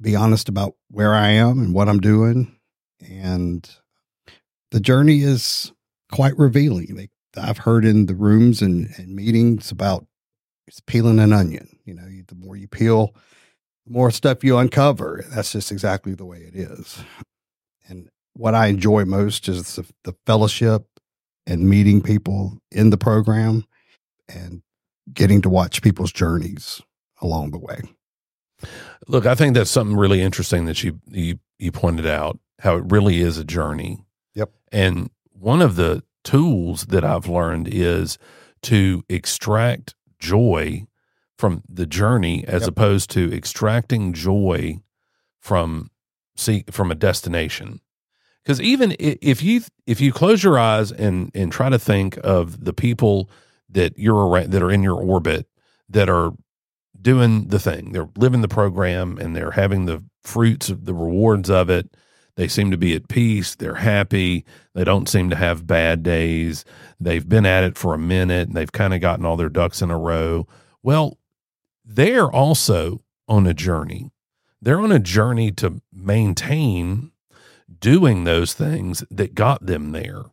be 0.00 0.16
honest 0.16 0.48
about 0.48 0.75
where 0.88 1.14
I 1.14 1.28
am 1.28 1.58
and 1.58 1.74
what 1.74 1.88
I'm 1.88 2.00
doing. 2.00 2.56
And 3.00 3.68
the 4.70 4.80
journey 4.80 5.20
is 5.20 5.72
quite 6.10 6.38
revealing. 6.38 7.08
I've 7.36 7.58
heard 7.58 7.84
in 7.84 8.06
the 8.06 8.14
rooms 8.14 8.62
and, 8.62 8.88
and 8.96 9.14
meetings 9.14 9.70
about 9.70 10.06
it's 10.66 10.80
peeling 10.80 11.18
an 11.18 11.32
onion. 11.32 11.78
You 11.84 11.94
know, 11.94 12.06
the 12.26 12.34
more 12.34 12.56
you 12.56 12.66
peel, 12.66 13.14
the 13.86 13.92
more 13.92 14.10
stuff 14.10 14.42
you 14.42 14.56
uncover. 14.56 15.24
That's 15.28 15.52
just 15.52 15.70
exactly 15.70 16.14
the 16.14 16.24
way 16.24 16.38
it 16.38 16.56
is. 16.56 16.98
And 17.88 18.08
what 18.32 18.54
I 18.54 18.66
enjoy 18.66 19.04
most 19.04 19.48
is 19.48 19.76
the, 19.76 19.86
the 20.04 20.14
fellowship 20.26 20.86
and 21.46 21.68
meeting 21.68 22.02
people 22.02 22.58
in 22.72 22.90
the 22.90 22.96
program 22.96 23.64
and 24.28 24.62
getting 25.12 25.40
to 25.42 25.48
watch 25.48 25.82
people's 25.82 26.12
journeys 26.12 26.82
along 27.22 27.52
the 27.52 27.58
way. 27.58 27.80
Look, 29.06 29.26
I 29.26 29.34
think 29.34 29.54
that's 29.54 29.70
something 29.70 29.96
really 29.96 30.22
interesting 30.22 30.64
that 30.66 30.82
you 30.82 31.00
you 31.08 31.38
you 31.58 31.72
pointed 31.72 32.06
out 32.06 32.38
how 32.60 32.76
it 32.76 32.84
really 32.88 33.20
is 33.20 33.38
a 33.38 33.44
journey. 33.44 34.04
Yep. 34.34 34.50
And 34.72 35.10
one 35.32 35.62
of 35.62 35.76
the 35.76 36.02
tools 36.24 36.86
that 36.86 37.04
I've 37.04 37.28
learned 37.28 37.68
is 37.68 38.18
to 38.62 39.04
extract 39.08 39.94
joy 40.18 40.86
from 41.38 41.62
the 41.68 41.86
journey 41.86 42.44
as 42.46 42.62
Yep. 42.62 42.70
opposed 42.70 43.10
to 43.10 43.32
extracting 43.32 44.12
joy 44.12 44.80
from 45.38 45.90
see 46.34 46.64
from 46.70 46.90
a 46.90 46.94
destination. 46.94 47.80
Because 48.42 48.60
even 48.60 48.96
if 48.98 49.42
you 49.42 49.62
if 49.86 50.00
you 50.00 50.12
close 50.12 50.42
your 50.42 50.58
eyes 50.58 50.90
and 50.90 51.30
and 51.34 51.52
try 51.52 51.68
to 51.68 51.78
think 51.78 52.18
of 52.24 52.64
the 52.64 52.72
people 52.72 53.28
that 53.68 53.98
you're 53.98 54.26
around 54.26 54.50
that 54.52 54.62
are 54.62 54.70
in 54.70 54.82
your 54.82 54.96
orbit 55.00 55.46
that 55.88 56.08
are 56.08 56.32
doing 57.00 57.48
the 57.48 57.58
thing. 57.58 57.92
They're 57.92 58.08
living 58.16 58.40
the 58.40 58.48
program 58.48 59.18
and 59.18 59.34
they're 59.34 59.52
having 59.52 59.86
the 59.86 60.02
fruits 60.22 60.68
of 60.68 60.84
the 60.84 60.94
rewards 60.94 61.50
of 61.50 61.70
it. 61.70 61.96
They 62.36 62.48
seem 62.48 62.70
to 62.70 62.76
be 62.76 62.94
at 62.94 63.08
peace. 63.08 63.54
They're 63.54 63.76
happy. 63.76 64.44
They 64.74 64.84
don't 64.84 65.08
seem 65.08 65.30
to 65.30 65.36
have 65.36 65.66
bad 65.66 66.02
days. 66.02 66.64
They've 67.00 67.26
been 67.26 67.46
at 67.46 67.64
it 67.64 67.78
for 67.78 67.94
a 67.94 67.98
minute 67.98 68.48
and 68.48 68.56
they've 68.56 68.72
kind 68.72 68.92
of 68.92 69.00
gotten 69.00 69.24
all 69.24 69.36
their 69.36 69.48
ducks 69.48 69.80
in 69.80 69.90
a 69.90 69.98
row. 69.98 70.46
Well, 70.82 71.18
they're 71.84 72.30
also 72.30 73.02
on 73.28 73.46
a 73.46 73.54
journey. 73.54 74.10
They're 74.60 74.80
on 74.80 74.92
a 74.92 74.98
journey 74.98 75.50
to 75.52 75.80
maintain 75.92 77.12
doing 77.78 78.24
those 78.24 78.52
things 78.52 79.04
that 79.10 79.34
got 79.34 79.64
them 79.64 79.92
there. 79.92 80.24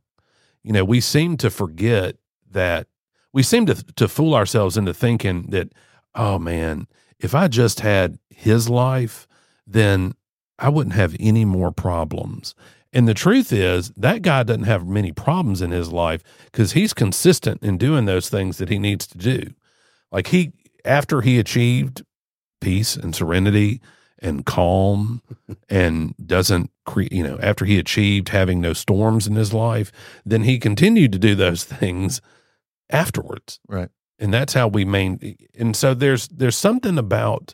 You 0.63 0.73
know, 0.73 0.86
we 0.86 1.02
seem 1.02 1.38
to 1.38 1.49
forget 1.49 2.17
that 2.49 2.88
we 3.34 3.43
seem 3.43 3.65
to 3.65 3.76
to 3.95 4.08
fool 4.08 4.36
ourselves 4.36 4.78
into 4.78 4.93
thinking 4.93 5.47
that 5.49 5.73
oh 6.15 6.39
man, 6.39 6.88
if 7.19 7.34
I 7.34 7.47
just 7.47 7.80
had 7.80 8.17
his 8.30 8.69
life, 8.69 9.28
then 9.65 10.13
I 10.60 10.69
wouldn't 10.69 10.95
have 10.95 11.15
any 11.19 11.45
more 11.45 11.71
problems. 11.71 12.56
And 12.91 13.08
the 13.08 13.15
truth 13.15 13.52
is, 13.52 13.89
that 13.97 14.21
guy 14.21 14.43
doesn't 14.43 14.63
have 14.63 14.86
many 14.88 15.12
problems 15.12 15.62
in 15.62 15.71
his 15.71 15.91
life 15.91 16.21
because 16.45 16.73
he's 16.73 16.93
consistent 16.93 17.63
in 17.63 17.78
doing 17.78 18.06
those 18.06 18.30
things 18.30 18.58
that 18.60 18.69
he 18.69 18.78
needs 18.78 19.08
to 19.08 19.17
do. 19.17 19.54
Like 20.12 20.28
he, 20.28 20.52
after 20.86 21.21
he 21.21 21.39
achieved 21.39 22.04
peace 22.62 22.95
and 22.95 23.15
serenity 23.15 23.82
and 24.19 24.45
calm 24.45 25.23
and 25.69 26.13
doesn't 26.23 26.69
create, 26.86 27.12
you 27.12 27.23
know, 27.23 27.39
after 27.41 27.65
he 27.65 27.80
achieved 27.80 28.30
having 28.30 28.62
no 28.62 28.73
storms 28.73 29.26
in 29.26 29.36
his 29.36 29.54
life, 29.54 29.91
then 30.23 30.43
he 30.43 30.60
continued 30.60 31.12
to 31.13 31.19
do 31.19 31.34
those 31.34 31.63
things 31.63 32.21
afterwards. 32.91 33.60
Right. 33.67 33.89
And 34.19 34.34
that's 34.34 34.54
how 34.54 34.67
we 34.67 34.86
main 34.86 35.36
and 35.58 35.76
so 35.76 35.93
there's 35.93 36.28
there's 36.30 36.58
something 36.58 36.97
about 36.97 37.54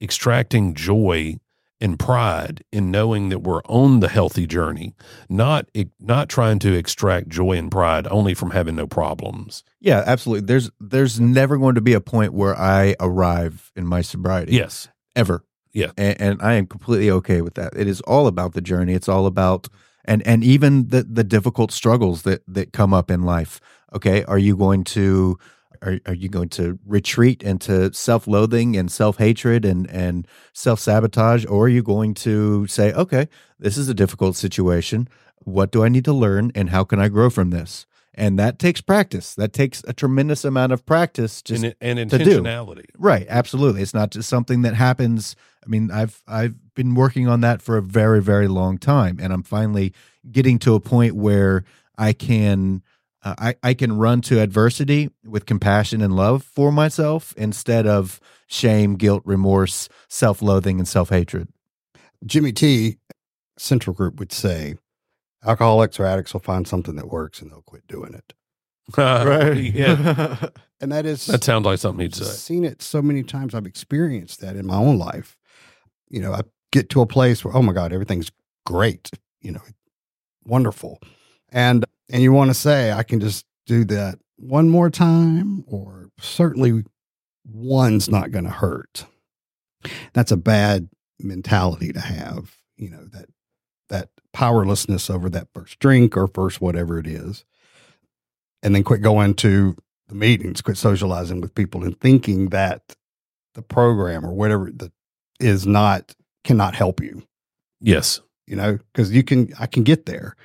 extracting 0.00 0.74
joy 0.74 1.36
and 1.80 1.98
pride 1.98 2.64
in 2.72 2.90
knowing 2.90 3.28
that 3.28 3.40
we're 3.40 3.62
on 3.64 4.00
the 4.00 4.08
healthy 4.08 4.46
journey 4.46 4.94
not 5.28 5.68
not 6.00 6.28
trying 6.28 6.58
to 6.58 6.72
extract 6.72 7.28
joy 7.28 7.52
and 7.52 7.70
pride 7.70 8.06
only 8.10 8.34
from 8.34 8.50
having 8.50 8.76
no 8.76 8.86
problems 8.86 9.62
Yeah, 9.80 10.02
absolutely. 10.06 10.46
There's 10.46 10.70
there's 10.80 11.20
never 11.20 11.58
going 11.58 11.74
to 11.74 11.80
be 11.80 11.92
a 11.92 12.00
point 12.00 12.32
where 12.32 12.56
I 12.58 12.96
arrive 13.00 13.72
in 13.76 13.86
my 13.86 14.00
sobriety. 14.02 14.52
yes 14.52 14.88
ever. 15.14 15.44
Yeah. 15.72 15.90
and, 15.98 16.20
and 16.20 16.42
I 16.42 16.54
am 16.54 16.66
completely 16.66 17.10
okay 17.10 17.42
with 17.42 17.54
that. 17.54 17.74
It 17.76 17.86
is 17.86 18.00
all 18.02 18.26
about 18.26 18.54
the 18.54 18.62
journey. 18.62 18.94
It's 18.94 19.08
all 19.08 19.26
about 19.26 19.68
and 20.06 20.26
and 20.26 20.42
even 20.42 20.88
the 20.88 21.02
the 21.02 21.24
difficult 21.24 21.72
struggles 21.72 22.22
that 22.22 22.42
that 22.48 22.72
come 22.72 22.94
up 22.94 23.10
in 23.10 23.22
life. 23.22 23.60
Okay, 23.94 24.24
are 24.24 24.38
you 24.38 24.56
going 24.56 24.84
to 24.84 25.38
are, 25.82 25.98
are 26.06 26.14
you 26.14 26.28
going 26.28 26.48
to 26.50 26.78
retreat 26.86 27.42
into 27.42 27.92
self-loathing 27.92 28.76
and 28.76 28.90
self-hatred 28.90 29.64
and 29.64 29.88
and 29.90 30.26
self-sabotage 30.52 31.44
or 31.46 31.64
are 31.64 31.68
you 31.68 31.82
going 31.82 32.14
to 32.14 32.66
say 32.66 32.92
okay 32.92 33.28
this 33.58 33.76
is 33.76 33.88
a 33.88 33.94
difficult 33.94 34.36
situation 34.36 35.08
what 35.38 35.70
do 35.70 35.84
i 35.84 35.88
need 35.88 36.04
to 36.04 36.12
learn 36.12 36.50
and 36.54 36.70
how 36.70 36.84
can 36.84 36.98
i 37.00 37.08
grow 37.08 37.30
from 37.30 37.50
this 37.50 37.86
and 38.16 38.38
that 38.38 38.58
takes 38.58 38.80
practice 38.80 39.34
that 39.34 39.52
takes 39.52 39.84
a 39.86 39.92
tremendous 39.92 40.44
amount 40.44 40.72
of 40.72 40.84
practice 40.86 41.42
just 41.42 41.62
and, 41.62 41.74
and 41.80 42.10
to 42.10 42.18
do. 42.18 42.40
intentionality 42.40 42.86
Right, 42.98 43.26
absolutely. 43.28 43.82
It's 43.82 43.94
not 43.94 44.10
just 44.10 44.28
something 44.28 44.62
that 44.62 44.74
happens. 44.74 45.36
I 45.64 45.68
mean, 45.68 45.90
I've 45.90 46.22
I've 46.26 46.74
been 46.74 46.94
working 46.94 47.28
on 47.28 47.42
that 47.42 47.60
for 47.60 47.76
a 47.76 47.82
very 47.82 48.22
very 48.22 48.48
long 48.48 48.78
time, 48.78 49.18
and 49.20 49.32
I'm 49.32 49.42
finally 49.42 49.92
getting 50.30 50.58
to 50.60 50.74
a 50.74 50.80
point 50.80 51.14
where 51.14 51.64
I 51.98 52.12
can 52.12 52.82
uh, 53.26 53.34
I 53.38 53.54
I 53.62 53.74
can 53.74 53.98
run 53.98 54.20
to 54.22 54.40
adversity 54.40 55.10
with 55.24 55.46
compassion 55.46 56.00
and 56.00 56.14
love 56.14 56.44
for 56.44 56.70
myself 56.70 57.34
instead 57.36 57.86
of 57.86 58.20
shame, 58.46 58.94
guilt, 58.94 59.22
remorse, 59.24 59.88
self 60.08 60.40
loathing, 60.40 60.78
and 60.78 60.86
self 60.86 61.08
hatred. 61.10 61.48
Jimmy 62.24 62.52
T, 62.52 62.98
Central 63.58 63.94
Group 63.94 64.20
would 64.20 64.32
say, 64.32 64.76
alcoholics 65.44 65.98
or 65.98 66.06
addicts 66.06 66.32
will 66.32 66.40
find 66.40 66.68
something 66.68 66.94
that 66.96 67.08
works 67.08 67.42
and 67.42 67.50
they'll 67.50 67.62
quit 67.62 67.86
doing 67.88 68.14
it. 68.14 68.32
yeah 68.96 70.48
And 70.80 70.92
that 70.92 71.06
is 71.06 71.26
that 71.26 71.42
sounds 71.42 71.64
like 71.64 71.78
something 71.78 72.02
he'd 72.02 72.14
say. 72.14 72.24
I've 72.24 72.30
say 72.32 72.54
seen 72.54 72.64
it 72.64 72.82
so 72.82 73.00
many 73.00 73.22
times. 73.22 73.54
I've 73.54 73.66
experienced 73.66 74.40
that 74.42 74.56
in 74.56 74.66
my 74.66 74.76
own 74.76 74.98
life. 74.98 75.36
You 76.10 76.20
know, 76.20 76.32
I 76.32 76.42
get 76.70 76.90
to 76.90 77.00
a 77.00 77.06
place 77.06 77.44
where, 77.44 77.56
oh 77.56 77.62
my 77.62 77.72
God, 77.72 77.94
everything's 77.94 78.30
great, 78.66 79.10
you 79.40 79.52
know, 79.52 79.62
wonderful. 80.44 81.00
And 81.48 81.85
and 82.10 82.22
you 82.22 82.32
want 82.32 82.50
to 82.50 82.54
say, 82.54 82.92
I 82.92 83.02
can 83.02 83.20
just 83.20 83.44
do 83.66 83.84
that 83.86 84.18
one 84.36 84.68
more 84.68 84.90
time, 84.90 85.64
or 85.66 86.08
certainly 86.20 86.84
one's 87.44 88.08
not 88.08 88.30
going 88.30 88.44
to 88.44 88.50
hurt. 88.50 89.06
That's 90.12 90.32
a 90.32 90.36
bad 90.36 90.88
mentality 91.18 91.92
to 91.92 92.00
have, 92.00 92.56
you 92.76 92.90
know, 92.90 93.04
that 93.12 93.26
that 93.88 94.08
powerlessness 94.32 95.08
over 95.08 95.30
that 95.30 95.48
first 95.54 95.78
drink 95.78 96.16
or 96.16 96.26
first 96.26 96.60
whatever 96.60 96.98
it 96.98 97.06
is. 97.06 97.44
And 98.62 98.74
then 98.74 98.82
quit 98.82 99.00
going 99.00 99.34
to 99.34 99.76
the 100.08 100.14
meetings, 100.14 100.60
quit 100.60 100.76
socializing 100.76 101.40
with 101.40 101.54
people 101.54 101.84
and 101.84 101.98
thinking 102.00 102.48
that 102.48 102.96
the 103.54 103.62
program 103.62 104.26
or 104.26 104.32
whatever 104.32 104.70
that 104.72 104.92
is 105.38 105.66
not 105.66 106.14
cannot 106.44 106.74
help 106.74 107.00
you, 107.00 107.22
yes 107.80 108.20
you 108.46 108.56
know, 108.56 108.78
because 108.92 109.12
you 109.12 109.22
can 109.22 109.52
I 109.58 109.66
can 109.66 109.82
get 109.82 110.06
there 110.06 110.36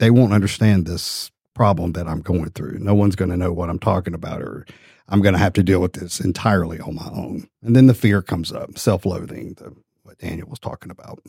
they 0.00 0.10
won't 0.10 0.32
understand 0.32 0.86
this 0.86 1.30
problem 1.54 1.92
that 1.92 2.08
I'm 2.08 2.20
going 2.22 2.50
through. 2.50 2.78
No 2.80 2.94
one's 2.94 3.14
going 3.16 3.30
to 3.30 3.36
know 3.36 3.52
what 3.52 3.70
I'm 3.70 3.78
talking 3.78 4.14
about 4.14 4.42
or 4.42 4.66
I'm 5.08 5.20
going 5.22 5.34
to 5.34 5.38
have 5.38 5.52
to 5.54 5.62
deal 5.62 5.80
with 5.80 5.92
this 5.94 6.20
entirely 6.20 6.80
on 6.80 6.96
my 6.96 7.08
own. 7.12 7.48
And 7.62 7.76
then 7.76 7.86
the 7.86 7.94
fear 7.94 8.22
comes 8.22 8.50
up, 8.52 8.78
self-loathing, 8.78 9.56
what 10.02 10.18
Daniel 10.18 10.48
was 10.48 10.58
talking 10.58 10.90
about. 10.90 11.22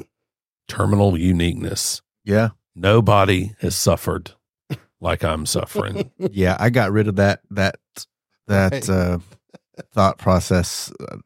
terminal 0.68 1.18
uniqueness 1.18 2.02
Yeah, 2.26 2.50
nobody 2.76 3.52
has 3.60 3.76
suffered 3.76 4.32
like 5.02 5.24
i'm 5.24 5.46
suffering 5.48 6.12
yeah. 6.32 6.56
I 6.60 6.70
got 6.70 6.92
rid 6.92 7.08
of 7.08 7.16
that 7.18 7.42
that 7.50 7.76
that 8.48 8.72
Right. 8.72 8.90
uh, 8.90 9.20
thought 9.94 10.18
process 10.20 10.92
uh, 11.00 11.18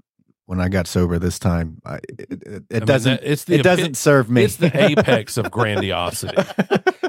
when 0.45 0.59
I 0.61 0.69
got 0.69 0.87
sober 0.87 1.17
this 1.19 1.39
time. 1.39 1.81
I, 1.85 1.95
it 2.17 2.27
it, 2.43 2.63
I 2.71 2.77
it 2.77 2.85
doesn't 2.85 3.21
that- 3.21 3.31
it's 3.31 3.43
the 3.45 3.55
it 3.55 3.63
doesn't 3.63 3.95
serve 3.97 4.29
me. 4.29 4.43
it's 4.43 4.57
the 4.57 4.71
apex 4.89 5.37
of 5.37 5.49
grandiosity 5.51 6.35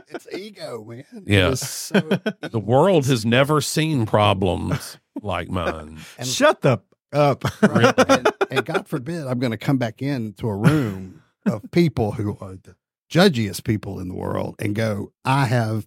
it's 0.08 0.26
ego, 0.32 0.84
man. 0.84 1.04
It 1.12 1.22
Yeah. 1.26 1.54
so 1.54 2.00
the 2.40 2.60
world 2.60 3.06
has 3.06 3.24
never 3.26 3.60
seen 3.60 4.06
problems 4.06 4.98
like 5.22 5.48
mine 5.50 5.98
And- 6.18 6.26
Shut 6.26 6.62
the 6.62 6.78
up. 7.12 7.44
Right. 7.62 7.94
and, 8.10 8.28
and 8.50 8.64
God 8.66 8.88
forbid 8.88 9.26
I'm 9.26 9.38
going 9.38 9.52
to 9.52 9.56
come 9.58 9.78
back 9.78 10.02
into 10.02 10.48
a 10.48 10.56
room 10.56 11.22
of 11.46 11.62
people 11.70 12.12
who 12.12 12.36
are 12.40 12.56
the 12.56 12.74
judgiest 13.10 13.62
people 13.64 14.00
in 14.00 14.08
the 14.08 14.14
world 14.14 14.56
and 14.58 14.74
go, 14.74 15.12
I 15.24 15.44
have 15.46 15.86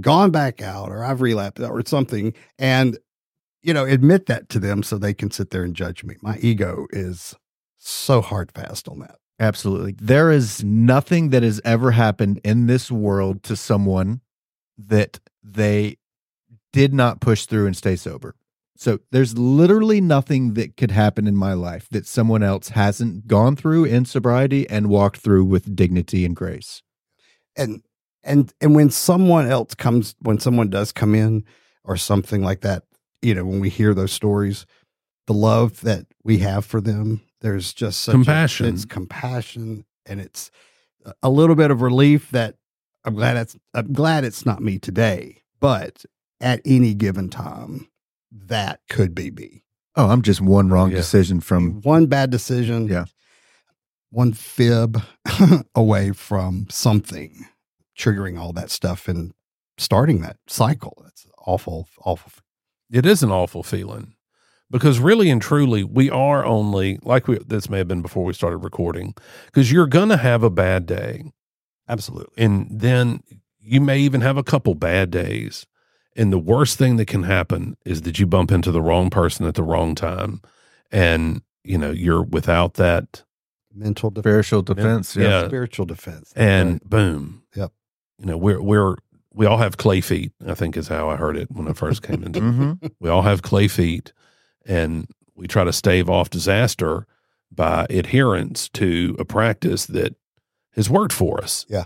gone 0.00 0.30
back 0.30 0.60
out 0.60 0.90
or 0.90 1.02
I've 1.04 1.22
relapsed 1.22 1.62
or 1.64 1.82
something. 1.86 2.34
And, 2.58 2.98
you 3.62 3.74
know, 3.74 3.84
admit 3.84 4.26
that 4.26 4.48
to 4.50 4.58
them 4.58 4.82
so 4.82 4.96
they 4.96 5.14
can 5.14 5.30
sit 5.30 5.50
there 5.50 5.62
and 5.64 5.74
judge 5.74 6.04
me. 6.04 6.16
My 6.22 6.38
ego 6.38 6.86
is 6.90 7.34
so 7.78 8.20
hard 8.20 8.52
fast 8.52 8.88
on 8.88 9.00
that. 9.00 9.16
Absolutely. 9.38 9.94
There 9.98 10.30
is 10.30 10.62
nothing 10.62 11.30
that 11.30 11.42
has 11.42 11.60
ever 11.64 11.92
happened 11.92 12.40
in 12.44 12.66
this 12.66 12.90
world 12.90 13.42
to 13.44 13.56
someone 13.56 14.20
that 14.76 15.18
they 15.42 15.96
did 16.72 16.92
not 16.92 17.20
push 17.20 17.46
through 17.46 17.66
and 17.66 17.76
stay 17.76 17.96
sober. 17.96 18.34
So 18.76 19.00
there's 19.10 19.36
literally 19.36 20.00
nothing 20.00 20.54
that 20.54 20.76
could 20.76 20.90
happen 20.90 21.26
in 21.26 21.36
my 21.36 21.52
life 21.52 21.88
that 21.90 22.06
someone 22.06 22.42
else 22.42 22.70
hasn't 22.70 23.26
gone 23.26 23.56
through 23.56 23.84
in 23.84 24.04
sobriety 24.04 24.68
and 24.68 24.88
walked 24.88 25.18
through 25.18 25.44
with 25.44 25.76
dignity 25.76 26.24
and 26.24 26.34
grace. 26.34 26.82
And, 27.56 27.82
and, 28.22 28.52
and 28.60 28.74
when 28.74 28.90
someone 28.90 29.50
else 29.50 29.74
comes, 29.74 30.14
when 30.20 30.38
someone 30.38 30.70
does 30.70 30.92
come 30.92 31.14
in 31.14 31.44
or 31.84 31.96
something 31.96 32.42
like 32.42 32.60
that, 32.60 32.84
you 33.22 33.34
know, 33.34 33.44
when 33.44 33.60
we 33.60 33.68
hear 33.68 33.94
those 33.94 34.12
stories, 34.12 34.66
the 35.26 35.34
love 35.34 35.80
that 35.82 36.06
we 36.24 36.38
have 36.38 36.64
for 36.64 36.80
them, 36.80 37.20
there's 37.40 37.72
just 37.72 38.00
such 38.00 38.12
a- 38.12 38.16
Compassion. 38.16 38.66
it's 38.66 38.84
compassion, 38.84 39.84
and 40.06 40.20
it's 40.20 40.50
a- 41.04 41.14
a 41.24 41.30
little 41.30 41.56
bit 41.56 41.70
of 41.70 41.80
relief 41.82 42.30
that 42.30 42.56
I'm 43.04 43.14
glad 43.14 43.36
it's 43.38 43.56
I'm 43.72 43.92
glad 43.92 44.24
it's 44.24 44.44
not 44.44 44.62
me 44.62 44.78
today, 44.78 45.42
but 45.58 46.04
at 46.40 46.60
any 46.66 46.92
given 46.94 47.30
time, 47.30 47.88
that 48.30 48.80
could 48.90 49.14
be 49.14 49.30
me. 49.30 49.62
Oh, 49.96 50.08
I'm 50.10 50.20
just 50.22 50.40
one 50.40 50.68
wrong 50.68 50.90
Yeah. 50.90 50.98
decision 50.98 51.40
from 51.40 51.80
one 51.82 52.06
bad 52.06 52.30
decision, 52.30 52.86
Yeah. 52.88 53.06
one 54.10 54.32
fib 54.34 55.00
away 55.74 56.12
from 56.12 56.66
something 56.70 57.46
triggering 57.98 58.38
all 58.38 58.52
that 58.52 58.70
stuff 58.70 59.08
and 59.08 59.32
starting 59.78 60.20
that 60.20 60.36
cycle. 60.46 61.00
That's 61.04 61.26
awful, 61.38 61.88
awful. 62.04 62.32
It 62.92 63.06
is 63.06 63.22
an 63.22 63.30
awful 63.30 63.62
feeling 63.62 64.14
because 64.70 64.98
really 65.00 65.30
and 65.30 65.42
truly 65.42 65.82
we 65.84 66.08
are 66.10 66.44
only 66.44 66.98
like 67.02 67.26
we 67.28 67.38
this 67.46 67.68
may 67.70 67.78
have 67.78 67.88
been 67.88 68.02
before 68.02 68.24
we 68.24 68.32
started 68.32 68.58
recording 68.58 69.14
because 69.46 69.70
you're 69.72 69.86
gonna 69.86 70.16
have 70.16 70.42
a 70.42 70.50
bad 70.50 70.86
day 70.86 71.24
Absolutely. 71.88 72.42
and 72.44 72.66
then 72.70 73.20
you 73.60 73.80
may 73.80 73.98
even 73.98 74.20
have 74.20 74.36
a 74.36 74.42
couple 74.44 74.74
bad 74.74 75.10
days 75.10 75.66
and 76.16 76.32
the 76.32 76.38
worst 76.38 76.78
thing 76.78 76.96
that 76.96 77.06
can 77.06 77.22
happen 77.24 77.76
is 77.84 78.02
that 78.02 78.18
you 78.18 78.26
bump 78.26 78.50
into 78.50 78.70
the 78.72 78.82
wrong 78.82 79.10
person 79.10 79.46
at 79.46 79.54
the 79.54 79.62
wrong 79.62 79.94
time 79.94 80.40
and 80.90 81.42
you 81.64 81.76
know 81.78 81.90
you're 81.90 82.22
without 82.22 82.74
that 82.74 83.24
Mental 83.72 84.10
defense, 84.10 84.24
spiritual 84.24 84.62
defense. 84.62 85.14
Yeah. 85.16 85.28
Yeah. 85.42 85.46
spiritual 85.46 85.86
defense. 85.86 86.32
and 86.34 86.80
boom 86.82 87.42
Yep. 87.54 87.72
you 88.18 88.26
know 88.26 88.36
we're 88.36 88.60
we're 88.60 88.96
we 89.32 89.46
all 89.46 89.58
have 89.58 89.76
clay 89.76 90.00
feet 90.00 90.32
i 90.46 90.54
think 90.54 90.76
is 90.76 90.88
how 90.88 91.08
i 91.08 91.16
heard 91.16 91.36
it 91.36 91.50
when 91.50 91.68
i 91.68 91.72
first 91.72 92.02
came 92.02 92.22
into 92.24 92.40
hmm 92.40 92.72
we 93.00 93.08
all 93.08 93.22
have 93.22 93.42
clay 93.42 93.68
feet 93.68 94.12
and 94.66 95.06
we 95.34 95.46
try 95.46 95.64
to 95.64 95.72
stave 95.72 96.08
off 96.10 96.30
disaster 96.30 97.06
by 97.52 97.86
adherence 97.90 98.68
to 98.68 99.16
a 99.18 99.24
practice 99.24 99.86
that 99.86 100.14
has 100.74 100.88
worked 100.90 101.12
for 101.12 101.42
us 101.42 101.66
Yeah. 101.68 101.84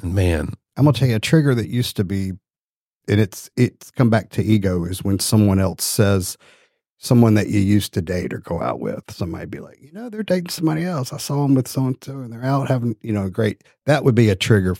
and 0.00 0.14
man 0.14 0.54
I'm 0.76 0.84
gonna 0.84 0.96
tell 0.96 1.08
you 1.08 1.16
a 1.16 1.20
trigger 1.20 1.54
that 1.54 1.68
used 1.68 1.96
to 1.96 2.04
be, 2.04 2.32
and 3.06 3.20
it's 3.20 3.50
it's 3.58 3.90
come 3.90 4.08
back 4.08 4.30
to 4.30 4.42
ego 4.42 4.86
is 4.86 5.04
when 5.04 5.18
someone 5.18 5.58
else 5.60 5.84
says 5.84 6.38
someone 6.96 7.34
that 7.34 7.48
you 7.48 7.60
used 7.60 7.92
to 7.92 8.00
date 8.00 8.32
or 8.32 8.38
go 8.38 8.62
out 8.62 8.80
with. 8.80 9.02
Somebody 9.10 9.44
be 9.44 9.58
like, 9.60 9.78
you 9.82 9.92
know, 9.92 10.08
they're 10.08 10.22
dating 10.22 10.48
somebody 10.48 10.84
else. 10.84 11.12
I 11.12 11.18
saw 11.18 11.42
them 11.42 11.54
with 11.54 11.68
so 11.68 11.84
and 11.84 11.96
so, 12.02 12.20
and 12.20 12.32
they're 12.32 12.42
out 12.42 12.68
having, 12.68 12.96
you 13.02 13.12
know, 13.12 13.28
great. 13.28 13.64
That 13.84 14.02
would 14.02 14.14
be 14.14 14.30
a 14.30 14.34
trigger 14.34 14.74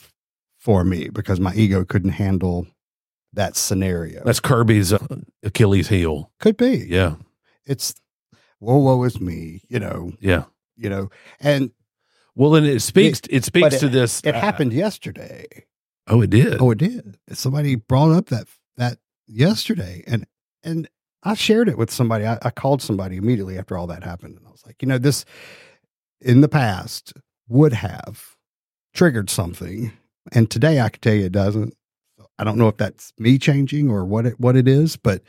for 0.63 0.85
me 0.85 1.09
because 1.09 1.41
my 1.41 1.53
ego 1.55 1.85
couldn't 1.85 2.11
handle 2.13 2.67
that 3.33 3.57
scenario. 3.57 4.23
that's 4.25 4.39
kirby's 4.41 4.93
uh, 4.93 5.05
achilles 5.43 5.89
heel 5.89 6.31
Could 6.39 6.57
be. 6.57 6.87
yeah 6.89 7.17
It's 7.67 7.95
whoa, 8.61 8.77
whoa, 8.79 9.03
is 9.05 9.21
me. 9.21 9.63
You 9.69 9.81
know, 9.81 10.13
yeah 10.21 10.45
you 10.77 10.89
know, 10.89 11.11
and 11.41 11.73
well 12.37 12.55
and 12.55 12.67
it 12.67 12.81
speaks 12.81 13.21
it 13.31 13.45
speaks 13.45 13.71
but 13.71 13.81
to 13.81 13.89
this 13.89 14.21
it 14.25 14.35
uh, 14.37 14.41
happened 14.41 14.73
yesterday. 14.73 15.47
oh 16.07 16.23
it 16.23 16.31
did 16.31 16.61
Oh, 16.61 16.71
it 16.71 16.79
did. 16.79 17.19
Somebody 17.33 17.75
brought 17.75 18.13
up 18.13 18.27
that 18.27 18.47
that 18.77 18.99
yesterday, 19.27 20.05
and 20.07 20.27
and 20.63 20.89
I 21.25 21.35
shared 21.35 21.69
it 21.69 21.79
with 21.79 21.91
somebody. 21.91 22.25
I, 22.27 22.39
I 22.43 22.51
called 22.51 22.83
somebody 22.83 23.17
immediately 23.17 23.59
after 23.59 23.77
all 23.77 23.87
that 23.89 24.05
happened, 24.05 24.37
and 24.37 24.47
I 24.47 24.51
was 24.51 24.63
like, 24.67 24.81
you 24.83 24.89
know, 24.89 24.99
this 24.99 25.25
in 26.21 26.41
the 26.41 26.49
past 26.49 27.13
would 27.49 27.73
have 27.73 28.37
triggered 28.95 29.29
something, 29.31 29.93
and 30.31 30.51
today 30.51 30.81
I 30.81 30.89
can 30.89 31.01
tell 31.01 31.15
you 31.15 31.27
it 31.27 31.33
doesn't. 31.33 31.75
I 32.39 32.45
don't 32.45 32.59
know 32.59 32.69
if 32.69 32.77
that's 32.77 33.13
me 33.19 33.39
changing 33.39 33.91
or 33.91 34.05
what 34.05 34.27
it 34.27 34.41
what 34.41 34.57
it 34.57 34.69
is, 34.69 34.97
but 34.97 35.23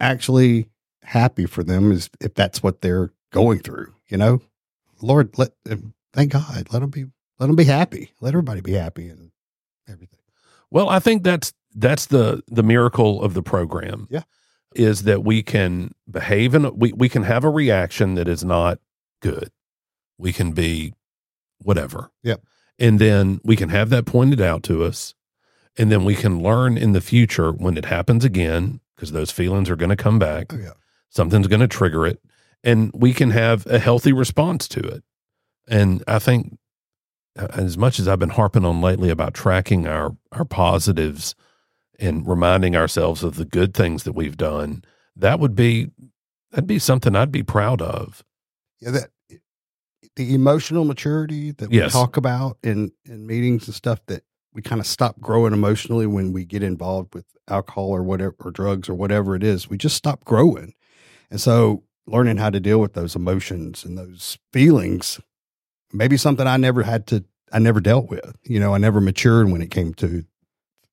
actually 0.00 0.68
happy 1.02 1.46
for 1.46 1.62
them 1.62 1.92
is 1.92 2.10
if 2.20 2.34
that's 2.34 2.62
what 2.62 2.80
they're 2.80 3.12
going 3.32 3.60
through. 3.60 3.94
You 4.08 4.18
know, 4.18 4.42
Lord, 5.00 5.36
let 5.38 5.52
um, 5.70 5.94
thank 6.12 6.32
God, 6.32 6.68
let 6.72 6.80
them 6.80 6.90
be 6.90 7.06
let 7.38 7.46
them 7.46 7.56
be 7.56 7.64
happy. 7.64 8.12
Let 8.20 8.30
everybody 8.30 8.60
be 8.60 8.72
happy 8.72 9.08
and 9.08 9.30
everything. 9.88 10.20
Well, 10.70 10.88
I 10.88 10.98
think 10.98 11.22
that's 11.22 11.52
that's 11.74 12.06
the 12.06 12.42
the 12.48 12.62
miracle 12.62 13.22
of 13.22 13.34
the 13.34 13.42
program. 13.42 14.08
Yeah. 14.10 14.22
Is 14.74 15.04
that 15.04 15.24
we 15.24 15.42
can 15.42 15.94
behave 16.10 16.54
and 16.54 16.78
we, 16.78 16.92
we 16.92 17.08
can 17.08 17.22
have 17.22 17.44
a 17.44 17.50
reaction 17.50 18.14
that 18.16 18.28
is 18.28 18.44
not 18.44 18.78
good. 19.22 19.50
We 20.18 20.34
can 20.34 20.52
be 20.52 20.92
whatever. 21.62 22.10
Yep. 22.22 22.42
And 22.78 22.98
then 22.98 23.40
we 23.42 23.56
can 23.56 23.70
have 23.70 23.90
that 23.90 24.06
pointed 24.06 24.40
out 24.40 24.62
to 24.64 24.84
us. 24.84 25.14
And 25.78 25.90
then 25.90 26.04
we 26.04 26.14
can 26.14 26.42
learn 26.42 26.78
in 26.78 26.92
the 26.92 27.00
future 27.00 27.52
when 27.52 27.76
it 27.76 27.84
happens 27.86 28.24
again, 28.24 28.80
because 28.94 29.12
those 29.12 29.30
feelings 29.30 29.68
are 29.68 29.76
going 29.76 29.90
to 29.90 29.96
come 29.96 30.18
back. 30.18 30.52
Oh 30.52 30.58
yeah. 30.58 30.72
Something's 31.10 31.48
going 31.48 31.60
to 31.60 31.68
trigger 31.68 32.06
it. 32.06 32.20
And 32.64 32.90
we 32.94 33.12
can 33.12 33.30
have 33.30 33.66
a 33.66 33.78
healthy 33.78 34.12
response 34.12 34.68
to 34.68 34.80
it. 34.80 35.02
And 35.68 36.02
I 36.06 36.18
think 36.18 36.58
uh, 37.36 37.48
as 37.52 37.76
much 37.76 37.98
as 37.98 38.08
I've 38.08 38.18
been 38.18 38.30
harping 38.30 38.64
on 38.64 38.80
lately 38.80 39.10
about 39.10 39.34
tracking 39.34 39.86
our 39.86 40.16
our 40.32 40.44
positives 40.44 41.34
and 41.98 42.26
reminding 42.26 42.76
ourselves 42.76 43.22
of 43.22 43.36
the 43.36 43.44
good 43.44 43.74
things 43.74 44.04
that 44.04 44.12
we've 44.12 44.36
done, 44.36 44.84
that 45.16 45.40
would 45.40 45.54
be 45.54 45.90
that'd 46.50 46.66
be 46.66 46.78
something 46.78 47.14
I'd 47.14 47.32
be 47.32 47.42
proud 47.42 47.82
of. 47.82 48.24
Yeah, 48.80 48.90
that 48.90 49.10
the 50.16 50.34
emotional 50.34 50.84
maturity 50.84 51.52
that 51.52 51.70
we 51.70 51.76
Yes. 51.76 51.92
talk 51.92 52.16
about 52.16 52.58
in 52.62 52.92
in 53.04 53.26
meetings 53.26 53.66
and 53.66 53.74
stuff 53.74 54.00
that 54.06 54.22
we 54.52 54.62
kind 54.62 54.80
of 54.80 54.86
stop 54.86 55.20
growing 55.20 55.52
emotionally 55.52 56.06
when 56.06 56.32
we 56.32 56.44
get 56.44 56.62
involved 56.62 57.14
with 57.14 57.26
alcohol 57.48 57.90
or 57.90 58.02
whatever 58.02 58.34
or 58.40 58.50
drugs 58.50 58.88
or 58.88 58.94
whatever 58.94 59.36
it 59.36 59.42
is. 59.44 59.68
We 59.68 59.76
just 59.76 59.96
stop 59.96 60.24
growing. 60.24 60.72
And 61.30 61.40
so 61.40 61.84
learning 62.06 62.38
how 62.38 62.50
to 62.50 62.60
deal 62.60 62.80
with 62.80 62.94
those 62.94 63.14
emotions 63.14 63.84
and 63.84 63.98
those 63.98 64.38
feelings 64.52 65.20
maybe 65.92 66.16
something 66.16 66.46
I 66.46 66.56
never 66.56 66.82
had 66.82 67.06
to 67.08 67.24
I 67.52 67.58
never 67.60 67.80
dealt 67.80 68.08
with. 68.10 68.36
You 68.42 68.58
know, 68.58 68.74
I 68.74 68.78
never 68.78 69.00
matured 69.00 69.50
when 69.50 69.62
it 69.62 69.70
came 69.70 69.94
to 69.94 70.24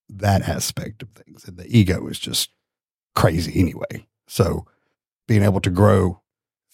that 0.09 0.43
aspect 0.47 1.01
of 1.01 1.09
things. 1.09 1.45
And 1.47 1.57
the 1.57 1.65
ego 1.67 2.07
is 2.07 2.19
just 2.19 2.49
crazy 3.15 3.59
anyway. 3.59 4.05
So 4.27 4.67
being 5.27 5.41
able 5.43 5.61
to 5.61 5.69
grow 5.71 6.21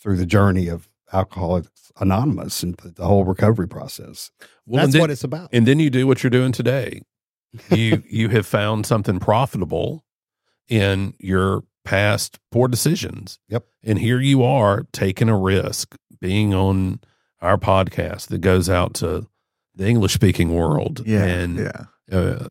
through 0.02 0.18
the 0.18 0.26
journey 0.26 0.68
of 0.68 0.89
Alcoholics 1.14 1.92
Anonymous 2.00 2.64
and 2.64 2.76
the, 2.78 3.06
whole 3.06 3.26
recovery 3.26 3.68
process. 3.68 4.32
Well, 4.66 4.82
That's 4.84 4.94
then, 4.94 5.02
what 5.02 5.12
it's 5.12 5.24
about. 5.24 5.50
and 5.52 5.66
then 5.68 5.80
you 5.80 5.90
do 5.90 6.08
what 6.08 6.24
you're 6.24 6.30
doing 6.30 6.52
today. 6.52 7.02
You 7.76 8.04
you 8.08 8.30
have 8.30 8.46
found 8.46 8.86
something 8.86 9.20
profitable 9.20 10.06
in 10.68 11.16
your 11.20 11.64
past 11.84 12.38
poor 12.52 12.68
decisions. 12.68 13.40
Yep. 13.50 13.66
And 13.84 13.98
here 13.98 14.20
you 14.20 14.44
are 14.44 14.86
taking 14.94 15.30
a 15.30 15.36
risk, 15.38 15.96
being 16.22 16.54
on 16.54 17.00
our 17.42 17.58
podcast 17.58 18.28
that 18.28 18.42
goes 18.42 18.70
out 18.70 18.94
to 18.96 19.26
the 19.74 19.88
English 19.88 20.14
speaking 20.14 20.54
world. 20.54 21.02
Yeah. 21.08 21.24
And 21.26 21.58
yeah. 21.58 21.86
uh, 22.12 22.48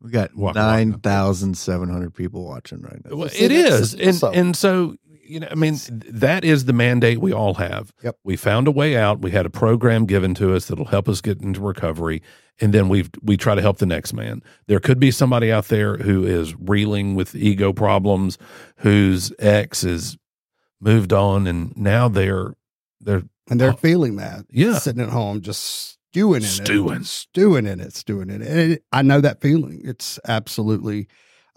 We 0.00 0.10
got 0.10 0.34
Walk- 0.34 0.56
walk. 0.56 0.56
9,700 0.56 2.12
people 2.12 2.44
watching 2.44 2.80
right 2.82 3.00
now. 3.04 3.16
Well, 3.16 3.30
it 3.32 3.52
is, 3.52 3.94
and 3.94 4.22
and 4.34 4.56
so 4.56 4.96
you 5.32 5.40
know, 5.40 5.48
I 5.50 5.54
mean, 5.54 5.76
that 6.08 6.44
is 6.44 6.66
the 6.66 6.72
mandate 6.72 7.18
we 7.20 7.32
all 7.32 7.54
have. 7.54 7.92
Yep. 8.02 8.16
We 8.24 8.36
found 8.36 8.68
a 8.68 8.70
way 8.70 8.96
out. 8.96 9.20
We 9.22 9.30
had 9.30 9.46
a 9.46 9.50
program 9.50 10.06
given 10.06 10.34
to 10.34 10.54
us 10.54 10.66
that'll 10.66 10.84
help 10.86 11.08
us 11.08 11.20
get 11.20 11.40
into 11.40 11.60
recovery, 11.60 12.22
and 12.60 12.72
then 12.74 12.88
we 12.88 13.06
we 13.22 13.36
try 13.36 13.54
to 13.54 13.62
help 13.62 13.78
the 13.78 13.86
next 13.86 14.12
man. 14.12 14.42
There 14.66 14.80
could 14.80 15.00
be 15.00 15.10
somebody 15.10 15.50
out 15.50 15.66
there 15.68 15.96
who 15.96 16.24
is 16.24 16.54
reeling 16.56 17.14
with 17.14 17.34
ego 17.34 17.72
problems, 17.72 18.38
whose 18.76 19.32
ex 19.38 19.84
is 19.84 20.16
moved 20.80 21.12
on, 21.12 21.46
and 21.46 21.76
now 21.76 22.08
they're 22.08 22.54
they're 23.00 23.22
and 23.50 23.60
they're 23.60 23.72
Oh. 23.72 23.76
feeling 23.76 24.16
that. 24.16 24.44
Yeah. 24.50 24.78
Sitting 24.78 25.02
at 25.02 25.08
home 25.10 25.40
just 25.40 25.98
stewing 26.10 26.42
in 26.42 26.48
Stewing. 26.48 27.00
it. 27.00 27.06
Stewing 27.06 27.66
in 27.66 27.80
it. 27.80 27.94
Stewing 27.94 28.30
in 28.30 28.42
it. 28.42 28.48
And 28.48 28.72
it- 28.74 28.84
I 28.92 29.02
know 29.02 29.20
that 29.20 29.40
feeling. 29.40 29.80
It's 29.84 30.18
absolutely 30.28 31.08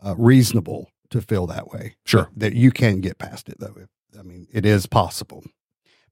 uh, 0.04 0.16
reasonable 0.18 0.90
to 1.10 1.22
feel 1.22 1.48
that 1.48 1.68
way. 1.68 1.96
sure 2.06 2.30
that 2.36 2.54
you 2.54 2.72
can 2.72 3.02
get 3.02 3.18
past 3.18 3.50
it 3.50 3.60
though. 3.60 3.76
I 4.18 4.24
mean, 4.24 4.48
it 4.52 4.66
is 4.66 4.86
possible. 4.86 5.44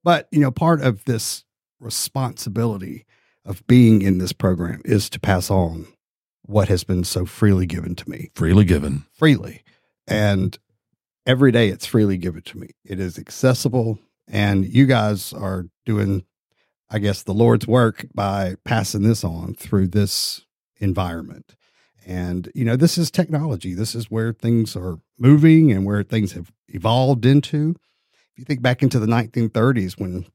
But, 0.03 0.27
you 0.31 0.39
know, 0.39 0.51
part 0.51 0.81
of 0.81 1.05
this 1.05 1.45
responsibility 1.79 3.05
of 3.45 3.65
being 3.67 4.01
in 4.01 4.17
this 4.17 4.33
program 4.33 4.81
is 4.85 5.09
to 5.11 5.19
pass 5.19 5.49
on 5.49 5.87
what 6.43 6.67
has 6.67 6.83
been 6.83 7.03
so 7.03 7.25
freely 7.25 7.65
given 7.65 7.95
to 7.95 8.09
me, 8.09 8.29
freely 8.35 8.65
given. 8.65 9.05
freely. 9.13 9.63
And 10.07 10.57
every 11.25 11.51
day 11.51 11.69
it's 11.69 11.85
freely 11.85 12.17
given 12.17 12.41
to 12.41 12.57
me. 12.57 12.69
It 12.83 12.99
is 12.99 13.17
accessible. 13.17 13.99
And 14.27 14.65
you 14.65 14.85
guys 14.85 15.31
are 15.33 15.65
doing, 15.85 16.25
I 16.89 16.99
guess, 16.99 17.23
the 17.23 17.33
Lord's 17.33 17.67
work 17.67 18.05
by 18.13 18.55
passing 18.65 19.03
this 19.03 19.23
on 19.23 19.55
through 19.55 19.87
this 19.87 20.41
environment. 20.79 21.55
And, 22.05 22.51
you 22.53 22.65
know, 22.65 22.75
this 22.75 22.97
is 22.97 23.09
technology. 23.09 23.73
This 23.73 23.95
is 23.95 24.11
where 24.11 24.33
things 24.33 24.75
are 24.75 24.99
moving 25.17 25.71
and 25.71 25.85
where 25.85 26.03
things 26.03 26.33
have 26.33 26.51
evolved 26.67 27.25
into. 27.25 27.75
If 28.13 28.39
you 28.39 28.45
think 28.45 28.61
back 28.61 28.81
into 28.81 28.99
the 28.99 29.07
1930s 29.07 29.99
when 29.99 30.25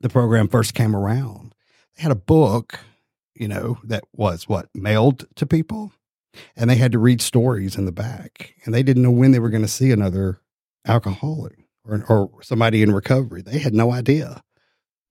the 0.00 0.08
program 0.08 0.48
first 0.48 0.74
came 0.74 0.96
around, 0.96 1.54
they 1.96 2.02
had 2.02 2.12
a 2.12 2.16
book, 2.16 2.80
you 3.34 3.48
know, 3.48 3.78
that 3.84 4.04
was 4.12 4.48
what 4.48 4.68
mailed 4.74 5.26
to 5.36 5.46
people 5.46 5.92
and 6.56 6.68
they 6.68 6.76
had 6.76 6.92
to 6.92 6.98
read 6.98 7.20
stories 7.20 7.76
in 7.76 7.84
the 7.84 7.92
back 7.92 8.54
and 8.64 8.74
they 8.74 8.82
didn't 8.82 9.02
know 9.02 9.10
when 9.10 9.32
they 9.32 9.38
were 9.38 9.50
going 9.50 9.62
to 9.62 9.68
see 9.68 9.90
another 9.92 10.40
alcoholic 10.86 11.58
or, 11.86 12.04
or 12.08 12.42
somebody 12.42 12.82
in 12.82 12.92
recovery. 12.92 13.42
They 13.42 13.58
had 13.58 13.74
no 13.74 13.92
idea. 13.92 14.42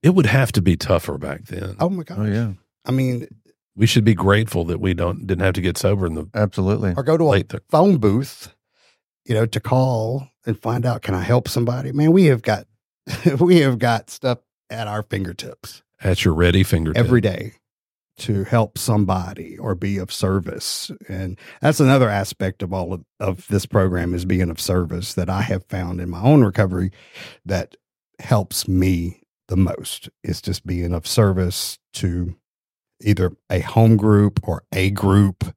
It 0.01 0.15
would 0.15 0.25
have 0.25 0.51
to 0.53 0.61
be 0.61 0.75
tougher 0.75 1.17
back 1.17 1.45
then. 1.45 1.75
Oh 1.79 1.89
my 1.89 2.03
gosh. 2.03 2.17
Oh, 2.19 2.25
yeah. 2.25 2.53
I 2.85 2.91
mean, 2.91 3.27
We 3.75 3.87
should 3.87 4.03
be 4.03 4.13
grateful 4.13 4.65
that 4.65 4.79
we 4.79 4.93
don't 4.93 5.25
didn't 5.25 5.43
have 5.43 5.55
to 5.55 5.61
get 5.61 5.77
sober 5.77 6.05
in 6.05 6.15
the 6.15 6.27
Absolutely. 6.33 6.93
or 6.95 7.03
go 7.03 7.17
to 7.17 7.33
a. 7.33 7.43
Th- 7.43 7.63
phone 7.69 7.97
booth, 7.97 8.53
you 9.25 9.33
know, 9.33 9.45
to 9.45 9.59
call 9.59 10.29
and 10.45 10.59
find 10.59 10.85
out, 10.85 11.01
can 11.01 11.15
I 11.15 11.21
help 11.21 11.47
somebody? 11.47 11.91
Man, 11.91 12.11
we 12.11 12.25
have 12.25 12.41
got, 12.41 12.67
we 13.39 13.61
have 13.61 13.79
got 13.79 14.09
stuff 14.09 14.39
at 14.69 14.87
our 14.87 15.03
fingertips 15.03 15.81
at 16.01 16.25
your 16.25 16.33
ready 16.33 16.63
fingertip 16.63 17.03
every 17.03 17.21
day 17.21 17.53
to 18.15 18.43
help 18.43 18.77
somebody 18.77 19.57
or 19.57 19.73
be 19.73 19.97
of 19.97 20.11
service. 20.11 20.91
And 21.07 21.39
that's 21.61 21.79
another 21.79 22.09
aspect 22.09 22.61
of 22.61 22.71
all 22.71 22.93
of, 22.93 23.03
of 23.19 23.47
this 23.47 23.65
program 23.65 24.13
is 24.13 24.25
being 24.25 24.49
of 24.49 24.59
service 24.59 25.13
that 25.15 25.29
I 25.29 25.41
have 25.41 25.65
found 25.65 25.99
in 25.99 26.09
my 26.09 26.21
own 26.21 26.43
recovery 26.43 26.91
that 27.45 27.75
helps 28.19 28.67
me 28.67 29.21
the 29.47 29.57
most 29.57 30.09
is 30.23 30.41
just 30.41 30.65
being 30.65 30.93
of 30.93 31.07
service 31.07 31.79
to 31.93 32.35
either 33.01 33.31
a 33.49 33.59
home 33.59 33.97
group 33.97 34.39
or 34.47 34.63
a 34.73 34.89
group 34.91 35.53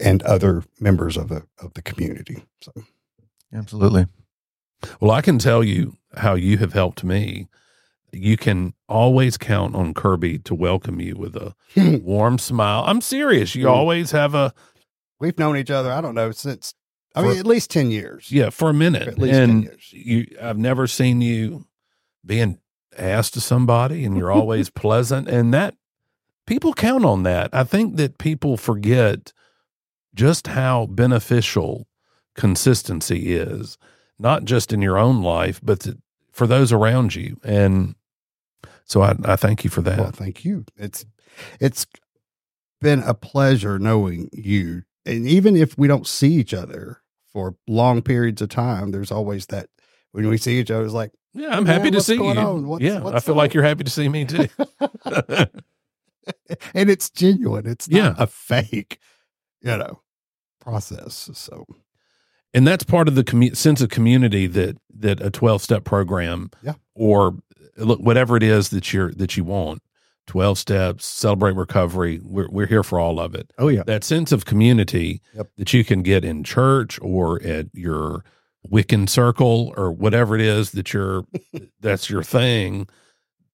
and 0.00 0.22
other 0.22 0.64
members 0.80 1.16
of 1.16 1.28
the 1.28 1.44
of 1.60 1.74
the 1.74 1.82
community. 1.82 2.44
So 2.60 2.72
Absolutely. 3.54 4.06
Well, 5.00 5.10
I 5.10 5.20
can 5.20 5.38
tell 5.38 5.62
you 5.62 5.96
how 6.16 6.34
you 6.34 6.58
have 6.58 6.72
helped 6.72 7.04
me. 7.04 7.48
You 8.12 8.36
can 8.36 8.74
always 8.88 9.36
count 9.38 9.74
on 9.74 9.94
Kirby 9.94 10.38
to 10.40 10.54
welcome 10.54 11.00
you 11.00 11.16
with 11.16 11.36
a 11.36 11.54
warm 12.02 12.38
smile. 12.38 12.84
I'm 12.86 13.00
serious. 13.00 13.54
You 13.54 13.66
Mm. 13.66 13.70
always 13.70 14.10
have 14.10 14.34
a 14.34 14.52
we've 15.20 15.38
known 15.38 15.56
each 15.56 15.70
other, 15.70 15.92
I 15.92 16.00
don't 16.00 16.14
know, 16.16 16.32
since 16.32 16.74
I 17.14 17.22
For- 17.22 17.28
mean 17.28 17.38
at 17.38 17.46
least 17.46 17.70
10 17.70 17.90
years. 17.90 18.32
yeah 18.32 18.50
for 18.50 18.70
a 18.70 18.74
minute, 18.74 19.06
At 19.06 19.18
least 19.18 19.34
10 19.34 19.62
years. 19.62 19.92
you. 19.92 20.26
I've 20.40 20.58
never 20.58 20.86
seen 20.86 21.20
you 21.20 21.66
being 22.24 22.58
asked 22.98 23.34
to 23.34 23.40
somebody, 23.40 24.04
and 24.04 24.16
you're 24.16 24.32
always 24.32 24.68
pleasant, 24.84 25.28
and 25.28 25.52
that 25.54 25.74
people 26.46 26.72
count 26.74 27.04
on 27.04 27.22
that. 27.24 27.50
I 27.52 27.64
think 27.64 27.96
that 27.96 28.18
people 28.18 28.56
forget 28.56 29.32
just 30.14 30.48
how 30.48 30.86
beneficial 30.86 31.86
consistency 32.34 33.34
is, 33.34 33.78
not 34.18 34.44
just 34.44 34.72
in 34.72 34.82
your 34.82 34.98
own 34.98 35.22
life, 35.22 35.60
but 35.62 35.80
to, 35.80 35.98
for 36.32 36.46
those 36.46 36.72
around 36.72 37.14
you. 37.14 37.38
And 37.44 37.94
so 38.84 39.02
I, 39.02 39.14
I 39.24 39.36
thank 39.36 39.64
you 39.64 39.70
for 39.70 39.82
that. 39.82 39.98
Well, 39.98 40.10
thank 40.10 40.44
you. 40.44 40.64
It's 40.76 41.04
it's 41.60 41.86
been 42.80 43.00
a 43.00 43.14
pleasure 43.14 43.78
knowing 43.78 44.28
you. 44.32 44.82
And 45.06 45.26
even 45.26 45.56
if 45.56 45.76
we 45.78 45.88
don't 45.88 46.06
see 46.06 46.32
each 46.34 46.52
other 46.54 47.00
for 47.32 47.56
long 47.66 48.02
periods 48.02 48.42
of 48.42 48.50
time, 48.50 48.90
there's 48.90 49.10
always 49.10 49.46
that 49.46 49.68
when 50.12 50.28
we 50.28 50.36
see 50.36 50.58
each 50.60 50.70
other, 50.70 50.84
it's 50.84 50.92
like, 50.92 51.12
yeah, 51.32 51.56
I'm 51.56 51.64
happy 51.64 51.90
to 51.90 52.00
see 52.02 52.16
you. 52.16 52.34
What's- 52.66 52.84
yeah, 52.84 52.98
I 52.98 53.00
what's 53.00 53.24
feel 53.24 53.34
like 53.34 53.54
you're 53.54 53.62
happy 53.62 53.84
to 53.84 53.90
see 53.90 54.08
me 54.08 54.26
too. 54.26 54.48
and 56.74 56.90
it's 56.90 57.10
genuine. 57.10 57.66
It's 57.66 57.88
not 57.88 57.96
Yeah. 57.96 58.14
a 58.18 58.26
fake, 58.26 58.98
you 59.60 59.76
know, 59.76 60.00
process. 60.60 61.30
So 61.34 61.66
and 62.54 62.66
that's 62.66 62.84
part 62.84 63.08
of 63.08 63.14
the 63.14 63.24
commu- 63.24 63.56
sense 63.56 63.80
of 63.80 63.88
community 63.88 64.46
that 64.46 64.76
that 64.94 65.20
a 65.20 65.30
12 65.30 65.62
step 65.62 65.84
program 65.84 66.50
Yeah. 66.62 66.74
or 66.94 67.28
uh, 67.78 67.84
look 67.84 68.00
whatever 68.00 68.36
it 68.36 68.42
is 68.42 68.68
that 68.70 68.92
you're 68.92 69.12
that 69.14 69.36
you 69.36 69.44
want 69.44 69.82
12 70.28 70.58
steps 70.58 71.04
celebrate 71.04 71.56
recovery 71.56 72.20
we're, 72.22 72.48
we're 72.50 72.66
here 72.66 72.82
for 72.84 73.00
all 73.00 73.18
of 73.18 73.34
it 73.34 73.52
Oh 73.58 73.68
yeah. 73.68 73.82
that 73.86 74.04
sense 74.04 74.30
of 74.32 74.44
community 74.44 75.20
Yep. 75.34 75.48
that 75.56 75.72
you 75.72 75.82
can 75.84 76.02
get 76.02 76.24
in 76.24 76.44
church 76.44 76.98
or 77.02 77.42
at 77.42 77.66
your 77.72 78.22
Wiccan 78.70 79.08
circle 79.08 79.72
or 79.76 79.90
whatever 79.90 80.36
it 80.36 80.40
is 80.42 80.70
that 80.72 80.92
you're 80.92 81.24
that's 81.80 82.08
your 82.08 82.22
thing. 82.22 82.86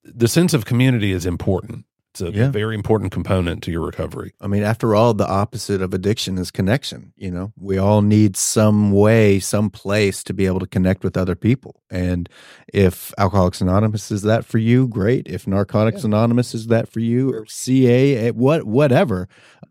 The 0.05 0.29
sense 0.29 0.53
of 0.53 0.67
community 0.67 1.13
is 1.13 1.25
important. 1.25 1.85
It's 2.14 2.21
a 2.23 2.31
Yeah. 2.31 2.51
very 2.51 2.75
important 2.75 3.12
component 3.12 3.62
to 3.64 3.71
your 3.71 3.85
recovery. 3.85 4.33
I 4.40 4.47
mean, 4.47 4.62
after 4.62 4.94
all, 4.94 5.12
the 5.14 5.29
opposite 5.29 5.83
of 5.83 5.92
addiction 5.92 6.38
is 6.38 6.51
connection. 6.51 7.12
You 7.16 7.31
know, 7.31 7.53
we 7.57 7.77
all 7.79 8.01
need 8.03 8.37
some 8.37 8.92
way, 8.92 9.38
some 9.40 9.68
place 9.71 10.25
to 10.25 10.33
be 10.35 10.47
able 10.47 10.61
to 10.61 10.66
connect 10.66 11.05
with 11.05 11.16
other 11.16 11.35
people. 11.37 11.83
And 11.90 12.29
if 12.73 13.12
Alcoholics 13.18 13.61
Anonymous 13.61 14.11
is 14.11 14.23
that 14.23 14.44
for 14.44 14.59
you, 14.59 14.88
great. 14.88 15.27
If 15.29 15.47
Narcotics 15.47 16.03
Anonymous 16.03 16.55
is 16.55 16.66
that 16.68 16.88
for 16.88 17.01
you, 17.01 17.31
or 17.33 17.44
CA, 17.47 18.16
eh, 18.16 18.31
what, 18.31 18.64
whatever, 18.64 19.29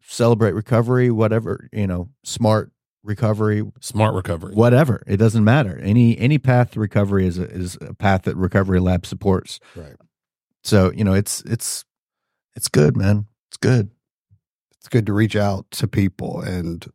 celebrate 0.07 0.53
recovery, 0.53 1.09
whatever, 1.11 1.67
you 1.73 1.87
know, 1.87 2.09
smart 2.23 2.71
recovery, 3.03 3.63
Smart 3.81 4.13
recovery. 4.13 4.53
whatever. 4.53 5.01
It 5.07 5.17
doesn't 5.17 5.43
matter. 5.43 5.79
Any 5.79 6.17
any 6.17 6.37
path 6.37 6.71
to 6.71 6.79
recovery 6.79 7.25
is 7.25 7.37
a, 7.39 7.49
is 7.49 7.77
a 7.81 7.93
path 7.93 8.23
that 8.23 8.35
Recovery 8.35 8.79
Lab 8.79 9.05
supports. 9.05 9.59
Right. 9.75 9.95
So 10.63 10.91
you 10.93 11.03
know, 11.05 11.13
it's 11.13 11.41
it's 11.41 11.85
it's 12.57 12.67
good, 12.67 12.97
man. 12.97 13.25
It's 13.49 13.57
good. 13.57 13.89
It's 14.79 14.89
good 14.89 15.05
to 15.05 15.13
reach 15.13 15.35
out 15.35 15.69
to 15.71 15.87
people 15.87 16.41
and 16.41 16.85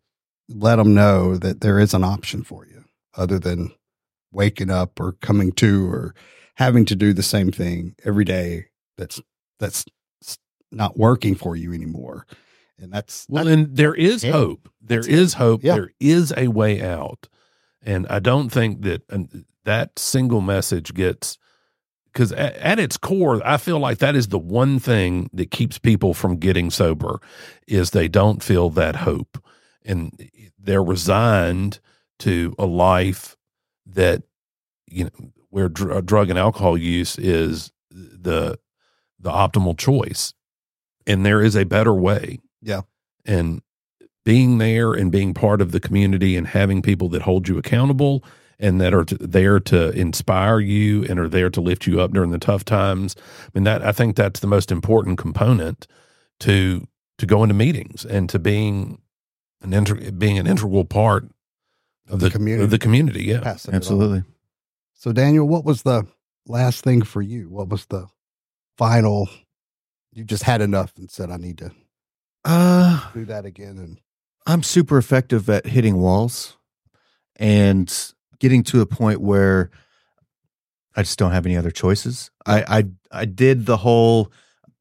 let 0.49 0.77
them 0.77 0.93
know 0.93 1.37
that 1.39 1.61
there 1.63 1.79
is 1.79 1.95
an 1.95 2.05
option 2.05 2.43
for 2.43 2.67
you 2.67 2.85
other 3.15 3.39
than 3.39 3.73
waking 4.33 4.71
up 4.71 4.99
or 5.01 5.13
coming 5.13 5.53
to 5.53 5.87
or 5.91 6.15
having 6.57 6.85
to 6.87 6.97
do 6.97 7.13
the 7.15 7.23
same 7.23 7.51
thing 7.51 7.95
every 8.05 8.25
day 8.25 8.67
that's 8.99 9.21
that's 9.59 9.85
not 10.71 10.99
working 10.99 11.35
for 11.35 11.55
you 11.55 11.73
anymore. 11.73 12.27
And 12.79 12.93
that's 12.93 13.27
Well, 13.29 13.47
and 13.47 13.77
there 13.77 13.95
is 13.95 14.25
Yeah. 14.25 14.33
hope. 14.33 14.69
There 14.81 15.07
is 15.07 15.35
hope. 15.35 15.63
Yeah. 15.63 15.75
There 15.77 15.93
is 16.01 16.33
a 16.37 16.49
way 16.49 16.83
out. 16.83 17.29
And 17.83 18.07
I 18.09 18.19
don't 18.19 18.49
think 18.51 18.83
that 18.83 19.03
and 19.09 19.45
that 19.65 19.99
single 19.99 20.41
message 20.41 20.93
gets 20.95 21.39
because 22.13 22.33
at, 22.33 22.55
at 22.57 22.79
its 22.79 22.97
core, 22.97 23.41
I 23.45 23.57
feel 23.57 23.79
like 23.79 23.99
that 23.99 24.15
is 24.15 24.29
the 24.29 24.39
one 24.39 24.79
thing 24.79 25.31
that 25.33 25.51
keeps 25.51 25.79
people 25.79 26.15
from 26.15 26.37
getting 26.37 26.71
sober 26.71 27.21
is 27.67 27.91
they 27.91 28.09
don't 28.09 28.43
feel 28.43 28.71
that 28.71 28.97
hope, 28.97 29.43
and 29.85 30.31
they're 30.59 30.83
resigned 30.83 31.81
to 32.21 32.55
a 32.59 32.67
life 32.67 33.37
that 33.87 34.23
you 34.87 35.05
know 35.05 35.33
where 35.51 35.69
dr- 35.69 35.97
uh, 35.97 36.01
drug 36.01 36.31
and 36.31 36.39
alcohol 36.39 36.77
use 36.77 37.19
is 37.19 37.73
the 37.91 38.59
the 39.19 39.31
optimal 39.31 39.77
choice, 39.79 40.35
and 41.07 41.25
there 41.25 41.43
is 41.43 41.57
a 41.57 41.65
better 41.65 41.95
way. 41.95 42.39
Yeah. 42.61 42.83
and 43.25 43.61
being 44.25 44.59
there 44.59 44.93
and 44.93 45.11
being 45.11 45.35
part 45.35 45.61
of 45.61 45.73
the 45.73 45.81
community 45.81 46.37
and 46.37 46.47
having 46.47 46.81
people 46.81 47.09
that 47.09 47.23
hold 47.23 47.49
you 47.49 47.59
accountable 47.59 48.23
and 48.63 48.81
that 48.81 48.95
are 48.95 49.05
to, 49.05 49.17
there 49.17 49.61
to 49.61 49.91
inspire 49.91 50.61
you 50.61 51.05
and 51.05 51.19
are 51.19 51.29
there 51.29 51.51
to 51.51 51.61
lift 51.61 51.87
you 51.87 52.01
up 52.01 52.13
during 52.13 52.31
the 52.31 52.39
tough 52.39 52.65
times. 52.65 53.17
I 53.19 53.51
mean 53.55 53.65
that 53.65 53.83
I 53.85 53.93
think 53.93 54.17
that's 54.17 54.41
the 54.41 54.47
most 54.47 54.71
important 54.71 55.19
component 55.19 55.87
to 56.41 56.87
to 57.19 57.27
go 57.27 57.43
into 57.43 57.55
meetings 57.55 58.05
and 58.07 58.31
to 58.31 58.39
being 58.39 59.01
an 59.61 59.73
integ- 59.73 60.19
being 60.19 60.39
an 60.39 60.47
integral 60.47 60.85
part 60.85 61.29
of 62.09 62.21
the 62.21 62.31
community. 62.31 62.65
of 62.65 62.71
the 62.71 62.79
community. 62.79 63.25
Yeah, 63.25 63.41
passing. 63.41 63.75
Absolutely. 63.75 64.23
So 64.95 65.13
Daniel, 65.13 65.47
what 65.47 65.65
was 65.65 65.83
the 65.83 66.07
last 66.47 66.85
thing 66.85 67.03
for 67.03 67.21
you? 67.21 67.51
What 67.51 67.69
was 67.69 67.87
the 67.87 68.07
final 68.79 69.29
you 70.13 70.25
just 70.25 70.45
had 70.45 70.61
enough 70.61 70.93
and 70.97 71.11
said 71.11 71.31
I 71.31 71.37
need 71.37 71.59
to 71.59 71.73
Uh 72.45 73.11
do 73.13 73.25
that 73.25 73.45
again 73.45 73.79
and 73.79 73.99
I'm 74.47 74.63
super 74.63 74.99
effective 74.99 75.49
at 75.49 75.67
hitting 75.67 75.97
walls 75.97 76.57
and 77.37 77.93
getting 78.43 78.65
to 78.65 78.81
a 78.81 78.87
point 78.87 79.21
where 79.21 79.71
I 80.97 81.03
just 81.03 81.17
don't 81.17 81.31
have 81.31 81.47
any 81.47 81.57
other 81.57 81.71
choices. 81.71 82.29
I 82.45 82.65
I 82.69 82.85
I 83.21 83.25
did 83.25 83.67
the 83.67 83.77
whole, 83.77 84.33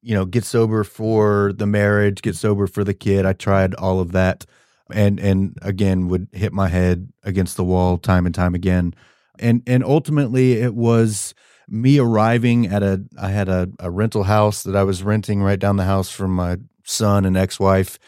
you 0.01 0.15
know, 0.15 0.25
get 0.25 0.43
sober 0.43 0.83
for 0.83 1.53
the 1.53 1.67
marriage, 1.67 2.23
get 2.23 2.35
sober 2.35 2.65
for 2.65 2.83
the 2.83 2.95
kid. 2.95 3.23
I 3.23 3.33
tried 3.33 3.75
all 3.75 3.99
of 3.99 4.13
that 4.13 4.47
and 4.91 5.19
and 5.19 5.57
again 5.61 6.07
would 6.07 6.27
hit 6.33 6.51
my 6.51 6.69
head 6.69 7.13
against 7.23 7.55
the 7.55 7.63
wall 7.63 7.99
time 7.99 8.25
and 8.25 8.33
time 8.33 8.55
again. 8.55 8.95
And 9.37 9.61
and 9.67 9.83
ultimately 9.83 10.53
it 10.53 10.73
was 10.73 11.35
me 11.69 11.99
arriving 11.99 12.65
at 12.65 12.81
a 12.81 13.03
I 13.21 13.29
had 13.29 13.47
a, 13.47 13.69
a 13.79 13.91
rental 13.91 14.23
house 14.23 14.63
that 14.63 14.75
I 14.75 14.83
was 14.83 15.03
renting 15.03 15.43
right 15.43 15.59
down 15.59 15.77
the 15.77 15.85
house 15.85 16.09
from 16.09 16.35
my 16.35 16.57
son 16.83 17.25
and 17.25 17.37
ex-wife 17.37 17.99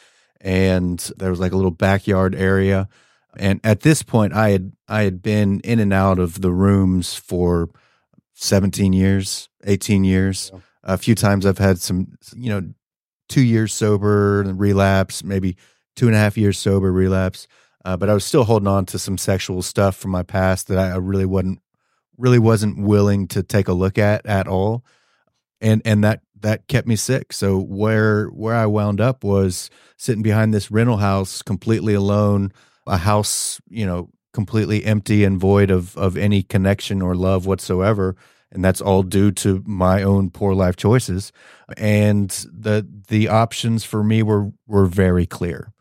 and 0.41 0.99
there 1.17 1.29
was 1.29 1.39
like 1.39 1.51
a 1.51 1.55
little 1.55 1.71
backyard 1.71 2.33
area 2.33 2.89
and 3.37 3.59
at 3.63 3.81
this 3.81 4.03
point 4.03 4.33
i 4.33 4.49
had 4.49 4.71
i 4.87 5.03
had 5.03 5.21
been 5.21 5.59
in 5.61 5.79
and 5.79 5.93
out 5.93 6.19
of 6.19 6.41
the 6.41 6.51
rooms 6.51 7.15
for 7.15 7.69
17 8.35 8.93
years 8.93 9.49
18 9.65 10.03
years. 10.03 10.51
Yeah. 10.53 10.59
a 10.83 10.97
few 10.97 11.15
times 11.15 11.45
i've 11.45 11.57
had 11.57 11.79
some 11.79 12.17
you 12.35 12.49
know 12.49 12.73
two 13.29 13.41
years 13.41 13.73
sober 13.73 14.41
and 14.41 14.59
relapse 14.59 15.23
maybe 15.23 15.55
two 15.95 16.07
and 16.07 16.15
a 16.15 16.19
half 16.19 16.37
years 16.37 16.57
sober 16.57 16.91
relapse. 16.91 17.47
Uh, 17.85 17.97
but 17.97 18.09
i 18.09 18.13
was 18.13 18.25
still 18.25 18.43
holding 18.43 18.67
on 18.67 18.85
to 18.85 18.99
some 18.99 19.17
sexual 19.17 19.61
stuff 19.61 19.95
from 19.95 20.11
my 20.11 20.23
past 20.23 20.67
that 20.67 20.77
i 20.77 20.91
I 20.91 20.97
really 20.97 21.25
wasn't 21.25 21.59
really 22.17 22.39
wasn't 22.39 22.79
willing 22.79 23.27
to 23.29 23.43
take 23.43 23.67
a 23.67 23.73
look 23.73 23.97
at 23.97 24.25
at 24.25 24.47
all. 24.47 24.83
And 25.61 25.81
and 25.85 26.03
that 26.03 26.21
that 26.41 26.67
kept 26.67 26.87
me 26.87 26.95
sick. 26.95 27.33
So 27.33 27.59
where 27.59 28.27
where 28.27 28.55
i 28.55 28.65
wound 28.65 29.01
up 29.01 29.23
was 29.23 29.69
sitting 29.97 30.23
behind 30.23 30.53
this 30.53 30.71
rental 30.71 30.97
house 30.97 31.41
completely 31.41 31.93
alone 31.93 32.51
a 32.87 32.97
house 32.97 33.61
you 33.69 33.85
know 33.85 34.09
completely 34.33 34.83
empty 34.83 35.23
and 35.23 35.39
void 35.39 35.69
of 35.69 35.95
of 35.97 36.17
any 36.17 36.43
connection 36.43 37.01
or 37.01 37.15
love 37.15 37.45
whatsoever 37.45 38.15
and 38.51 38.63
that's 38.63 38.81
all 38.81 39.03
due 39.03 39.31
to 39.31 39.63
my 39.65 40.03
own 40.03 40.29
poor 40.29 40.53
life 40.53 40.75
choices 40.75 41.31
and 41.77 42.45
the 42.51 42.87
the 43.07 43.27
options 43.27 43.83
for 43.83 44.03
me 44.03 44.23
were 44.23 44.51
were 44.67 44.85
very 44.85 45.25
clear 45.25 45.71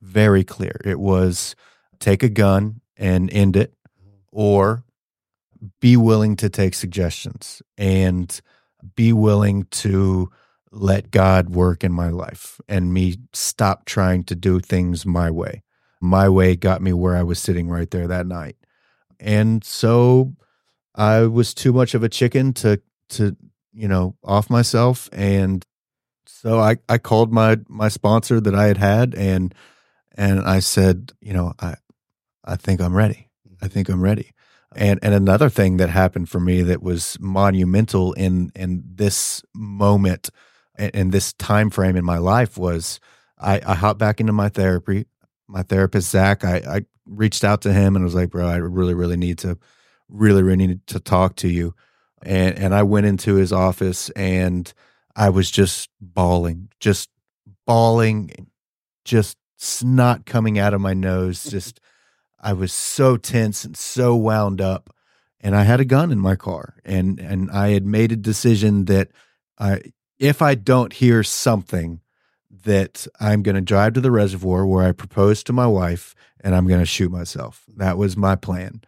very 0.00 0.44
clear 0.44 0.80
it 0.84 0.98
was 0.98 1.54
take 1.98 2.22
a 2.22 2.28
gun 2.28 2.80
and 2.96 3.32
end 3.32 3.56
it 3.56 3.74
or 4.32 4.84
be 5.80 5.96
willing 5.96 6.36
to 6.36 6.48
take 6.48 6.74
suggestions 6.74 7.62
and 7.76 8.40
be 8.94 9.12
willing 9.12 9.64
to 9.70 10.30
let 10.72 11.10
God 11.10 11.50
work 11.50 11.82
in 11.82 11.92
my 11.92 12.08
life 12.08 12.60
and 12.68 12.94
me 12.94 13.16
stop 13.32 13.84
trying 13.84 14.24
to 14.24 14.34
do 14.34 14.60
things 14.60 15.04
my 15.04 15.30
way. 15.30 15.62
My 16.00 16.28
way 16.28 16.56
got 16.56 16.82
me 16.82 16.92
where 16.92 17.16
I 17.16 17.22
was 17.22 17.38
sitting 17.38 17.68
right 17.68 17.90
there 17.90 18.08
that 18.08 18.26
night. 18.26 18.56
And 19.18 19.62
so 19.62 20.34
I 20.94 21.22
was 21.26 21.54
too 21.54 21.72
much 21.72 21.94
of 21.94 22.02
a 22.02 22.08
chicken 22.08 22.52
to 22.54 22.80
to 23.10 23.36
you 23.72 23.88
know 23.88 24.16
off 24.24 24.48
myself 24.48 25.08
and 25.12 25.64
so 26.26 26.58
I 26.58 26.76
I 26.88 26.98
called 26.98 27.32
my 27.32 27.58
my 27.68 27.88
sponsor 27.88 28.40
that 28.40 28.54
I 28.54 28.66
had 28.66 28.78
had 28.78 29.14
and 29.14 29.54
and 30.16 30.40
I 30.40 30.60
said, 30.60 31.12
you 31.20 31.32
know, 31.32 31.52
I 31.60 31.76
I 32.44 32.56
think 32.56 32.80
I'm 32.80 32.96
ready. 32.96 33.28
I 33.46 33.48
mm-hmm. 33.48 33.66
think 33.66 33.88
I'm 33.88 34.02
ready. 34.02 34.32
And 34.74 35.00
and 35.02 35.14
another 35.14 35.48
thing 35.50 35.76
that 35.78 35.90
happened 35.90 36.28
for 36.28 36.40
me 36.40 36.62
that 36.62 36.82
was 36.82 37.16
monumental 37.20 38.12
in 38.14 38.52
in 38.54 38.82
this 38.86 39.42
moment 39.54 40.30
and, 40.76 40.90
and 40.94 41.12
this 41.12 41.32
time 41.34 41.70
frame 41.70 41.96
in 41.96 42.04
my 42.04 42.18
life 42.18 42.56
was 42.56 43.00
I, 43.38 43.60
I 43.66 43.74
hopped 43.74 43.98
back 43.98 44.20
into 44.20 44.32
my 44.32 44.48
therapy. 44.48 45.06
My 45.50 45.62
therapist 45.62 46.10
Zach, 46.10 46.44
I, 46.44 46.56
I 46.66 46.80
reached 47.06 47.44
out 47.44 47.62
to 47.62 47.72
him 47.72 47.96
and 47.96 48.04
was 48.04 48.14
like, 48.14 48.30
bro, 48.30 48.46
I 48.46 48.56
really, 48.56 48.94
really 48.94 49.16
need 49.16 49.38
to 49.38 49.58
really, 50.08 50.42
really 50.42 50.66
need 50.66 50.86
to 50.88 51.00
talk 51.00 51.36
to 51.36 51.48
you. 51.48 51.74
And 52.22 52.58
and 52.58 52.74
I 52.74 52.82
went 52.82 53.06
into 53.06 53.34
his 53.34 53.52
office 53.52 54.10
and 54.10 54.72
I 55.16 55.30
was 55.30 55.50
just 55.50 55.88
bawling, 56.00 56.68
just 56.78 57.08
bawling, 57.66 58.48
just 59.04 59.36
snot 59.56 60.26
coming 60.26 60.58
out 60.58 60.74
of 60.74 60.80
my 60.80 60.94
nose, 60.94 61.44
just 61.50 61.80
I 62.40 62.52
was 62.52 62.72
so 62.72 63.16
tense 63.16 63.64
and 63.64 63.76
so 63.76 64.14
wound 64.14 64.60
up. 64.60 64.90
And 65.42 65.56
I 65.56 65.62
had 65.62 65.80
a 65.80 65.86
gun 65.86 66.12
in 66.12 66.18
my 66.18 66.36
car. 66.36 66.74
And 66.84 67.18
and 67.18 67.50
I 67.50 67.70
had 67.70 67.86
made 67.86 68.12
a 68.12 68.16
decision 68.16 68.84
that 68.86 69.08
I 69.58 69.80
if 70.18 70.42
I 70.42 70.54
don't 70.54 70.92
hear 70.92 71.22
something, 71.22 72.00
that 72.64 73.06
I'm 73.20 73.42
gonna 73.42 73.60
drive 73.60 73.94
to 73.94 74.00
the 74.00 74.10
reservoir 74.10 74.66
where 74.66 74.86
I 74.86 74.92
proposed 74.92 75.46
to 75.46 75.52
my 75.52 75.66
wife 75.66 76.14
and 76.42 76.54
I'm 76.54 76.66
gonna 76.66 76.84
shoot 76.84 77.10
myself. 77.10 77.64
That 77.76 77.96
was 77.98 78.16
my 78.16 78.36
plan. 78.36 78.82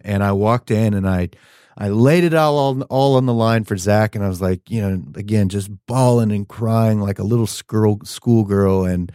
And 0.00 0.22
I 0.22 0.32
walked 0.32 0.70
in 0.70 0.94
and 0.94 1.08
I 1.08 1.30
I 1.76 1.88
laid 1.88 2.22
it 2.24 2.34
all 2.34 2.56
all, 2.56 2.82
all 2.82 3.16
on 3.16 3.26
the 3.26 3.34
line 3.34 3.64
for 3.64 3.76
Zach, 3.76 4.14
and 4.14 4.24
I 4.24 4.28
was 4.28 4.40
like, 4.40 4.70
you 4.70 4.80
know, 4.80 5.02
again, 5.16 5.48
just 5.48 5.70
bawling 5.86 6.30
and 6.30 6.46
crying 6.48 7.00
like 7.00 7.18
a 7.18 7.24
little 7.24 7.48
school 7.48 8.00
schoolgirl, 8.04 8.84
and 8.84 9.10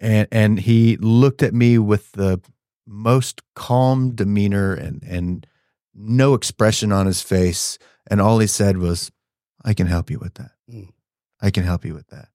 and 0.00 0.26
and 0.32 0.58
he 0.60 0.96
looked 0.96 1.42
at 1.42 1.54
me 1.54 1.78
with 1.78 2.10
the 2.12 2.40
most 2.86 3.40
calm 3.54 4.14
demeanor 4.14 4.74
and 4.74 5.02
and 5.04 5.46
no 5.94 6.34
expression 6.34 6.90
on 6.92 7.06
his 7.06 7.22
face 7.22 7.78
and 8.10 8.20
all 8.20 8.38
he 8.40 8.46
said 8.46 8.76
was 8.76 9.10
i 9.64 9.72
can 9.72 9.86
help 9.86 10.10
you 10.10 10.18
with 10.18 10.34
that 10.34 10.50
Mm. 10.70 10.88
i 11.40 11.50
can 11.50 11.62
help 11.64 11.84
you 11.84 11.94
with 11.94 12.08
that 12.08 12.28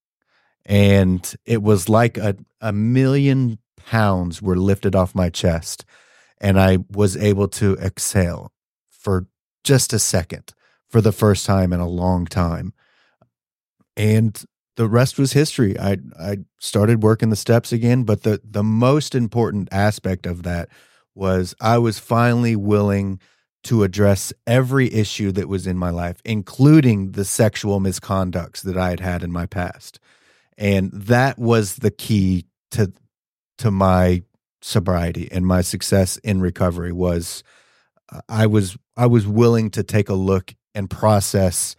and 0.70 1.36
it 1.46 1.62
was 1.62 1.90
like 1.90 2.18
a, 2.18 2.38
a 2.62 2.72
million 2.72 3.58
pounds 3.76 4.42
were 4.42 4.56
lifted 4.56 4.96
off 4.96 5.14
my 5.14 5.30
chest 5.30 5.84
and 6.40 6.60
i 6.60 6.78
was 6.92 7.18
able 7.18 7.48
to 7.48 7.76
exhale 7.78 8.54
for 8.90 9.28
just 9.64 9.94
a 9.94 10.00
second 10.00 10.54
for 10.90 11.02
the 11.02 11.12
first 11.12 11.46
time 11.46 11.72
in 11.72 11.80
a 11.80 11.88
long 11.88 12.26
time. 12.26 12.74
And 13.96 14.42
the 14.76 14.88
rest 14.88 15.20
was 15.20 15.34
history. 15.34 15.80
I 15.80 15.98
i 16.20 16.38
started 16.60 17.04
working 17.04 17.30
the 17.30 17.36
steps 17.36 17.72
again 17.72 18.04
but 18.04 18.24
the 18.24 18.42
the 18.44 18.64
most 18.64 19.14
important 19.14 19.68
aspect 19.72 20.26
of 20.26 20.44
that 20.44 20.70
was 21.16 21.54
i 21.60 21.78
was 21.78 22.00
finally 22.00 22.56
willing 22.56 23.20
to 23.64 23.84
address 23.84 24.32
every 24.48 24.94
issue 24.94 25.34
that 25.34 25.50
was 25.50 25.68
in 25.68 25.78
my 25.78 25.90
life 25.90 26.22
including 26.24 27.12
the 27.12 27.26
sexual 27.26 27.82
misconducts 27.82 28.62
that 28.62 28.78
i 28.78 28.90
had 28.90 29.00
had 29.02 29.22
in 29.24 29.32
my 29.32 29.46
past 29.46 30.00
and 30.60 30.92
that 30.92 31.40
was 31.40 31.78
the 31.78 31.90
key 31.90 32.46
to 32.72 32.92
to 33.58 33.72
my 33.72 34.22
sobriety 34.62 35.30
and 35.32 35.48
my 35.48 35.62
success 35.62 36.18
in 36.18 36.42
recovery 36.42 36.92
was 36.92 37.44
I 38.28 38.46
was 38.46 38.78
I 38.98 39.08
was 39.08 39.26
willing 39.26 39.72
to 39.72 39.84
take 39.84 40.10
a 40.10 40.14
look 40.14 40.54
and 40.76 40.90
process 40.90 41.76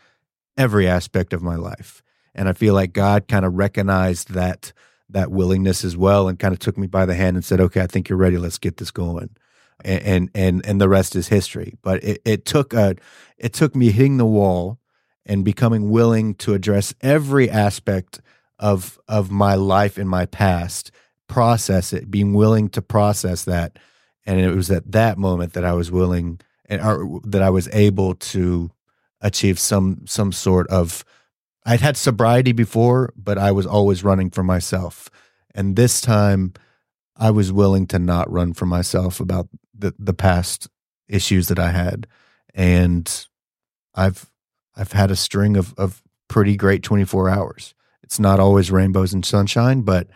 every 0.56 0.88
aspect 0.88 1.32
of 1.32 1.42
my 1.42 1.56
life. 1.56 2.02
And 2.34 2.48
I 2.48 2.52
feel 2.54 2.74
like 2.74 2.92
God 2.92 3.28
kind 3.28 3.44
of 3.44 3.54
recognized 3.54 4.30
that 4.30 4.72
that 5.10 5.30
willingness 5.30 5.84
as 5.84 5.96
well 5.96 6.28
and 6.28 6.38
kind 6.38 6.52
of 6.52 6.60
took 6.60 6.78
me 6.78 6.86
by 6.86 7.04
the 7.04 7.14
hand 7.14 7.36
and 7.36 7.44
said, 7.44 7.60
"Okay, 7.60 7.80
I 7.80 7.86
think 7.86 8.08
you're 8.08 8.18
ready. 8.18 8.38
Let's 8.38 8.58
get 8.58 8.78
this 8.78 8.90
going." 8.90 9.30
And 9.84 10.02
and 10.02 10.30
and, 10.34 10.66
and 10.66 10.80
the 10.80 10.88
rest 10.88 11.16
is 11.16 11.28
history. 11.28 11.74
But 11.82 12.02
it, 12.02 12.22
it 12.24 12.44
took 12.44 12.72
a 12.72 12.96
it 13.36 13.52
took 13.52 13.74
me 13.76 13.90
hitting 13.90 14.16
the 14.16 14.26
wall 14.26 14.78
and 15.26 15.44
becoming 15.44 15.90
willing 15.90 16.34
to 16.36 16.54
address 16.54 16.94
every 17.00 17.50
aspect 17.50 18.20
of 18.60 19.00
of 19.08 19.32
my 19.32 19.56
life 19.56 19.98
in 19.98 20.06
my 20.06 20.26
past, 20.26 20.92
process 21.26 21.92
it, 21.92 22.10
being 22.10 22.34
willing 22.34 22.68
to 22.68 22.80
process 22.80 23.44
that 23.44 23.76
and 24.26 24.40
it 24.40 24.54
was 24.54 24.70
at 24.70 24.92
that 24.92 25.18
moment 25.18 25.54
that 25.54 25.64
I 25.64 25.72
was 25.72 25.90
willing 25.90 26.40
and 26.66 26.80
or, 26.80 27.20
that 27.24 27.42
I 27.42 27.50
was 27.50 27.68
able 27.72 28.14
to 28.14 28.70
achieve 29.20 29.58
some 29.58 30.06
some 30.06 30.32
sort 30.32 30.68
of 30.68 31.04
I'd 31.66 31.80
had 31.80 31.96
sobriety 31.96 32.52
before, 32.52 33.12
but 33.16 33.38
I 33.38 33.52
was 33.52 33.66
always 33.66 34.02
running 34.02 34.30
for 34.30 34.42
myself. 34.42 35.10
And 35.54 35.76
this 35.76 36.00
time 36.00 36.54
I 37.16 37.30
was 37.30 37.52
willing 37.52 37.86
to 37.88 37.98
not 37.98 38.30
run 38.30 38.52
for 38.54 38.66
myself 38.66 39.20
about 39.20 39.48
the 39.74 39.94
the 39.98 40.14
past 40.14 40.68
issues 41.08 41.48
that 41.48 41.58
I 41.58 41.70
had. 41.72 42.06
And 42.54 43.26
I've 43.94 44.30
I've 44.76 44.92
had 44.92 45.10
a 45.10 45.16
string 45.16 45.56
of 45.56 45.74
of 45.76 46.02
pretty 46.28 46.56
great 46.56 46.82
24 46.82 47.28
hours. 47.28 47.74
It's 48.10 48.18
not 48.18 48.40
always 48.40 48.72
rainbows 48.72 49.14
and 49.14 49.24
sunshine, 49.24 49.82
but 49.82 50.08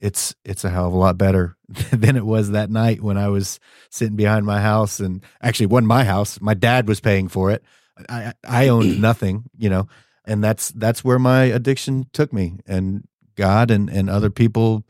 it's 0.00 0.34
it's 0.44 0.64
a 0.64 0.68
hell 0.68 0.88
of 0.88 0.92
a 0.92 0.96
lot 0.96 1.16
better 1.16 1.56
than 1.92 2.16
it 2.16 2.26
was 2.26 2.50
that 2.50 2.70
night 2.70 3.00
when 3.00 3.16
I 3.16 3.28
was 3.28 3.60
sitting 3.88 4.16
behind 4.16 4.44
my 4.44 4.60
house 4.60 4.98
and 4.98 5.22
actually 5.40 5.64
it 5.64 5.70
wasn't 5.70 5.86
my 5.86 6.02
house. 6.02 6.40
My 6.40 6.54
dad 6.54 6.88
was 6.88 6.98
paying 6.98 7.28
for 7.28 7.52
it. 7.52 7.62
I 8.08 8.32
I 8.42 8.66
owned 8.66 9.00
nothing, 9.00 9.44
you 9.56 9.70
know, 9.70 9.86
and 10.24 10.42
that's 10.42 10.72
that's 10.72 11.04
where 11.04 11.20
my 11.20 11.44
addiction 11.44 12.06
took 12.12 12.32
me. 12.32 12.58
And 12.66 13.06
God 13.36 13.70
and 13.70 13.88
and 13.88 14.10
other 14.10 14.30
people, 14.30 14.84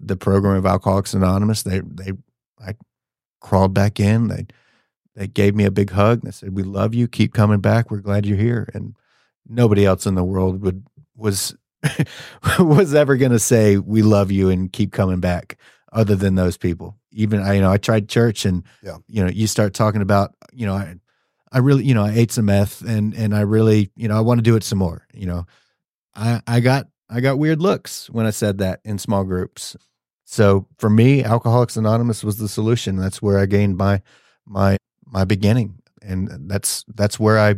the 0.00 0.16
program 0.16 0.56
of 0.56 0.64
Alcoholics 0.64 1.12
Anonymous, 1.12 1.62
they 1.62 1.80
they 1.80 2.12
I 2.58 2.74
crawled 3.40 3.74
back 3.74 4.00
in. 4.00 4.28
They 4.28 4.46
they 5.14 5.26
gave 5.26 5.54
me 5.54 5.66
a 5.66 5.70
big 5.70 5.90
hug. 5.90 6.22
They 6.22 6.30
said, 6.30 6.56
"We 6.56 6.62
love 6.62 6.94
you. 6.94 7.06
Keep 7.06 7.34
coming 7.34 7.60
back. 7.60 7.90
We're 7.90 7.98
glad 7.98 8.24
you're 8.24 8.38
here." 8.38 8.70
And 8.72 8.94
nobody 9.46 9.84
else 9.84 10.06
in 10.06 10.14
the 10.14 10.24
world 10.24 10.62
would 10.62 10.86
was 11.20 11.54
was 12.58 12.94
ever 12.94 13.16
going 13.16 13.32
to 13.32 13.38
say 13.38 13.76
we 13.78 14.02
love 14.02 14.30
you 14.30 14.48
and 14.50 14.72
keep 14.72 14.92
coming 14.92 15.20
back 15.20 15.56
other 15.92 16.16
than 16.16 16.34
those 16.34 16.56
people. 16.56 16.96
Even 17.12 17.40
i 17.40 17.54
you 17.54 17.60
know 17.60 17.70
i 17.70 17.76
tried 17.76 18.08
church 18.08 18.44
and 18.44 18.62
Yeah. 18.82 18.98
you 19.08 19.22
know 19.24 19.30
you 19.30 19.46
start 19.46 19.74
talking 19.74 20.02
about 20.02 20.34
you 20.52 20.66
know 20.66 20.74
i 20.74 20.94
i 21.50 21.58
really 21.58 21.84
you 21.84 21.94
know 21.94 22.04
i 22.04 22.12
ate 22.12 22.30
some 22.30 22.44
meth 22.46 22.82
and 22.82 23.14
and 23.14 23.34
i 23.34 23.40
really 23.40 23.90
you 23.96 24.06
know 24.08 24.16
i 24.16 24.20
want 24.20 24.38
to 24.38 24.42
do 24.42 24.56
it 24.56 24.62
some 24.64 24.78
more 24.78 25.06
you 25.12 25.26
know. 25.26 25.46
I 26.14 26.40
i 26.46 26.60
got 26.60 26.86
i 27.08 27.20
got 27.20 27.38
weird 27.38 27.60
looks 27.60 28.08
when 28.10 28.26
i 28.26 28.30
said 28.30 28.58
that 28.58 28.80
in 28.84 28.98
small 28.98 29.24
groups. 29.24 29.76
So 30.24 30.66
for 30.78 30.88
me 30.90 31.24
alcoholics 31.24 31.76
anonymous 31.76 32.22
was 32.22 32.36
the 32.38 32.48
solution. 32.48 32.96
That's 32.96 33.20
where 33.20 33.38
i 33.38 33.46
gained 33.46 33.76
my 33.76 34.00
my 34.46 34.76
my 35.06 35.24
beginning. 35.24 35.80
And 36.02 36.48
that's 36.50 36.84
that's 36.94 37.18
where 37.18 37.38
i 37.38 37.56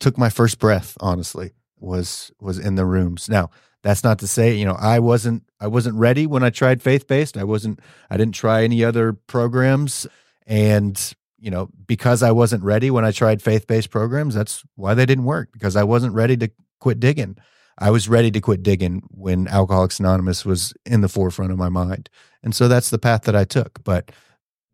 took 0.00 0.18
my 0.18 0.28
first 0.30 0.58
breath 0.58 0.96
honestly 1.00 1.52
was 1.82 2.32
was 2.40 2.58
in 2.58 2.76
the 2.76 2.86
rooms. 2.86 3.28
Now 3.28 3.50
that's 3.82 4.04
not 4.04 4.18
to 4.20 4.26
say 4.26 4.54
you 4.54 4.64
know 4.64 4.76
i 4.78 4.98
wasn't 4.98 5.42
i 5.60 5.66
wasn't 5.66 5.96
ready 5.96 6.24
when 6.26 6.44
i 6.44 6.50
tried 6.50 6.80
faith 6.80 7.08
based 7.08 7.36
i 7.36 7.42
wasn't 7.42 7.80
i 8.10 8.16
didn't 8.16 8.34
try 8.34 8.62
any 8.62 8.84
other 8.84 9.12
programs. 9.12 10.06
And 10.46 11.14
you 11.38 11.50
know 11.50 11.68
because 11.86 12.22
i 12.22 12.30
wasn't 12.30 12.62
ready 12.62 12.90
when 12.90 13.04
i 13.04 13.10
tried 13.10 13.42
faith 13.42 13.66
based 13.66 13.90
programs 13.90 14.34
that's 14.34 14.62
why 14.76 14.94
they 14.94 15.06
didn't 15.06 15.24
work 15.24 15.50
because 15.52 15.76
i 15.76 15.82
wasn't 15.82 16.14
ready 16.14 16.36
to 16.36 16.50
quit 16.80 17.00
digging. 17.00 17.36
I 17.78 17.90
was 17.90 18.08
ready 18.08 18.30
to 18.30 18.40
quit 18.40 18.62
digging 18.62 19.02
when 19.10 19.48
alcoholics 19.48 19.98
anonymous 19.98 20.44
was 20.44 20.74
in 20.84 21.00
the 21.00 21.08
forefront 21.08 21.52
of 21.52 21.58
my 21.58 21.70
mind. 21.70 22.10
And 22.42 22.54
so 22.54 22.68
that's 22.68 22.90
the 22.90 22.98
path 22.98 23.22
that 23.22 23.36
i 23.36 23.44
took. 23.44 23.82
But 23.82 24.12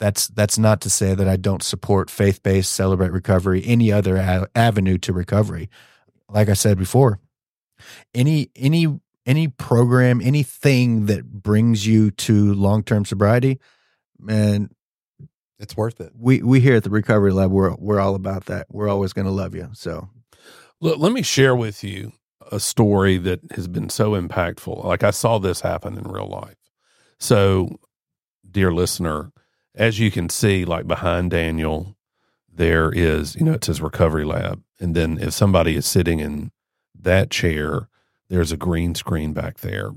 that's 0.00 0.28
that's 0.28 0.58
not 0.58 0.80
to 0.80 0.90
say 0.90 1.14
that 1.14 1.28
i 1.28 1.36
don't 1.36 1.62
support 1.62 2.08
faith 2.08 2.42
based 2.42 2.72
celebrate 2.72 3.10
recovery 3.10 3.62
any 3.66 3.90
other 3.90 4.16
a- 4.16 4.48
avenue 4.54 4.96
to 4.96 5.12
recovery 5.12 5.68
like 6.28 6.48
i 6.48 6.52
said 6.54 6.78
before 6.78 7.18
any 8.14 8.50
any 8.56 8.86
any 9.26 9.48
program 9.48 10.20
anything 10.22 11.06
that 11.06 11.24
brings 11.30 11.86
you 11.86 12.10
to 12.10 12.54
long-term 12.54 13.04
sobriety 13.04 13.58
man 14.18 14.70
It's 15.58 15.76
worth 15.76 16.00
it. 16.00 16.12
we 16.16 16.42
we 16.42 16.60
here 16.60 16.76
at 16.76 16.84
the 16.84 16.90
recovery 16.90 17.32
lab 17.32 17.50
we're 17.50 17.74
we're 17.76 18.00
all 18.00 18.14
about 18.14 18.46
that 18.46 18.66
we're 18.70 18.88
always 18.88 19.12
going 19.12 19.26
to 19.26 19.32
love 19.32 19.54
you 19.54 19.68
so 19.72 20.08
Look, 20.80 20.98
let 20.98 21.10
me 21.12 21.22
share 21.22 21.56
with 21.56 21.82
you 21.82 22.12
a 22.52 22.60
story 22.60 23.18
that 23.18 23.40
has 23.56 23.66
been 23.66 23.88
so 23.88 24.12
impactful. 24.12 24.84
Like 24.84 25.02
I 25.02 25.10
saw 25.10 25.38
this 25.38 25.60
happen 25.60 25.98
in 25.98 26.04
real 26.04 26.28
life. 26.28 26.54
So, 27.18 27.80
dear 28.48 28.72
listener, 28.72 29.32
as 29.74 29.98
you 29.98 30.12
can 30.12 30.28
see, 30.28 30.64
like 30.64 30.86
behind 30.86 31.32
Daniel, 31.32 31.96
there 32.58 32.90
is, 32.92 33.36
you 33.36 33.44
know, 33.44 33.52
it 33.52 33.64
says 33.64 33.80
recovery 33.80 34.24
lab. 34.24 34.62
And 34.80 34.94
then 34.94 35.16
if 35.18 35.32
somebody 35.32 35.76
is 35.76 35.86
sitting 35.86 36.18
in 36.18 36.50
that 37.00 37.30
chair, 37.30 37.88
there's 38.28 38.52
a 38.52 38.56
green 38.56 38.94
screen 38.94 39.32
back 39.32 39.58
there. 39.58 39.92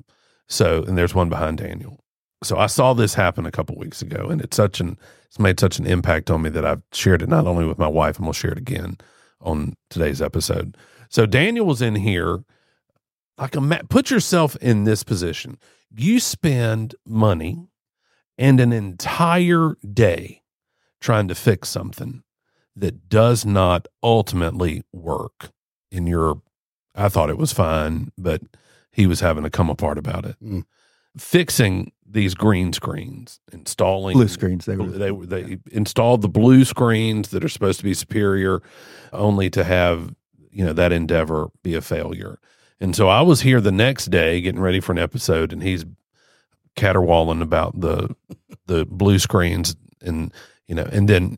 So, 0.47 0.83
and 0.83 0.97
there's 0.97 1.15
one 1.15 1.27
behind 1.27 1.57
Daniel. 1.57 2.03
So 2.43 2.57
I 2.57 2.67
saw 2.67 2.93
this 2.93 3.15
happen 3.15 3.45
a 3.45 3.51
couple 3.51 3.75
weeks 3.75 4.01
ago, 4.01 4.27
and 4.29 4.41
it's 4.41 4.55
such 4.55 4.79
an 4.79 4.97
it's 5.25 5.39
made 5.39 5.59
such 5.59 5.79
an 5.79 5.85
impact 5.85 6.29
on 6.29 6.41
me 6.41 6.49
that 6.49 6.65
I've 6.65 6.83
shared 6.91 7.21
it 7.21 7.29
not 7.29 7.47
only 7.47 7.65
with 7.65 7.77
my 7.77 7.87
wife, 7.87 8.17
and 8.17 8.25
we'll 8.25 8.33
share 8.33 8.51
it 8.51 8.57
again 8.57 8.97
on 9.39 9.75
today's 9.89 10.21
episode. 10.21 10.75
So 11.09 11.25
Daniel 11.25 11.65
was 11.65 11.81
in 11.81 11.95
here. 11.95 12.43
Like, 13.37 13.55
ima- 13.55 13.83
put 13.89 14.11
yourself 14.11 14.55
in 14.57 14.83
this 14.83 15.03
position. 15.03 15.57
You 15.89 16.19
spend 16.19 16.95
money 17.05 17.65
and 18.37 18.59
an 18.59 18.73
entire 18.73 19.77
day 19.93 20.41
trying 20.99 21.27
to 21.29 21.35
fix 21.35 21.69
something 21.69 22.23
that 22.75 23.09
does 23.09 23.45
not 23.45 23.87
ultimately 24.01 24.83
work. 24.91 25.51
In 25.91 26.07
your, 26.07 26.41
I 26.95 27.09
thought 27.09 27.29
it 27.29 27.37
was 27.37 27.51
fine, 27.51 28.11
but 28.17 28.41
he 28.91 29.07
was 29.07 29.19
having 29.19 29.43
to 29.43 29.49
come 29.49 29.69
apart 29.69 29.97
about 29.97 30.25
it. 30.25 30.37
Mm. 30.41 30.63
Fixing 31.17 31.91
these 32.05 32.33
green 32.33 32.71
screens, 32.71 33.39
installing 33.51 34.13
blue 34.13 34.29
screens 34.29 34.65
they 34.65 34.77
were 34.77 34.87
they 34.87 35.11
they 35.11 35.57
installed 35.71 36.21
the 36.21 36.29
blue 36.29 36.63
screens 36.63 37.29
that 37.29 37.43
are 37.43 37.49
supposed 37.49 37.79
to 37.79 37.83
be 37.83 37.93
superior, 37.93 38.61
only 39.11 39.49
to 39.49 39.65
have 39.65 40.15
you 40.51 40.63
know 40.63 40.71
that 40.71 40.93
endeavor 40.93 41.49
be 41.63 41.75
a 41.75 41.81
failure. 41.81 42.39
And 42.79 42.95
so 42.95 43.09
I 43.09 43.21
was 43.21 43.41
here 43.41 43.59
the 43.59 43.71
next 43.71 44.05
day 44.05 44.39
getting 44.41 44.61
ready 44.61 44.79
for 44.79 44.93
an 44.93 44.97
episode, 44.99 45.51
and 45.51 45.61
he's 45.61 45.85
caterwauling 46.75 47.41
about 47.41 47.79
the 47.79 48.15
the 48.67 48.85
blue 48.85 49.19
screens, 49.19 49.75
and 50.01 50.33
you 50.67 50.75
know, 50.75 50.87
and 50.91 51.09
then 51.09 51.37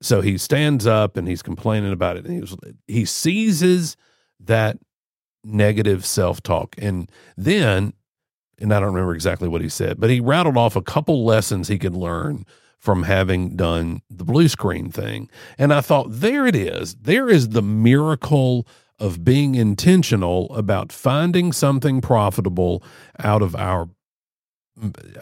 so 0.00 0.20
he 0.20 0.38
stands 0.38 0.86
up 0.86 1.16
and 1.16 1.26
he's 1.26 1.42
complaining 1.42 1.92
about 1.92 2.16
it, 2.16 2.24
and 2.24 2.34
he 2.34 2.40
was 2.40 2.56
he 2.86 3.04
seizes 3.04 3.96
that 4.40 4.78
negative 5.44 6.04
self 6.04 6.42
talk, 6.42 6.74
and 6.78 7.10
then 7.36 7.92
and 8.58 8.72
I 8.72 8.80
don't 8.80 8.94
remember 8.94 9.14
exactly 9.14 9.48
what 9.48 9.60
he 9.60 9.68
said, 9.68 9.98
but 10.00 10.10
he 10.10 10.20
rattled 10.20 10.56
off 10.56 10.76
a 10.76 10.82
couple 10.82 11.24
lessons 11.24 11.68
he 11.68 11.78
could 11.78 11.96
learn 11.96 12.46
from 12.78 13.02
having 13.02 13.56
done 13.56 14.02
the 14.10 14.24
blue 14.24 14.46
screen 14.46 14.90
thing. 14.90 15.28
And 15.58 15.72
I 15.72 15.80
thought, 15.80 16.06
there 16.10 16.46
it 16.46 16.54
is. 16.54 16.94
There 16.96 17.30
is 17.30 17.48
the 17.48 17.62
miracle 17.62 18.66
of 18.98 19.24
being 19.24 19.54
intentional 19.54 20.54
about 20.54 20.92
finding 20.92 21.50
something 21.50 22.00
profitable 22.00 22.82
out 23.18 23.42
of 23.42 23.56
our 23.56 23.88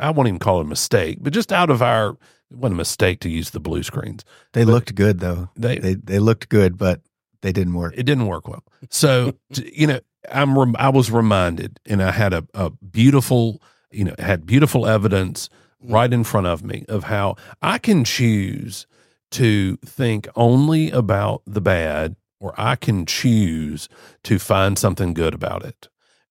I 0.00 0.10
won't 0.10 0.28
even 0.28 0.38
call 0.38 0.58
it 0.58 0.62
a 0.62 0.68
mistake, 0.68 1.18
but 1.20 1.32
just 1.32 1.52
out 1.52 1.68
of 1.68 1.82
our, 1.82 2.16
it 2.52 2.58
wasn't 2.58 2.74
a 2.74 2.76
mistake 2.76 3.20
to 3.20 3.28
use 3.28 3.50
the 3.50 3.60
blue 3.60 3.82
screens. 3.82 4.24
They 4.52 4.64
looked 4.64 4.94
good 4.94 5.20
though. 5.20 5.48
They, 5.56 5.78
They 5.78 5.94
they 5.94 6.18
looked 6.18 6.48
good, 6.48 6.76
but 6.76 7.00
they 7.40 7.52
didn't 7.52 7.74
work. 7.74 7.94
it 7.96 8.04
didn't 8.04 8.26
work 8.26 8.46
well. 8.46 8.62
So, 8.90 9.34
you 9.50 9.86
know, 9.86 10.00
I'm 10.30 10.58
rem- 10.58 10.76
I 10.78 10.88
was 10.88 11.10
reminded, 11.10 11.80
and 11.86 12.02
I 12.02 12.12
had 12.12 12.32
a, 12.32 12.46
a 12.54 12.70
beautiful, 12.70 13.60
you 13.90 14.04
know, 14.04 14.14
had 14.18 14.46
beautiful 14.46 14.86
evidence 14.86 15.48
mm. 15.84 15.92
right 15.92 16.12
in 16.12 16.24
front 16.24 16.46
of 16.46 16.62
me 16.62 16.84
of 16.88 17.04
how 17.04 17.36
I 17.60 17.78
can 17.78 18.04
choose 18.04 18.86
to 19.32 19.76
think 19.78 20.28
only 20.36 20.90
about 20.90 21.42
the 21.46 21.60
bad, 21.60 22.16
or 22.38 22.54
I 22.56 22.76
can 22.76 23.06
choose 23.06 23.88
to 24.24 24.38
find 24.38 24.78
something 24.78 25.14
good 25.14 25.34
about 25.34 25.64
it 25.64 25.88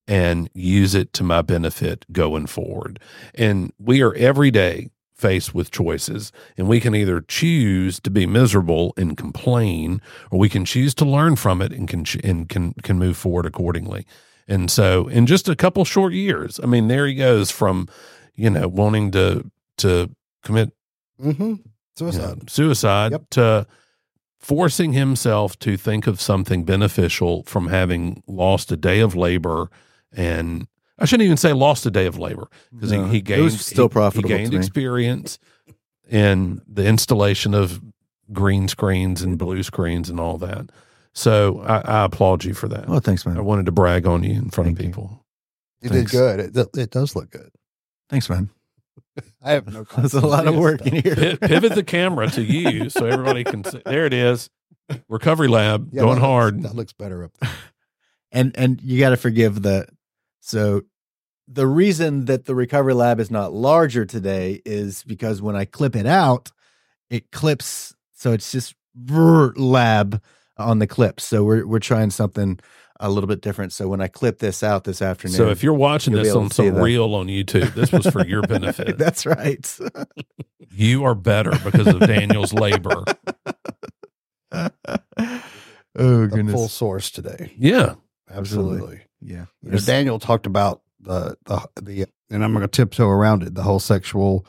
and 0.07 0.49
use 0.53 0.93
it 0.95 1.13
to 1.13 1.23
my 1.23 1.41
benefit 1.41 2.05
going 2.11 2.45
forward. 2.45 2.99
And 3.35 3.71
we 3.79 4.01
are 4.01 4.13
every 4.15 4.51
day 4.51 4.89
faced 5.21 5.53
with 5.53 5.71
choices, 5.71 6.31
and 6.57 6.67
we 6.67 6.79
can 6.79 6.95
either 6.95 7.21
choose 7.21 7.99
to 8.01 8.09
be 8.09 8.25
miserable 8.25 8.93
and 8.97 9.15
complain, 9.15 10.01
or 10.31 10.39
we 10.39 10.49
can 10.49 10.65
choose 10.65 10.93
to 10.95 11.05
learn 11.05 11.35
from 11.35 11.61
it 11.61 11.71
and 11.71 11.87
can 11.87 12.03
and 12.23 12.49
can 12.49 12.73
can 12.83 12.97
move 12.99 13.15
forward 13.17 13.45
accordingly. 13.45 14.05
And 14.47 14.69
so, 14.71 15.07
in 15.07 15.27
just 15.27 15.47
a 15.47 15.55
couple 15.55 15.85
short 15.85 16.13
years, 16.13 16.59
I 16.61 16.65
mean, 16.65 16.87
there 16.87 17.05
he 17.07 17.13
goes 17.13 17.51
from 17.51 17.87
you 18.35 18.49
know 18.49 18.67
wanting 18.67 19.11
to 19.11 19.49
to 19.77 20.09
commit 20.43 20.71
Mm-hmm. 21.21 21.43
you 21.43 21.49
know, 21.51 21.61
Suicide. 21.95 22.49
suicide 22.49 23.11
Yep. 23.11 23.29
to 23.31 23.67
forcing 24.39 24.93
himself 24.93 25.57
to 25.59 25.77
think 25.77 26.07
of 26.07 26.19
something 26.19 26.63
beneficial 26.65 27.43
from 27.43 27.67
having 27.67 28.23
lost 28.27 28.71
a 28.71 28.77
day 28.77 28.99
of 29.01 29.15
labor 29.15 29.69
and 30.11 30.67
I 31.01 31.05
shouldn't 31.05 31.25
even 31.25 31.37
say 31.37 31.51
lost 31.53 31.85
a 31.85 31.91
day 31.91 32.05
of 32.05 32.17
labor 32.19 32.47
because 32.73 32.91
No, 32.91 33.05
he, 33.05 33.11
he 33.13 33.17
it 33.17 33.21
gained 33.21 33.43
was 33.43 33.65
still 33.65 33.85
he- 33.89 33.93
profitable 33.93 34.29
He 34.29 34.35
to 34.35 34.49
gained 34.49 34.53
experience 34.53 35.39
in 36.09 36.61
the 36.67 36.85
installation 36.85 37.53
of 37.53 37.81
green 38.31 38.67
screens 38.67 39.21
and 39.21 39.37
blue 39.37 39.63
screens 39.63 40.09
and 40.09 40.19
all 40.19 40.37
that. 40.37 40.69
So 41.13 41.59
I, 41.61 41.79
I 41.79 42.03
applaud 42.05 42.43
you 42.45 42.53
for 42.53 42.67
that. 42.69 42.85
Oh, 42.87 42.99
thanks, 42.99 43.25
man. 43.25 43.37
I 43.37 43.41
wanted 43.41 43.65
to 43.65 43.71
brag 43.71 44.05
on 44.05 44.23
you 44.23 44.31
in 44.33 44.49
front 44.49 44.67
Thank 44.67 44.79
of 44.79 44.85
people. 44.85 45.25
You 45.81 45.89
Thanks. 45.89 46.11
did 46.11 46.17
good. 46.17 46.57
It, 46.57 46.77
it 46.77 46.89
does 46.91 47.15
look 47.15 47.29
good. 47.31 47.49
Thanks, 48.09 48.29
man. 48.29 48.49
I 49.41 49.51
have 49.53 49.67
no. 49.73 49.83
There's 49.97 50.13
a 50.13 50.25
lot 50.25 50.47
of 50.47 50.55
work 50.55 50.85
in 50.85 51.01
here. 51.01 51.15
Pi- 51.37 51.47
pivot 51.47 51.73
the 51.75 51.83
camera 51.83 52.29
to 52.29 52.41
you 52.43 52.89
so 52.91 53.05
everybody 53.07 53.43
can 53.43 53.63
see. 53.63 53.81
There 53.85 54.05
it 54.05 54.13
is. 54.13 54.49
Recovery 55.09 55.47
lab 55.47 55.89
Yeah, 55.91 56.01
going 56.01 56.15
that 56.15 56.21
looks- 56.21 56.25
hard. 56.25 56.63
That 56.63 56.75
looks 56.75 56.93
better 56.93 57.23
up 57.23 57.31
there. 57.41 57.49
and 58.31 58.51
and 58.57 58.81
you 58.81 58.99
got 58.99 59.09
to 59.09 59.17
forgive 59.17 59.61
the 59.61 59.87
so 60.41 60.81
the 61.47 61.67
reason 61.67 62.25
that 62.25 62.45
the 62.45 62.55
recovery 62.55 62.93
lab 62.93 63.19
is 63.19 63.31
not 63.31 63.53
larger 63.53 64.05
today 64.05 64.61
is 64.65 65.03
because 65.03 65.41
when 65.41 65.55
I 65.55 65.65
clip 65.65 65.95
it 65.95 66.05
out, 66.05 66.51
it 67.09 67.31
clips 67.31 67.95
so 68.13 68.31
it's 68.33 68.51
just 68.51 68.75
brr, 68.93 69.53
lab 69.55 70.21
on 70.57 70.79
the 70.79 70.87
clip. 70.87 71.19
So 71.19 71.43
we're 71.43 71.65
we're 71.65 71.79
trying 71.79 72.09
something 72.11 72.59
a 72.99 73.09
little 73.09 73.27
bit 73.27 73.41
different. 73.41 73.73
So 73.73 73.87
when 73.87 73.99
I 73.99 74.07
clip 74.07 74.37
this 74.39 74.61
out 74.61 74.83
this 74.83 75.01
afternoon, 75.01 75.35
So 75.35 75.49
if 75.49 75.63
you're 75.63 75.73
watching 75.73 76.13
You'll 76.13 76.21
be 76.21 76.27
this 76.29 76.35
on 76.35 76.49
to 76.49 76.53
see 76.53 76.67
some 76.67 76.75
that. 76.75 76.83
reel 76.83 77.15
on 77.15 77.27
YouTube, 77.27 77.73
this 77.73 77.91
was 77.91 78.05
for 78.05 78.25
your 78.25 78.43
benefit. 78.43 78.97
that's 78.99 79.25
right. 79.25 79.79
you 80.69 81.03
are 81.03 81.15
better 81.15 81.51
because 81.63 81.87
of 81.87 81.99
Daniel's 82.01 82.53
labor. 82.53 83.03
oh 84.53 84.69
The 85.95 86.27
goodness, 86.31 86.53
full 86.53 86.67
source 86.67 87.09
today. 87.09 87.53
Yeah. 87.57 87.95
Absolutely. 88.29 89.01
Yeah. 89.21 89.45
You 89.63 89.71
know, 89.71 89.77
Daniel 89.77 90.19
talked 90.19 90.45
about 90.45 90.81
the 90.99 91.37
the 91.45 91.67
the, 91.81 92.05
and 92.29 92.43
I'm 92.43 92.53
going 92.53 92.61
to 92.61 92.67
tiptoe 92.67 93.07
around 93.07 93.43
it. 93.43 93.55
The 93.55 93.63
whole 93.63 93.79
sexual. 93.79 94.45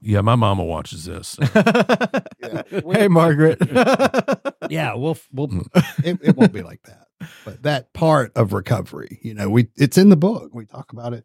Yeah, 0.00 0.20
my 0.20 0.36
mama 0.36 0.62
watches 0.62 1.06
this. 1.06 1.36
hey, 2.92 3.08
Margaret. 3.08 3.60
Yeah, 4.68 4.94
we'll 4.94 5.16
we'll. 5.32 5.46
Mm. 5.46 6.04
It, 6.04 6.18
it 6.22 6.36
won't 6.36 6.52
be 6.52 6.62
like 6.62 6.82
that. 6.84 7.06
But 7.44 7.62
that 7.62 7.92
part 7.92 8.32
of 8.34 8.52
recovery, 8.52 9.20
you 9.22 9.32
know, 9.32 9.48
we 9.48 9.68
it's 9.76 9.96
in 9.96 10.08
the 10.08 10.16
book. 10.16 10.50
We 10.52 10.66
talk 10.66 10.92
about 10.92 11.12
it 11.12 11.24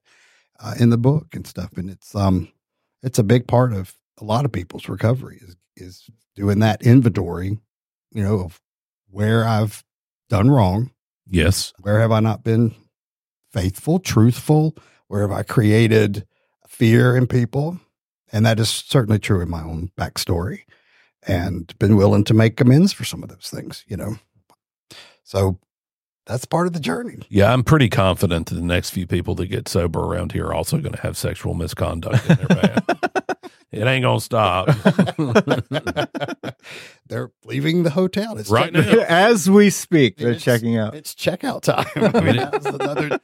uh, 0.60 0.76
in 0.80 0.92
the 0.92 0.98
book 0.98 1.34
and 1.34 1.48
stuff, 1.48 1.76
and 1.76 1.90
it's 1.90 2.14
um, 2.14 2.52
it's 3.02 3.18
a 3.18 3.24
big 3.24 3.48
part 3.48 3.74
of 3.74 3.96
a 4.20 4.24
lot 4.24 4.46
of 4.46 4.52
people's 4.52 4.88
recovery 4.88 5.40
is 5.42 5.56
is 5.76 6.10
doing 6.36 6.60
that 6.60 6.84
inventory, 6.84 7.58
you 8.12 8.24
know, 8.24 8.42
of 8.42 8.62
where 9.10 9.44
I've 9.44 9.84
done 10.30 10.50
wrong, 10.52 10.92
yes. 11.32 11.74
where 11.80 12.00
have 12.00 12.12
I 12.12 12.20
not 12.20 12.44
been 12.44 12.76
faithful, 13.52 14.00
truthful, 14.00 14.76
where 15.08 15.22
have 15.22 15.32
I 15.32 15.44
created 15.44 16.26
fear 16.68 17.16
in 17.16 17.28
people, 17.28 17.80
and 18.32 18.46
that 18.46 18.60
is 18.60 18.70
certainly 18.70 19.20
true 19.20 19.42
in 19.42 19.50
my 19.50 19.62
own 19.62 19.92
backstory, 19.98 20.60
and 21.28 21.78
been 21.80 21.96
willing 21.96 22.24
to 22.26 22.34
make 22.34 22.60
amends 22.62 22.94
for 22.94 23.04
some 23.04 23.24
of 23.24 23.30
those 23.30 23.50
things, 23.50 23.84
you 23.88 23.98
know. 23.98 24.18
So 25.24 25.60
that's 26.26 26.46
part 26.46 26.68
of 26.68 26.74
the 26.74 26.80
journey. 26.80 27.20
Yeah, 27.30 27.52
I'm 27.52 27.64
pretty 27.64 27.90
confident 27.90 28.48
that 28.48 28.56
the 28.56 28.62
next 28.62 28.92
few 28.92 29.08
people 29.08 29.36
that 29.36 29.48
get 29.48 29.68
sober 29.68 30.00
around 30.00 30.32
here 30.32 30.48
are 30.48 30.54
also 30.54 30.78
going 30.78 30.94
to 30.94 31.02
have 31.02 31.18
sexual 31.18 31.54
misconduct 31.54 32.30
in 32.30 32.38
their 32.38 32.48
bad. 32.48 33.11
It 33.72 33.84
ain't 33.86 34.04
going 34.04 34.20
to 34.20 34.24
stop. 34.24 34.68
They're 37.08 37.32
leaving 37.46 37.84
the 37.84 37.90
hotel. 37.90 38.38
It's 38.38 38.50
Right 38.50 38.74
check- 38.74 38.86
now. 38.86 39.04
As 39.08 39.50
we 39.50 39.70
speak, 39.70 40.18
they're 40.18 40.30
It's- 40.30 40.44
checking 40.44 40.78
out. 40.78 40.96
It's 40.96 41.14
checkout 41.16 41.62
time. 41.62 41.86
I 42.16 42.22
mean, 42.22 42.36
that's 42.38 42.66
another 42.66 43.20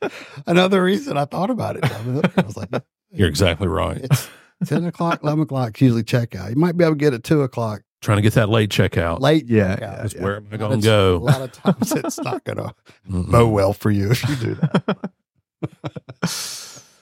another 0.46 0.84
reason 0.84 1.18
I 1.18 1.26
thought 1.26 1.50
about 1.50 1.78
it. 1.78 1.86
I 1.86 2.44
was 2.44 2.58
like, 2.58 2.70
You're 3.12 3.30
exactly 3.30 3.68
right. 3.68 3.98
it's 4.04 4.28
ten 4.66 4.86
o'clock, 4.86 5.22
eleven 5.24 5.44
o'clock. 5.44 5.70
It's 5.70 5.82
usually 5.82 6.04
checkout. 6.04 6.50
You 6.50 6.56
might 6.56 6.76
be 6.78 6.84
able 6.84 6.96
to 6.96 7.00
get 7.00 7.14
at 7.14 7.24
two 7.24 7.42
o'clock 7.44 7.82
Trying 8.02 8.18
to 8.18 8.22
get 8.22 8.34
that 8.34 8.50
late 8.50 8.70
checkout. 8.70 9.22
late. 9.22 9.46
Yeah, 9.48 9.76
checkout. 9.76 9.82
yeah, 9.82 9.96
That's 10.02 10.14
yeah. 10.16 10.24
where 10.24 10.36
am 10.38 10.48
I 10.52 10.56
A 10.56 10.60
lot 10.60 10.70
gonna 10.70 10.82
go? 10.82 11.16
A 11.16 11.18
lot 11.18 11.42
of 11.42 11.52
times 11.52 11.92
it's 11.94 12.20
not 12.20 12.44
going 12.44 12.58
to 12.58 12.74
Mm-mm. 13.10 13.32
bow 13.32 13.48
well 13.48 13.74
for 13.74 13.90
you 13.90 14.12
if 14.12 14.28
you 14.30 14.36
do 14.36 14.56
that. 14.56 15.12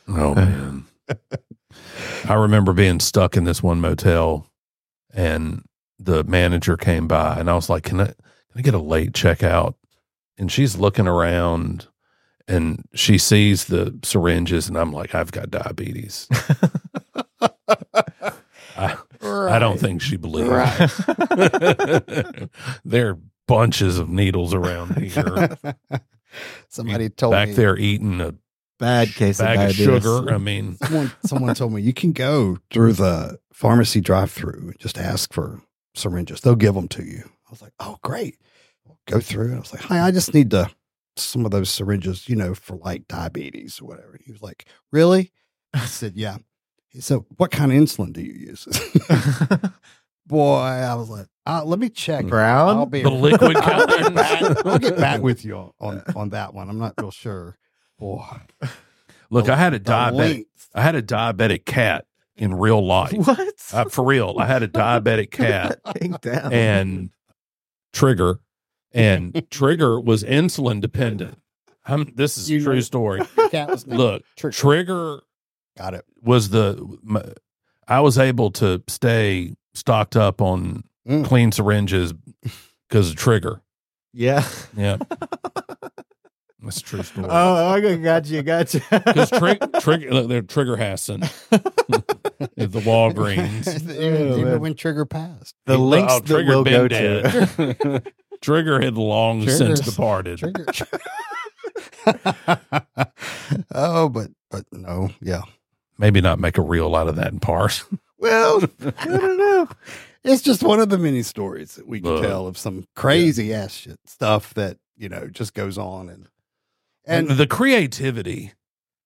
Oh 0.07 0.35
man. 0.35 0.85
I 2.27 2.33
remember 2.33 2.73
being 2.73 2.99
stuck 2.99 3.37
in 3.37 3.43
this 3.43 3.61
one 3.63 3.79
motel 3.81 4.47
and 5.13 5.63
the 5.99 6.23
manager 6.23 6.77
came 6.77 7.07
by 7.07 7.37
and 7.39 7.49
I 7.49 7.55
was 7.55 7.69
like, 7.69 7.83
Can 7.83 8.01
I 8.01 8.05
can 8.07 8.15
I 8.57 8.61
get 8.61 8.73
a 8.73 8.79
late 8.79 9.11
checkout? 9.11 9.75
And 10.37 10.51
she's 10.51 10.77
looking 10.77 11.07
around 11.07 11.87
and 12.47 12.83
she 12.93 13.17
sees 13.17 13.65
the 13.65 13.97
syringes 14.03 14.67
and 14.67 14.77
I'm 14.77 14.93
like, 14.93 15.15
I've 15.15 15.31
got 15.31 15.49
diabetes. 15.49 16.27
I, 18.77 18.97
I 19.21 19.59
don't 19.59 19.79
think 19.79 20.01
she 20.01 20.17
believes. 20.17 20.49
Right. 20.49 20.89
there 22.85 23.09
are 23.09 23.19
bunches 23.47 23.97
of 23.97 24.09
needles 24.09 24.53
around 24.53 24.97
here. 24.97 25.57
Somebody 26.67 27.09
told 27.09 27.31
Back 27.31 27.47
me 27.47 27.53
back 27.53 27.57
there 27.57 27.77
eating 27.77 28.19
a 28.21 28.35
Bad 28.77 29.09
case 29.13 29.37
bag 29.39 29.57
of 29.57 29.69
of 29.69 29.75
sugar. 29.75 30.33
I 30.33 30.37
mean, 30.37 30.77
someone 30.83 31.11
someone 31.25 31.55
told 31.55 31.73
me 31.73 31.81
you 31.81 31.93
can 31.93 32.11
go 32.11 32.57
through 32.71 32.93
the 32.93 33.39
pharmacy 33.53 34.01
drive-through 34.01 34.69
and 34.71 34.79
just 34.79 34.97
ask 34.97 35.31
for 35.33 35.61
syringes. 35.93 36.41
They'll 36.41 36.55
give 36.55 36.75
them 36.75 36.87
to 36.89 37.03
you. 37.03 37.23
I 37.47 37.51
was 37.51 37.61
like, 37.61 37.73
oh 37.79 37.97
great. 38.03 38.37
Go 39.07 39.19
through. 39.19 39.47
And 39.47 39.55
I 39.55 39.59
was 39.59 39.71
like, 39.71 39.83
hi, 39.83 40.01
I 40.05 40.11
just 40.11 40.33
need 40.33 40.51
to 40.51 40.69
some 41.15 41.45
of 41.45 41.51
those 41.51 41.69
syringes, 41.69 42.27
you 42.27 42.35
know, 42.35 42.53
for 42.53 42.75
like 42.77 43.07
diabetes 43.07 43.79
or 43.79 43.85
whatever. 43.85 44.19
He 44.23 44.31
was 44.31 44.41
like, 44.41 44.65
really? 44.91 45.31
I 45.73 45.85
said, 45.85 46.13
yeah. 46.15 46.37
He 46.89 47.01
said, 47.01 47.19
what 47.37 47.51
kind 47.51 47.71
of 47.71 47.77
insulin 47.77 48.13
do 48.13 48.21
you 48.21 48.33
use? 48.33 48.67
Boy, 50.27 50.57
I 50.57 50.95
was 50.95 51.09
like, 51.09 51.27
uh, 51.45 51.63
let 51.63 51.77
me 51.77 51.89
check. 51.89 52.25
Brown? 52.25 52.77
I'll 52.77 52.85
be 52.85 53.03
The 53.03 53.09
liquid 53.11 53.55
I'll 53.57 53.85
get, 53.85 53.99
kind? 54.01 54.15
back, 54.15 54.65
I'll 54.65 54.79
get 54.79 54.97
back 54.97 55.21
with 55.21 55.45
you 55.45 55.55
on, 55.57 55.71
on, 55.79 56.03
on 56.15 56.29
that 56.29 56.53
one. 56.53 56.67
I'm 56.69 56.79
not 56.79 56.95
real 56.99 57.11
sure. 57.11 57.57
Boy, 57.99 58.25
look, 59.29 59.49
I 59.49 59.55
had 59.55 59.73
a 59.73 59.79
diabetic. 59.79 60.45
I 60.73 60.81
had 60.81 60.95
a 60.95 61.01
diabetic 61.01 61.65
cat 61.65 62.05
in 62.35 62.53
real 62.53 62.85
life. 62.85 63.13
what? 63.27 63.53
Uh, 63.73 63.85
for 63.85 64.03
real, 64.03 64.35
I 64.37 64.45
had 64.45 64.63
a 64.63 64.67
diabetic 64.69 65.31
cat 65.31 65.79
down. 66.21 66.51
and 66.53 67.09
Trigger, 67.93 68.39
and 68.93 69.45
Trigger 69.51 69.99
was 69.99 70.23
insulin 70.23 70.81
dependent. 70.81 71.39
I'm, 71.85 72.11
this 72.15 72.37
is 72.37 72.49
a 72.49 72.59
true 72.63 72.81
story. 72.81 73.21
Cat 73.51 73.69
was 73.69 73.85
Look, 73.87 74.23
Trigger. 74.35 74.51
Trigger 74.57 75.19
Got 75.77 75.93
it. 75.93 76.05
was 76.21 76.49
the. 76.49 76.97
My, 77.03 77.23
I 77.87 77.99
was 78.01 78.17
able 78.17 78.49
to 78.53 78.81
stay 78.87 79.55
stocked 79.73 80.15
up 80.15 80.41
on 80.41 80.83
Mm. 81.07 81.23
clean 81.23 81.51
syringes 81.51 82.15
because 82.89 83.11
of 83.11 83.15
Trigger. 83.15 83.61
yeah. 84.11 84.43
Yeah, 84.75 84.97
that's 86.61 86.77
a 86.77 86.81
true 86.83 87.03
story. 87.03 87.27
Oh, 87.29 87.55
I 87.67 87.79
got 87.97 88.25
you. 88.27 88.41
Got 88.43 88.73
you. 88.73 88.81
Because 88.89 89.29
Trigger, 89.31 89.67
Trigger, 89.79 90.11
look, 90.13 90.27
they're 90.29 90.41
Trigger 90.41 90.77
Hassan 90.77 91.23
at 91.51 91.61
the 92.71 92.81
Walgreens. 92.81 93.67
even, 93.91 94.27
Oh, 94.27 94.31
even 94.37 94.43
man. 94.45 94.59
when 94.61 94.73
Trigger 94.75 95.05
passed. 95.05 95.55
the 95.65 95.77
links 95.77 96.13
Oh, 96.13 96.19
that 96.19 96.27
Trigger 96.27 96.49
we'll 96.49 96.63
been 96.63 96.87
go 96.87 96.87
to. 96.87 98.03
Trigger 98.41 98.81
had 98.81 98.97
long 98.97 99.47
since 99.47 99.79
departed. 99.79 100.39
Trigger. 100.39 100.65
oh, 103.73 104.09
but 104.09 104.29
but 104.51 104.65
no, 104.71 105.09
yeah. 105.21 105.41
maybe 105.97 106.21
not 106.21 106.39
make 106.39 106.57
a 106.57 106.61
reel 106.61 106.95
out 106.95 107.07
of 107.07 107.15
that 107.15 107.31
in 107.31 107.39
parts. 107.39 107.83
Well, 108.17 108.63
I 108.99 109.05
don't 109.05 109.37
know. 109.37 109.67
It's 110.23 110.41
just 110.41 110.63
one 110.63 110.79
of 110.79 110.89
the 110.89 110.97
many 110.97 111.21
stories 111.21 111.75
that 111.75 111.87
we 111.87 112.01
can 112.01 112.17
Uh, 112.17 112.21
tell 112.21 112.47
of 112.47 112.57
some 112.57 112.87
crazy 112.95 113.53
ass 113.53 113.73
shit 113.73 113.99
stuff 114.05 114.53
that 114.55 114.77
you 114.97 115.09
know 115.09 115.27
just 115.27 115.53
goes 115.53 115.77
on 115.77 116.09
and 116.09 116.27
and 117.07 117.29
and 117.29 117.37
the 117.37 117.47
creativity. 117.47 118.53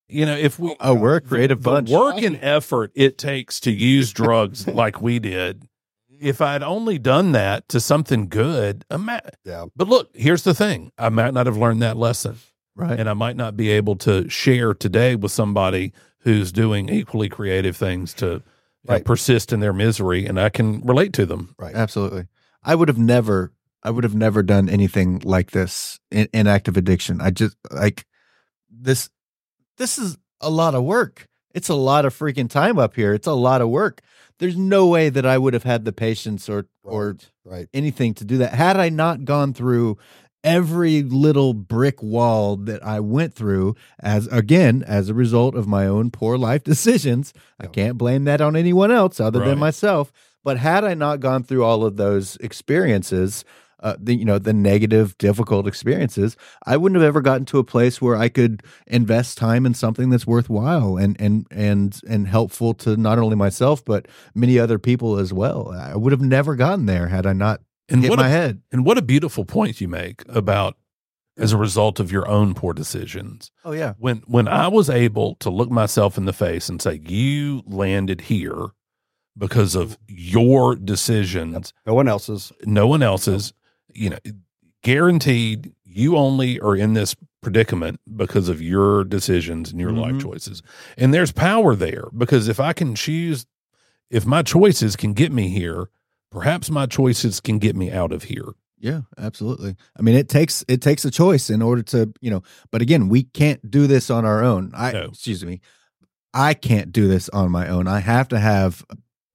You 0.07 0.25
know, 0.25 0.35
if 0.35 0.57
we 0.57 0.75
Oh, 0.79 0.95
we're 0.95 1.17
a 1.17 1.21
creative 1.21 1.61
the 1.61 1.69
bunch. 1.71 1.89
work 1.89 2.21
and 2.21 2.39
effort 2.41 2.91
it 2.95 3.17
takes 3.17 3.59
to 3.61 3.71
use 3.71 4.11
drugs 4.11 4.67
like 4.81 5.01
we 5.01 5.19
did. 5.19 5.67
If 6.19 6.41
I'd 6.41 6.63
only 6.63 6.97
done 6.97 7.31
that 7.33 7.69
to 7.69 7.79
something 7.79 8.27
good, 8.27 8.83
ima- 8.91 9.21
yeah, 9.45 9.65
but 9.75 9.87
look, 9.87 10.09
here's 10.13 10.43
the 10.43 10.53
thing: 10.53 10.91
I 10.97 11.09
might 11.09 11.33
not 11.33 11.45
have 11.45 11.55
learned 11.57 11.81
that 11.81 11.95
lesson, 11.95 12.37
Right. 12.75 12.99
and 12.99 13.09
I 13.09 13.13
might 13.13 13.37
not 13.37 13.55
be 13.55 13.69
able 13.69 13.95
to 13.97 14.27
share 14.29 14.73
today 14.73 15.15
with 15.15 15.31
somebody 15.31 15.93
who's 16.23 16.51
doing 16.51 16.89
equally 16.89 17.29
creative 17.29 17.77
things 17.77 18.13
to 18.15 18.25
you 18.25 18.41
know, 18.95 18.99
persist 18.99 19.53
in 19.53 19.61
their 19.61 19.71
misery, 19.71 20.25
and 20.25 20.37
I 20.39 20.49
can 20.49 20.81
relate 20.81 21.13
to 21.13 21.25
them. 21.25 21.55
right. 21.57 21.73
Absolutely. 21.75 22.27
I 22.63 22.75
would 22.75 22.89
have 22.89 22.97
never 22.97 23.53
I 23.83 23.91
would 23.91 24.03
have 24.03 24.15
never 24.15 24.43
done 24.43 24.67
anything 24.69 25.21
like 25.23 25.51
this 25.51 25.99
in, 26.11 26.27
in 26.33 26.47
active 26.47 26.75
addiction. 26.77 27.21
I 27.21 27.31
just 27.31 27.55
like 27.71 28.05
this 28.69 29.09
this 29.77 29.97
is 29.97 30.17
a 30.41 30.49
lot 30.49 30.75
of 30.75 30.83
work. 30.83 31.27
It's 31.53 31.69
a 31.69 31.75
lot 31.75 32.05
of 32.05 32.17
freaking 32.17 32.49
time 32.49 32.77
up 32.77 32.95
here. 32.95 33.13
It's 33.13 33.27
a 33.27 33.33
lot 33.33 33.61
of 33.61 33.69
work. 33.69 34.01
There's 34.37 34.55
no 34.57 34.87
way 34.87 35.09
that 35.09 35.25
I 35.25 35.37
would 35.37 35.53
have 35.53 35.63
had 35.63 35.85
the 35.85 35.93
patience 35.93 36.49
or 36.49 36.67
or 36.83 37.09
Right, 37.09 37.31
right. 37.45 37.67
anything 37.73 38.13
to 38.15 38.25
do 38.25 38.37
that 38.39 38.53
had 38.53 38.77
I 38.77 38.89
not 38.89 39.25
gone 39.25 39.53
through 39.53 39.97
every 40.43 41.01
little 41.03 41.53
brick 41.53 42.01
wall 42.01 42.55
that 42.55 42.81
I 42.85 42.99
went 43.01 43.33
through 43.33 43.75
as 43.99 44.27
again 44.27 44.83
as 44.87 45.09
a 45.09 45.13
result 45.13 45.55
of 45.55 45.67
my 45.67 45.85
own 45.85 46.11
poor 46.11 46.37
life 46.37 46.63
decisions. 46.73 47.33
I 47.59 47.67
can't 47.67 47.97
blame 47.97 48.23
that 48.25 48.41
on 48.41 48.55
anyone 48.55 48.91
else 48.91 49.19
other 49.19 49.39
Right. 49.39 49.47
than 49.49 49.59
myself. 49.59 50.11
But 50.43 50.57
had 50.57 50.85
I 50.85 50.93
not 50.93 51.19
gone 51.19 51.43
through 51.43 51.65
all 51.65 51.83
of 51.83 51.97
those 51.97 52.37
experiences, 52.37 53.43
uh, 53.81 53.95
the 53.99 54.15
you 54.15 54.25
know 54.25 54.37
the 54.39 54.53
negative, 54.53 55.17
difficult 55.17 55.67
experiences, 55.67 56.35
I 56.65 56.77
wouldn't 56.77 56.99
have 57.01 57.07
ever 57.07 57.21
gotten 57.21 57.45
to 57.47 57.59
a 57.59 57.63
place 57.63 58.01
where 58.01 58.15
I 58.15 58.29
could 58.29 58.63
invest 58.87 59.37
time 59.37 59.65
in 59.65 59.73
something 59.73 60.09
that's 60.09 60.27
worthwhile 60.27 60.97
and 60.97 61.15
and 61.19 61.45
and 61.51 61.99
and 62.07 62.27
helpful 62.27 62.73
to 62.75 62.97
not 62.97 63.19
only 63.19 63.35
myself 63.35 63.83
but 63.85 64.07
many 64.35 64.59
other 64.59 64.79
people 64.79 65.17
as 65.17 65.31
well. 65.33 65.71
I 65.71 65.95
would 65.95 66.11
have 66.11 66.21
never 66.21 66.55
gotten 66.55 66.85
there 66.85 67.07
had 67.07 67.25
I 67.25 67.33
not 67.33 67.61
And 67.87 68.01
hit 68.01 68.09
what 68.09 68.19
my 68.19 68.27
a, 68.27 68.31
head. 68.31 68.61
and 68.71 68.85
what 68.85 68.97
a 68.97 69.01
beautiful 69.01 69.45
point 69.45 69.79
you 69.81 69.87
make 69.87 70.23
about 70.27 70.75
as 71.37 71.53
a 71.53 71.57
result 71.57 72.01
of 72.01 72.11
your 72.11 72.27
own 72.27 72.53
poor 72.53 72.73
decisions. 72.73 73.49
Oh 73.63 73.71
yeah, 73.71 73.93
when 73.97 74.17
when 74.27 74.47
I 74.49 74.67
was 74.67 74.89
able 74.89 75.35
to 75.35 75.49
look 75.49 75.71
myself 75.71 76.17
in 76.17 76.25
the 76.25 76.33
face 76.33 76.67
and 76.67 76.81
say, 76.81 76.99
"You 77.05 77.63
landed 77.65 78.21
here 78.21 78.71
because 79.37 79.73
of 79.73 79.97
your 80.09 80.75
decisions, 80.75 81.71
No 81.85 81.93
one 81.93 82.09
else's. 82.09 82.51
no 82.65 82.87
one 82.87 83.01
else's," 83.01 83.53
you 83.93 84.09
know, 84.11 84.17
guaranteed 84.83 85.73
you 85.85 86.15
only 86.17 86.59
are 86.59 86.75
in 86.75 86.93
this 86.93 87.15
predicament 87.41 87.99
because 88.15 88.49
of 88.49 88.61
your 88.61 89.03
decisions 89.03 89.71
and 89.71 89.79
your 89.79 89.91
life 89.91 90.15
Mhm. 90.15 90.21
choices. 90.21 90.61
And 90.97 91.13
there's 91.13 91.31
power 91.31 91.75
there 91.75 92.05
because 92.17 92.47
if 92.47 92.59
I 92.59 92.73
can 92.73 92.95
choose, 92.95 93.45
if 94.09 94.25
my 94.25 94.41
choices 94.41 94.95
can 94.95 95.13
get 95.13 95.31
me 95.31 95.49
here, 95.49 95.89
perhaps 96.31 96.69
my 96.69 96.85
choices 96.85 97.39
can 97.39 97.59
get 97.59 97.75
me 97.75 97.91
out 97.91 98.11
of 98.11 98.23
here. 98.23 98.53
yeah, 98.81 99.01
absolutely. 99.17 99.75
I 99.97 100.01
mean, 100.01 100.15
it 100.15 100.29
takes 100.29 100.63
it 100.69 100.81
takes 100.81 101.03
a 101.03 101.11
choice 101.11 101.49
in 101.49 101.61
order 101.61 101.81
to 101.83 102.13
you 102.21 102.29
know. 102.31 102.43
But 102.71 102.81
again, 102.81 103.09
we 103.09 103.23
can't 103.23 103.69
do 103.69 103.87
this 103.87 104.09
on 104.09 104.23
our 104.23 104.41
own. 104.41 104.71
I 104.73 104.93
No. 104.93 105.01
excuse 105.09 105.43
me, 105.43 105.59
I 106.33 106.53
can't 106.53 106.93
do 106.93 107.05
this 107.09 107.27
on 107.29 107.51
my 107.51 107.67
own. 107.67 107.87
I 107.89 107.99
have 107.99 108.29
to 108.29 108.39
have 108.39 108.85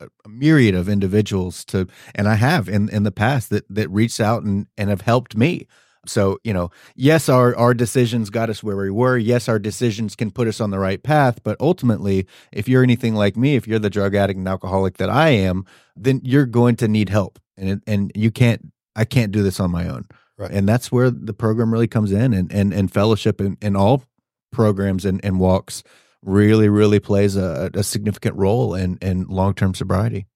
a, 0.00 0.06
a 0.24 0.28
myriad 0.28 0.74
of 0.74 0.88
individuals 0.88 1.64
to, 1.66 1.86
and 2.14 2.28
I 2.28 2.34
have 2.34 2.68
in 2.68 2.88
in 2.88 3.02
the 3.04 3.12
past 3.12 3.50
that 3.50 3.64
that 3.68 3.88
reached 3.90 4.20
out 4.20 4.42
and 4.42 4.66
and 4.76 4.90
have 4.90 5.02
helped 5.02 5.36
me. 5.36 5.66
So 6.06 6.38
you 6.44 6.52
know, 6.52 6.70
yes, 6.94 7.28
our 7.28 7.56
our 7.56 7.74
decisions 7.74 8.30
got 8.30 8.50
us 8.50 8.62
where 8.62 8.76
we 8.76 8.90
were. 8.90 9.16
Yes, 9.16 9.48
our 9.48 9.58
decisions 9.58 10.16
can 10.16 10.30
put 10.30 10.48
us 10.48 10.60
on 10.60 10.70
the 10.70 10.78
right 10.78 11.02
path. 11.02 11.42
But 11.42 11.56
ultimately, 11.60 12.26
if 12.52 12.68
you're 12.68 12.82
anything 12.82 13.14
like 13.14 13.36
me, 13.36 13.56
if 13.56 13.66
you're 13.66 13.78
the 13.78 13.90
drug 13.90 14.14
addict 14.14 14.38
and 14.38 14.48
alcoholic 14.48 14.98
that 14.98 15.10
I 15.10 15.30
am, 15.30 15.64
then 15.96 16.20
you're 16.24 16.46
going 16.46 16.76
to 16.76 16.88
need 16.88 17.08
help, 17.08 17.38
and 17.56 17.82
and 17.86 18.12
you 18.14 18.30
can't. 18.30 18.72
I 18.96 19.04
can't 19.04 19.32
do 19.32 19.42
this 19.42 19.58
on 19.58 19.72
my 19.72 19.88
own. 19.88 20.04
Right. 20.38 20.52
And 20.52 20.68
that's 20.68 20.92
where 20.92 21.10
the 21.10 21.34
program 21.34 21.72
really 21.72 21.88
comes 21.88 22.12
in, 22.12 22.32
and 22.32 22.52
and 22.52 22.72
and 22.72 22.92
fellowship 22.92 23.40
in, 23.40 23.56
in 23.60 23.74
all 23.74 24.04
programs 24.52 25.04
and, 25.04 25.22
and 25.24 25.40
walks 25.40 25.82
really 26.24 26.68
really 26.68 26.98
plays 26.98 27.36
a, 27.36 27.70
a 27.74 27.82
significant 27.82 28.36
role 28.36 28.74
in 28.74 28.98
in 29.02 29.26
long 29.28 29.54
term 29.54 29.74
sobriety 29.74 30.26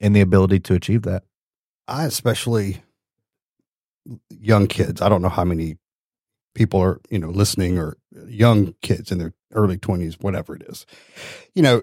and 0.00 0.14
the 0.14 0.20
ability 0.20 0.60
to 0.60 0.74
achieve 0.74 1.02
that. 1.02 1.24
I 1.88 2.04
especially 2.04 2.82
young 4.30 4.66
kids. 4.66 5.00
I 5.00 5.08
don't 5.08 5.22
know 5.22 5.28
how 5.28 5.44
many 5.44 5.76
people 6.54 6.80
are, 6.80 7.00
you 7.10 7.18
know, 7.18 7.30
listening 7.30 7.78
or 7.78 7.96
young 8.26 8.74
kids 8.82 9.12
in 9.12 9.18
their 9.18 9.34
early 9.52 9.76
20s, 9.76 10.22
whatever 10.22 10.54
it 10.54 10.62
is. 10.62 10.86
You 11.54 11.62
know, 11.62 11.82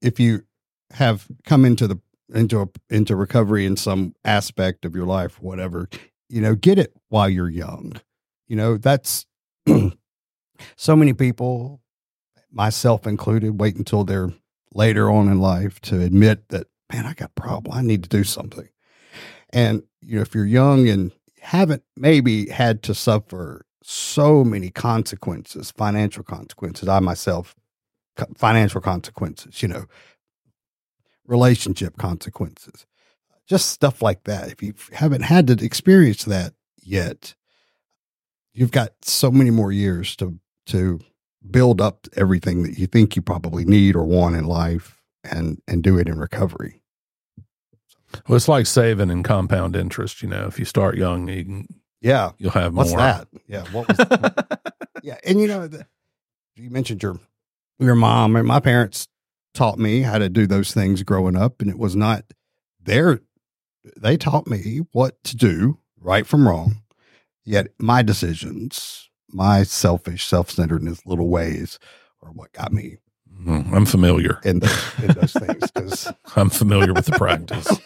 if 0.00 0.20
you 0.20 0.44
have 0.92 1.26
come 1.44 1.64
into 1.64 1.86
the 1.86 2.00
into 2.34 2.60
a, 2.60 2.66
into 2.90 3.14
recovery 3.14 3.66
in 3.66 3.76
some 3.76 4.14
aspect 4.24 4.84
of 4.84 4.96
your 4.96 5.06
life, 5.06 5.40
whatever, 5.40 5.88
you 6.28 6.40
know, 6.40 6.54
get 6.54 6.78
it 6.78 6.92
while 7.08 7.28
you're 7.28 7.48
young. 7.48 7.92
You 8.48 8.56
know, 8.56 8.76
that's 8.76 9.26
so 10.76 10.96
many 10.96 11.12
people, 11.12 11.80
myself 12.50 13.06
included, 13.06 13.60
wait 13.60 13.76
until 13.76 14.04
they're 14.04 14.32
later 14.72 15.10
on 15.10 15.28
in 15.28 15.40
life 15.40 15.80
to 15.80 16.00
admit 16.00 16.48
that, 16.48 16.66
man, 16.92 17.06
I 17.06 17.14
got 17.14 17.30
a 17.36 17.40
problem. 17.40 17.76
I 17.76 17.82
need 17.82 18.02
to 18.02 18.08
do 18.08 18.24
something. 18.24 18.68
And 19.50 19.82
you 20.00 20.16
know, 20.16 20.22
if 20.22 20.34
you're 20.34 20.46
young 20.46 20.88
and 20.88 21.12
haven't 21.40 21.82
maybe 21.96 22.48
had 22.48 22.82
to 22.84 22.94
suffer 22.94 23.64
so 23.82 24.42
many 24.44 24.70
consequences, 24.70 25.70
financial 25.70 26.24
consequences, 26.24 26.88
I 26.88 26.98
myself, 27.00 27.54
financial 28.36 28.80
consequences, 28.80 29.62
you 29.62 29.68
know, 29.68 29.86
relationship 31.26 31.96
consequences, 31.96 32.86
just 33.46 33.70
stuff 33.70 34.02
like 34.02 34.24
that. 34.24 34.50
If 34.50 34.62
you 34.62 34.74
haven't 34.92 35.22
had 35.22 35.46
to 35.48 35.64
experience 35.64 36.24
that 36.24 36.54
yet, 36.82 37.34
you've 38.52 38.72
got 38.72 38.92
so 39.02 39.30
many 39.30 39.50
more 39.50 39.72
years 39.72 40.16
to 40.16 40.38
to 40.66 41.00
build 41.50 41.80
up 41.80 42.06
everything 42.16 42.62
that 42.62 42.78
you 42.78 42.86
think 42.86 43.16
you 43.16 43.22
probably 43.22 43.64
need 43.64 43.94
or 43.96 44.04
want 44.04 44.36
in 44.36 44.44
life 44.44 45.00
and 45.24 45.60
and 45.68 45.82
do 45.82 45.98
it 45.98 46.08
in 46.08 46.18
recovery. 46.18 46.82
Well, 48.28 48.36
it's 48.36 48.48
like 48.48 48.66
saving 48.66 49.10
and 49.10 49.24
compound 49.24 49.76
interest. 49.76 50.22
You 50.22 50.28
know, 50.28 50.46
if 50.46 50.58
you 50.58 50.64
start 50.64 50.96
young, 50.96 51.28
you 51.28 51.44
can, 51.44 51.66
Yeah. 52.00 52.32
you'll 52.38 52.52
have 52.52 52.74
What's 52.74 52.90
more. 52.90 52.98
that? 53.00 53.28
Yeah. 53.46 53.64
What 53.72 53.88
was 53.88 53.98
yeah. 55.02 55.18
And 55.24 55.40
you 55.40 55.48
know, 55.48 55.66
the, 55.66 55.86
you 56.54 56.70
mentioned 56.70 57.02
your 57.02 57.18
your 57.78 57.94
mom 57.96 58.36
and 58.36 58.46
my 58.46 58.60
parents 58.60 59.08
taught 59.52 59.78
me 59.78 60.02
how 60.02 60.18
to 60.18 60.28
do 60.28 60.46
those 60.46 60.72
things 60.72 61.02
growing 61.02 61.36
up, 61.36 61.60
and 61.60 61.70
it 61.70 61.78
was 61.78 61.94
not 61.96 62.24
their. 62.82 63.20
They 63.96 64.16
taught 64.16 64.46
me 64.46 64.80
what 64.92 65.22
to 65.24 65.36
do, 65.36 65.78
right 66.00 66.26
from 66.26 66.48
wrong. 66.48 66.82
Yet 67.44 67.68
my 67.78 68.02
decisions, 68.02 69.05
my 69.36 69.62
selfish, 69.62 70.26
self 70.26 70.50
centeredness, 70.50 71.06
little 71.06 71.28
ways, 71.28 71.78
are 72.22 72.32
what 72.32 72.52
got 72.52 72.72
me 72.72 72.96
Mm, 73.46 73.70
I'm 73.74 73.84
familiar. 73.84 74.40
in 74.44 74.60
those, 74.60 74.94
in 75.02 75.12
those 75.12 75.32
things. 75.34 75.70
Because 75.70 76.10
I'm 76.36 76.48
familiar 76.48 76.94
with 76.94 77.04
the 77.04 77.12
practice 77.18 77.68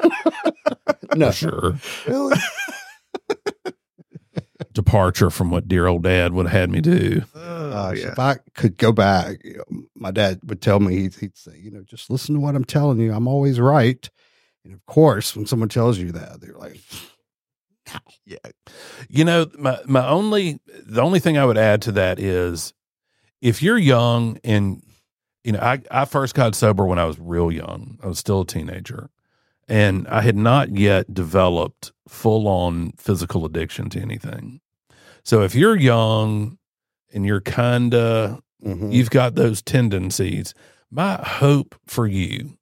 no, 1.16 1.26
for 1.26 1.32
sure. 1.36 1.74
really, 2.06 2.36
Departure 4.72 5.30
from 5.30 5.50
what 5.50 5.66
dear 5.66 5.88
old 5.88 6.04
dad 6.04 6.32
would 6.34 6.46
have 6.46 6.60
had 6.60 6.70
me 6.70 6.80
do. 6.80 7.22
Gosh, 7.34 7.98
if 7.98 8.16
I 8.18 8.36
could 8.54 8.78
go 8.78 8.92
back, 8.92 9.38
you 9.42 9.56
know, 9.56 9.82
my 9.96 10.12
dad 10.12 10.38
would 10.44 10.62
tell 10.62 10.78
me, 10.78 10.96
he'd, 10.98 11.14
he'd 11.14 11.36
say, 11.36 11.58
you 11.58 11.72
know, 11.72 11.82
just 11.82 12.10
listen 12.10 12.36
to 12.36 12.40
what 12.40 12.54
I'm 12.54 12.64
telling 12.64 13.00
you. 13.00 13.12
I'm 13.12 13.26
always 13.26 13.58
right. 13.58 14.08
And 14.64 14.72
of 14.72 14.86
course, 14.86 15.34
when 15.34 15.46
someone 15.46 15.68
tells 15.68 15.98
you 15.98 16.12
that, 16.12 16.40
they're 16.40 16.54
like, 16.54 16.78
You 19.08 19.24
know, 19.24 19.46
my 19.58 19.78
my 19.86 20.06
only 20.06 20.60
the 20.66 21.02
only 21.02 21.20
thing 21.20 21.38
I 21.38 21.44
would 21.44 21.58
add 21.58 21.82
to 21.82 21.92
that 21.92 22.18
is 22.18 22.72
if 23.40 23.62
you're 23.62 23.78
young 23.78 24.38
and 24.44 24.82
you 25.44 25.52
know, 25.52 25.60
I, 25.60 25.80
I 25.90 26.04
first 26.04 26.34
got 26.34 26.54
sober 26.54 26.84
when 26.84 26.98
I 26.98 27.04
was 27.06 27.18
real 27.18 27.50
young. 27.50 27.98
I 28.02 28.06
was 28.06 28.18
still 28.18 28.42
a 28.42 28.46
teenager. 28.46 29.10
And 29.68 30.06
I 30.08 30.20
had 30.20 30.36
not 30.36 30.76
yet 30.76 31.14
developed 31.14 31.92
full 32.08 32.48
on 32.48 32.92
physical 32.98 33.46
addiction 33.46 33.88
to 33.90 34.00
anything. 34.00 34.60
So 35.24 35.42
if 35.42 35.54
you're 35.54 35.76
young 35.76 36.58
and 37.12 37.24
you're 37.24 37.40
kinda 37.40 38.40
mhm. 38.64 38.92
you've 38.92 39.10
got 39.10 39.34
those 39.34 39.62
tendencies. 39.62 40.54
My 40.90 41.14
hope 41.14 41.76
for 41.86 42.06
you 42.06 42.58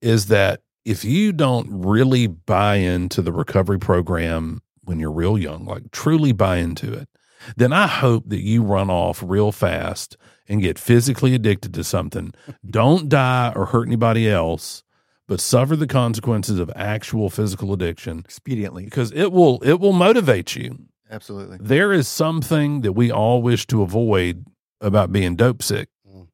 is 0.00 0.26
that 0.26 0.60
if 0.84 1.04
you 1.04 1.32
don't 1.32 1.68
really 1.70 2.26
buy 2.26 2.76
into 2.76 3.22
the 3.22 3.32
recovery 3.32 3.78
program 3.78 4.60
when 4.84 4.98
you're 4.98 5.12
real 5.12 5.38
young, 5.38 5.64
like 5.64 5.90
truly 5.92 6.32
buy 6.32 6.56
into 6.56 6.92
it, 6.92 7.08
then 7.56 7.72
I 7.72 7.86
hope 7.86 8.28
that 8.28 8.40
you 8.40 8.62
run 8.62 8.90
off 8.90 9.22
real 9.24 9.52
fast 9.52 10.16
and 10.48 10.60
get 10.60 10.78
physically 10.78 11.34
addicted 11.34 11.72
to 11.74 11.84
something. 11.84 12.32
Don't 12.68 13.08
die 13.08 13.52
or 13.54 13.66
hurt 13.66 13.86
anybody 13.86 14.28
else, 14.28 14.82
but 15.28 15.40
suffer 15.40 15.76
the 15.76 15.86
consequences 15.86 16.58
of 16.58 16.70
actual 16.74 17.30
physical 17.30 17.72
addiction 17.72 18.24
Expediently. 18.24 18.84
because 18.84 19.12
it 19.12 19.32
will 19.32 19.60
it 19.62 19.80
will 19.80 19.92
motivate 19.92 20.56
you. 20.56 20.78
Absolutely. 21.10 21.58
There 21.60 21.92
is 21.92 22.08
something 22.08 22.80
that 22.80 22.92
we 22.92 23.10
all 23.10 23.42
wish 23.42 23.66
to 23.68 23.82
avoid 23.82 24.46
about 24.80 25.12
being 25.12 25.36
dope 25.36 25.62
sick. 25.62 25.88
Mm. 26.08 26.28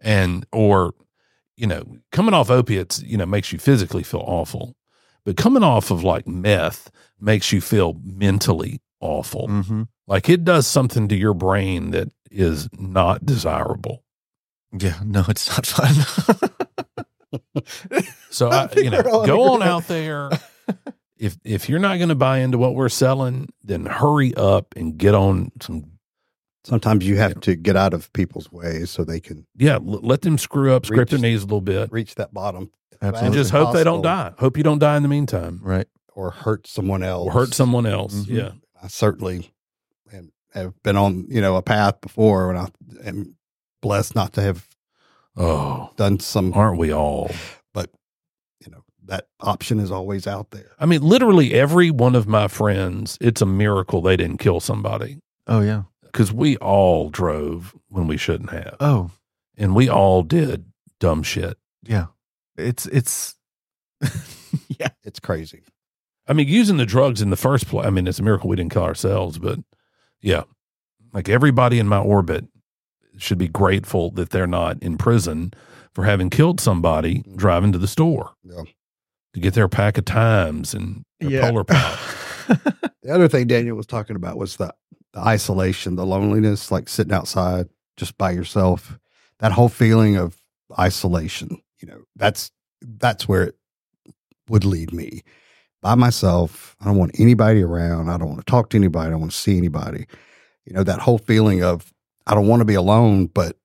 And 0.00 0.46
or 0.52 0.94
you 1.58 1.66
know, 1.66 1.84
coming 2.12 2.34
off 2.34 2.50
opiates, 2.50 3.02
you 3.02 3.16
know, 3.16 3.26
makes 3.26 3.52
you 3.52 3.58
physically 3.58 4.02
feel 4.02 4.22
awful. 4.24 4.76
But 5.24 5.36
coming 5.36 5.62
off 5.62 5.90
of 5.90 6.04
like 6.04 6.26
meth 6.26 6.90
makes 7.20 7.52
you 7.52 7.60
feel 7.60 8.00
mentally 8.02 8.80
awful. 9.00 9.48
Mm-hmm. 9.48 9.82
Like 10.06 10.28
it 10.28 10.44
does 10.44 10.66
something 10.66 11.08
to 11.08 11.16
your 11.16 11.34
brain 11.34 11.90
that 11.90 12.08
is 12.30 12.68
not 12.78 13.26
desirable. 13.26 14.04
Yeah. 14.72 15.00
No, 15.04 15.24
it's 15.28 15.48
not 15.48 15.66
fun. 15.66 16.48
So 18.30 18.48
I 18.48 18.64
I, 18.64 18.68
you 18.76 18.90
know, 18.90 19.02
we're 19.04 19.10
all 19.10 19.22
in 19.22 19.26
go 19.26 19.42
on 19.54 19.62
out 19.62 19.86
there. 19.88 20.30
If 21.16 21.36
if 21.44 21.68
you're 21.68 21.78
not 21.78 21.96
going 21.96 22.10
to 22.10 22.14
buy 22.14 22.38
into 22.38 22.58
what 22.58 22.74
we're 22.74 22.88
selling, 22.88 23.48
then 23.62 23.86
hurry 23.86 24.34
up 24.34 24.74
and 24.76 24.96
get 24.96 25.14
on 25.14 25.50
some. 25.60 25.97
Sometimes 26.68 27.06
you 27.06 27.16
have 27.16 27.32
Yeah. 27.32 27.40
to 27.40 27.56
get 27.56 27.76
out 27.76 27.94
of 27.94 28.12
people's 28.12 28.52
ways 28.52 28.90
so 28.90 29.02
they 29.04 29.20
can 29.20 29.46
Yeah, 29.56 29.74
l- 29.76 30.00
let 30.02 30.20
them 30.22 30.36
screw 30.38 30.72
up, 30.74 30.84
scrape 30.86 31.08
their 31.08 31.18
knees 31.18 31.42
a 31.42 31.46
little 31.46 31.60
bit, 31.62 31.90
reach 31.90 32.14
that 32.16 32.34
bottom 32.34 32.70
and 33.00 33.32
just 33.32 33.50
hope 33.50 33.72
they 33.72 33.84
don't 33.84 34.02
die. 34.02 34.32
Hope 34.38 34.56
you 34.56 34.62
don't 34.62 34.78
die 34.78 34.96
in 34.96 35.02
the 35.02 35.08
meantime, 35.08 35.60
right. 35.62 35.86
or 36.14 36.30
hurt 36.30 36.66
someone 36.66 37.02
else 37.02 37.26
or 37.28 37.32
hurt 37.32 37.54
someone 37.54 37.86
else. 37.86 38.14
Mhm. 38.14 38.28
Yeah, 38.28 38.50
I 38.82 38.88
certainly 38.88 39.50
am, 40.12 40.32
have 40.52 40.74
been 40.82 40.96
on 40.96 41.26
you 41.30 41.40
know 41.40 41.56
a 41.56 41.62
path 41.62 42.00
before 42.02 42.50
and 42.50 42.58
I 42.58 42.68
am 43.08 43.36
blessed 43.80 44.14
not 44.14 44.32
to 44.34 44.42
have 44.42 44.68
Oh, 45.36 45.90
done 45.96 46.18
some, 46.18 46.52
aren't 46.54 46.78
we 46.78 46.92
all? 46.92 47.30
but 47.72 47.90
you 48.64 48.70
know 48.72 48.82
that 49.06 49.28
option 49.40 49.78
is 49.80 49.90
always 49.90 50.26
out 50.26 50.50
there. 50.50 50.72
I 50.80 50.84
mean, 50.86 51.00
literally 51.00 51.54
every 51.54 51.90
one 51.90 52.14
of 52.16 52.26
my 52.26 52.48
friends, 52.48 53.16
it's 53.20 53.40
a 53.40 53.46
miracle 53.46 54.02
they 54.02 54.16
didn't 54.16 54.38
kill 54.38 54.60
somebody 54.60 55.18
Oh 55.46 55.60
yeah. 55.60 55.84
Because 56.12 56.32
we 56.32 56.56
all 56.58 57.10
drove 57.10 57.74
when 57.88 58.06
we 58.06 58.16
shouldn't 58.16 58.50
have, 58.50 58.76
Oh 58.80 59.10
and 59.56 59.74
we 59.74 59.88
all 59.88 60.22
did 60.22 60.64
dumb 61.00 61.22
shit. 61.22 61.56
yeah. 61.82 62.06
It's 62.56 62.86
it's. 62.86 63.34
yeah. 64.80 64.88
It's 65.04 65.20
crazy. 65.20 65.62
I 66.26 66.32
mean, 66.32 66.48
using 66.48 66.76
the 66.76 66.86
drugs 66.86 67.22
in 67.22 67.30
the 67.30 67.36
first 67.36 67.66
place, 67.68 67.86
I 67.86 67.90
mean, 67.90 68.06
it's 68.06 68.18
a 68.18 68.22
miracle 68.22 68.48
we 68.48 68.56
didn't 68.56 68.72
kill 68.72 68.82
ourselves, 68.82 69.38
but 69.38 69.58
yeah, 70.20 70.42
like 71.12 71.28
everybody 71.28 71.78
in 71.78 71.86
my 71.88 71.98
orbit 71.98 72.44
should 73.16 73.38
be 73.38 73.48
grateful 73.48 74.10
that 74.12 74.30
they're 74.30 74.46
not 74.46 74.80
in 74.82 74.96
prison 74.98 75.52
for 75.94 76.04
having 76.04 76.30
killed 76.30 76.60
somebody 76.60 77.24
driving 77.36 77.72
to 77.72 77.78
the 77.78 77.88
store 77.88 78.32
Yeah. 78.44 78.62
to 79.34 79.40
get 79.40 79.54
their 79.54 79.68
pack 79.68 79.96
of 79.98 80.04
times 80.04 80.74
and 80.74 81.04
their 81.20 81.30
Yeah. 81.30 81.48
polar 81.48 81.64
pop. 81.64 81.98
The 83.02 83.14
other 83.14 83.28
thing 83.28 83.46
Daniel 83.46 83.76
was 83.76 83.86
talking 83.86 84.16
about 84.16 84.36
was 84.36 84.56
the, 84.56 84.74
the 85.12 85.20
isolation, 85.20 85.96
the 85.96 86.06
loneliness, 86.06 86.70
like 86.70 86.88
sitting 86.88 87.12
outside 87.12 87.68
just 87.96 88.16
by 88.18 88.30
yourself. 88.30 88.98
That 89.40 89.52
whole 89.52 89.68
feeling 89.68 90.16
of 90.16 90.36
isolation, 90.78 91.58
you 91.80 91.88
know, 91.88 92.02
that's 92.16 92.50
that's 92.82 93.26
where 93.28 93.42
it 93.44 93.54
would 94.48 94.64
lead 94.64 94.92
me. 94.92 95.22
By 95.80 95.94
myself. 95.94 96.74
I 96.80 96.86
don't 96.86 96.96
want 96.96 97.20
anybody 97.20 97.62
around. 97.62 98.08
I 98.10 98.18
don't 98.18 98.28
want 98.28 98.40
to 98.40 98.50
talk 98.50 98.70
to 98.70 98.76
anybody. 98.76 99.06
I 99.06 99.10
don't 99.10 99.20
want 99.20 99.30
to 99.32 99.38
see 99.38 99.56
anybody. 99.56 100.06
You 100.64 100.74
know, 100.74 100.82
that 100.82 100.98
whole 100.98 101.18
feeling 101.18 101.62
of 101.62 101.92
I 102.26 102.34
don't 102.34 102.48
want 102.48 102.60
to 102.60 102.64
be 102.66 102.74
alone, 102.74 103.26
but 103.26 103.56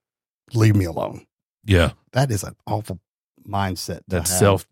leave 0.53 0.75
me 0.75 0.85
alone. 0.85 1.25
Yeah, 1.65 1.91
That 2.11 2.29
is 2.29 2.43
an 2.43 2.55
awful 2.67 2.99
mindset. 3.47 4.01
that 4.09 4.27
self, 4.27 4.67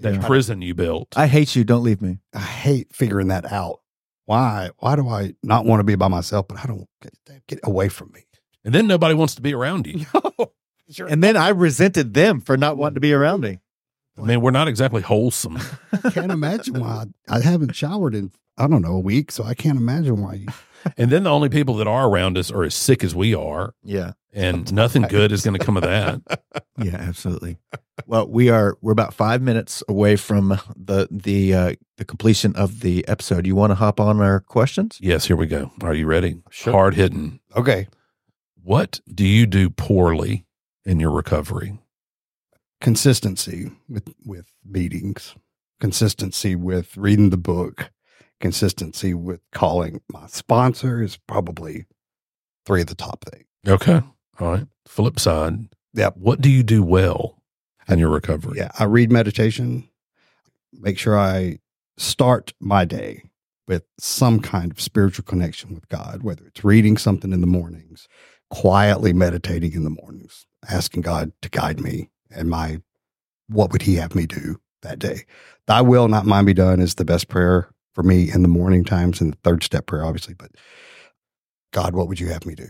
that 0.00 0.14
Yeah. 0.14 0.26
prison 0.26 0.62
you 0.62 0.74
built. 0.74 1.08
I 1.16 1.26
hate 1.26 1.56
you. 1.56 1.64
Don't 1.64 1.82
leave 1.82 2.00
me. 2.00 2.18
I 2.32 2.38
hate 2.40 2.94
figuring 2.94 3.28
that 3.28 3.50
out. 3.50 3.80
Why? 4.26 4.70
Why 4.78 4.96
do 4.96 5.08
I 5.08 5.34
not 5.42 5.64
want 5.64 5.80
to 5.80 5.84
be 5.84 5.94
by 5.94 6.08
myself? 6.08 6.46
But 6.48 6.58
I 6.58 6.66
don't 6.66 6.86
get, 7.00 7.46
get 7.46 7.60
away 7.64 7.88
from 7.88 8.12
me. 8.12 8.22
and 8.64 8.74
then 8.74 8.86
nobody 8.86 9.14
wants 9.14 9.34
to 9.36 9.42
be 9.42 9.54
around 9.54 9.86
you. 9.86 10.04
And 11.08 11.20
then 11.20 11.36
I 11.36 11.48
resented 11.48 12.14
them 12.14 12.40
for 12.40 12.56
not 12.56 12.76
wanting 12.76 12.94
to 12.94 13.00
be 13.00 13.12
around 13.12 13.40
me. 13.40 13.58
I 14.16 14.22
mean, 14.22 14.40
we're 14.40 14.52
not 14.52 14.68
exactly 14.68 15.02
wholesome. 15.02 15.58
I 16.04 16.10
can't 16.12 16.30
imagine 16.30 16.78
why 16.78 17.06
I, 17.28 17.38
I 17.38 17.40
haven't 17.40 17.74
showered 17.74 18.14
in 18.14 18.30
I 18.56 18.66
don't 18.68 18.82
know 18.82 18.94
a 18.94 19.00
week, 19.00 19.30
so 19.30 19.44
I 19.44 19.54
can't 19.54 19.76
imagine 19.76 20.22
why 20.22 20.34
you. 20.34 20.46
And 20.96 21.10
then 21.10 21.24
the 21.24 21.30
only 21.30 21.48
people 21.48 21.74
that 21.76 21.86
are 21.86 22.08
around 22.08 22.36
us 22.38 22.50
are 22.50 22.62
as 22.64 22.74
sick 22.74 23.02
as 23.04 23.14
we 23.14 23.34
are, 23.34 23.74
Yeah. 23.82 24.12
and 24.32 24.72
nothing 24.72 25.02
good 25.02 25.32
is 25.32 25.42
going 25.42 25.58
to 25.58 25.64
come 25.64 25.76
of 25.76 25.82
that. 25.84 26.20
Yeah, 26.78 26.96
absolutely. 26.96 27.58
Well, 28.06 28.28
we 28.28 28.50
are 28.50 28.76
we're 28.82 28.92
about 28.92 29.14
five 29.14 29.40
minutes 29.42 29.82
away 29.88 30.16
from 30.16 30.58
the 30.76 31.08
the 31.10 31.54
uh, 31.54 31.74
the 31.96 32.04
completion 32.04 32.54
of 32.56 32.80
the 32.80 33.06
episode. 33.08 33.46
You 33.46 33.56
want 33.56 33.70
to 33.70 33.74
hop 33.76 33.98
on 34.00 34.20
our 34.20 34.40
questions? 34.40 34.98
Yes, 35.00 35.26
here 35.26 35.36
we 35.36 35.46
go. 35.46 35.70
Are 35.82 35.94
you 35.94 36.06
ready? 36.06 36.42
Sure. 36.50 36.72
Hard 36.72 36.94
hitting. 36.94 37.40
Okay, 37.56 37.88
What 38.62 39.00
do 39.12 39.24
you 39.26 39.46
do 39.46 39.70
poorly 39.70 40.44
in 40.84 41.00
your 41.00 41.10
recovery? 41.10 41.78
consistency 42.80 43.70
with 43.88 44.12
with 44.24 44.46
meetings, 44.64 45.34
consistency 45.80 46.54
with 46.54 46.96
reading 46.96 47.30
the 47.30 47.36
book, 47.38 47.90
consistency 48.40 49.14
with 49.14 49.40
calling 49.52 50.00
my 50.10 50.26
sponsor 50.26 51.02
is 51.02 51.18
probably 51.26 51.86
three 52.64 52.82
of 52.82 52.88
the 52.88 52.94
top 52.94 53.24
things. 53.24 53.46
Okay. 53.66 54.00
All 54.38 54.52
right. 54.52 54.66
Flip 54.86 55.18
side. 55.18 55.68
Yep. 55.94 56.16
What 56.16 56.40
do 56.40 56.50
you 56.50 56.62
do 56.62 56.82
well 56.82 57.42
in 57.88 57.98
your 57.98 58.10
recovery? 58.10 58.58
Yeah, 58.58 58.70
I 58.78 58.84
read 58.84 59.10
meditation. 59.10 59.88
Make 60.72 60.98
sure 60.98 61.18
I 61.18 61.58
start 61.96 62.52
my 62.60 62.84
day 62.84 63.22
with 63.66 63.84
some 63.98 64.40
kind 64.40 64.70
of 64.70 64.80
spiritual 64.80 65.24
connection 65.24 65.74
with 65.74 65.88
God, 65.88 66.22
whether 66.22 66.46
it's 66.46 66.64
reading 66.64 66.96
something 66.96 67.32
in 67.32 67.40
the 67.40 67.46
mornings, 67.46 68.06
quietly 68.50 69.12
meditating 69.12 69.72
in 69.72 69.84
the 69.84 69.90
mornings, 69.90 70.46
asking 70.68 71.02
God 71.02 71.32
to 71.42 71.48
guide 71.48 71.80
me 71.80 72.10
and 72.30 72.48
my 72.50 72.80
what 73.48 73.72
would 73.72 73.82
he 73.82 73.94
have 73.96 74.14
me 74.14 74.26
do 74.26 74.60
that 74.82 74.98
day. 74.98 75.24
Thy 75.66 75.80
will, 75.80 76.08
not 76.08 76.26
mine 76.26 76.44
be 76.44 76.54
done 76.54 76.80
is 76.80 76.96
the 76.96 77.04
best 77.04 77.28
prayer 77.28 77.70
for 77.96 78.02
me 78.02 78.30
in 78.30 78.42
the 78.42 78.48
morning 78.48 78.84
times 78.84 79.22
and 79.22 79.32
the 79.32 79.38
third 79.42 79.62
step 79.62 79.86
prayer, 79.86 80.04
obviously, 80.04 80.34
but 80.34 80.50
God, 81.72 81.94
what 81.94 82.08
would 82.08 82.20
you 82.20 82.28
have 82.28 82.44
me 82.44 82.54
do? 82.54 82.68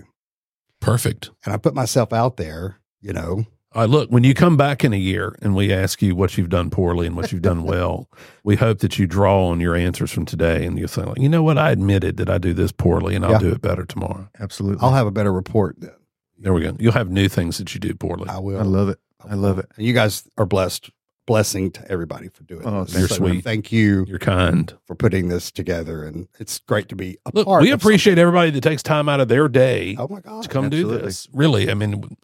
Perfect. 0.81 1.31
And 1.45 1.53
I 1.53 1.57
put 1.57 1.75
myself 1.75 2.13
out 2.13 2.37
there, 2.37 2.79
you 3.01 3.13
know, 3.13 3.45
All 3.75 3.83
right. 3.83 3.91
Look, 3.91 4.09
when 4.09 4.23
you 4.23 4.35
come 4.35 4.57
back 4.57 4.85
in 4.85 4.93
a 4.93 4.97
year 4.99 5.37
and 5.43 5.57
we 5.57 5.73
ask 5.73 6.01
you 6.01 6.15
what 6.15 6.39
you've 6.39 6.49
done 6.49 6.71
poorly 6.71 7.09
and 7.09 7.17
what 7.17 7.33
you've 7.33 7.43
done 7.43 7.65
well, 7.73 8.09
we 8.45 8.55
hope 8.55 8.79
that 8.79 9.01
you 9.01 9.07
draw 9.09 9.49
on 9.49 9.59
your 9.59 9.75
answers 9.75 10.13
from 10.13 10.27
today 10.27 10.65
and 10.65 10.79
you 10.79 10.87
say, 10.87 11.03
like, 11.03 11.19
you 11.19 11.29
know 11.29 11.43
what? 11.43 11.59
I 11.59 11.73
admitted 11.73 12.19
that 12.19 12.31
I 12.31 12.39
do 12.39 12.55
this 12.55 12.71
poorly 12.71 13.17
and 13.17 13.25
I'll 13.25 13.33
Yeah. 13.33 13.39
do 13.41 13.51
it 13.51 13.61
better 13.61 13.85
tomorrow. 13.85 14.29
Absolutely. 14.39 14.79
I'll 14.81 14.95
have 14.95 15.09
a 15.09 15.11
better 15.11 15.33
report 15.33 15.75
then. 15.81 15.91
There 16.39 16.53
we 16.53 16.61
go. 16.63 16.77
You'll 16.79 16.93
have 16.93 17.11
new 17.11 17.29
things 17.29 17.59
that 17.59 17.75
you 17.75 17.81
do 17.81 17.95
poorly. 17.95 18.29
I 18.29 18.39
will. 18.39 18.61
I 18.61 18.63
love 18.63 18.91
it. 18.91 18.99
I 19.29 19.35
love 19.35 19.59
it. 19.59 19.67
And 19.77 19.85
you 19.85 19.93
guys 19.93 20.23
are 20.39 20.47
blessed. 20.47 20.91
Blessing 21.27 21.73
to 21.73 21.91
everybody 21.91 22.29
for 22.29 22.45
doing 22.45 22.63
Oh, 22.65 22.85
this. 22.85 22.97
you're 22.97 23.09
So 23.09 23.17
sweet. 23.17 23.43
Thank 23.43 23.73
you 23.73 24.05
You're 24.07 24.21
kind. 24.21 24.73
for 24.87 24.95
putting 24.95 25.29
this 25.29 25.51
together. 25.51 26.05
And 26.05 26.29
it's 26.39 26.61
great 26.61 26.89
to 26.91 26.97
be 26.97 27.19
a 27.27 27.31
Look, 27.35 27.47
part 27.47 27.63
we 27.63 27.73
of 27.73 27.81
appreciate 27.81 28.17
everybody 28.17 28.51
that 28.53 28.61
takes 28.61 28.83
time 28.83 29.09
out 29.09 29.19
of 29.19 29.27
their 29.29 29.49
day. 29.49 29.97
Oh 29.99 30.07
my 30.09 30.21
God. 30.21 30.45
to 30.45 30.49
come 30.49 30.71
do 30.71 30.87
this. 30.87 31.29
Really, 31.33 31.69
I 31.71 31.75
mean, 31.75 32.17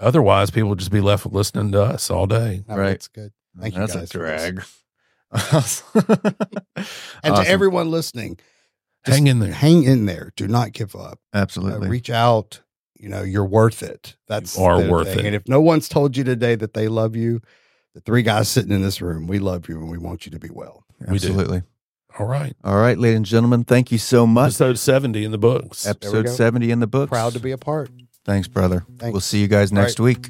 otherwise 0.00 0.50
people 0.50 0.68
would 0.68 0.78
just 0.78 0.90
be 0.90 1.00
left 1.00 1.24
listening 1.26 1.72
to 1.72 1.82
us 1.82 2.10
all 2.10 2.26
day. 2.26 2.62
No, 2.68 2.76
Right. 2.76 2.88
That's 2.90 3.08
good. 3.08 3.32
Thank 3.58 3.74
you 3.76 3.86
That's 3.86 3.94
a 3.94 4.06
drag. 4.06 4.62
And 5.32 5.52
Awesome. 7.32 7.44
to 7.44 7.48
everyone 7.48 7.90
listening, 7.90 8.38
Hang 9.04 9.26
in 9.26 9.38
there. 9.38 9.52
hang 9.52 9.82
in 9.84 10.06
there. 10.06 10.32
Do 10.36 10.46
not 10.48 10.72
give 10.72 10.94
up. 10.94 11.18
Uh, 11.32 11.38
Absolutely. 11.38 11.88
reach 11.88 12.10
out. 12.10 12.60
You 12.98 13.08
know, 13.08 13.22
you're 13.22 13.44
worth 13.44 13.82
it. 13.82 14.16
That's 14.28 14.56
You 14.56 14.64
are 14.64 14.82
the 14.82 14.90
worth 14.90 15.08
thing. 15.08 15.20
it. 15.20 15.26
And 15.26 15.34
if 15.34 15.48
no 15.48 15.60
one's 15.60 15.88
told 15.88 16.16
you 16.16 16.24
today 16.24 16.54
that 16.56 16.74
they 16.74 16.88
love 16.88 17.16
you, 17.16 17.40
the 17.94 18.00
three 18.00 18.22
guys 18.22 18.48
sitting 18.48 18.72
in 18.72 18.82
this 18.82 19.00
room, 19.00 19.26
we 19.26 19.38
love 19.38 19.68
you 19.68 19.78
and 19.78 19.90
we 19.90 19.98
want 19.98 20.26
you 20.26 20.32
to 20.32 20.38
be 20.38 20.50
well. 20.52 20.84
Absolutely. 21.06 21.62
All 22.18 22.26
right. 22.26 22.54
All 22.62 22.76
right, 22.76 22.98
ladies 22.98 23.16
and 23.16 23.26
gentlemen, 23.26 23.64
thank 23.64 23.90
you 23.90 23.98
so 23.98 24.26
much. 24.26 24.48
Episode 24.48 24.78
70 24.78 25.24
in 25.24 25.30
the 25.30 25.38
books. 25.38 25.86
Episode 25.86 26.28
70 26.28 26.70
in 26.70 26.80
the 26.80 26.86
books. 26.86 27.10
Proud 27.10 27.32
to 27.32 27.40
be 27.40 27.52
a 27.52 27.58
part. 27.58 27.90
Thanks, 28.24 28.48
brother. 28.48 28.84
Thanks. 28.98 29.12
We'll 29.12 29.20
see 29.20 29.40
you 29.40 29.48
guys 29.48 29.72
next 29.72 30.00
week. 30.00 30.28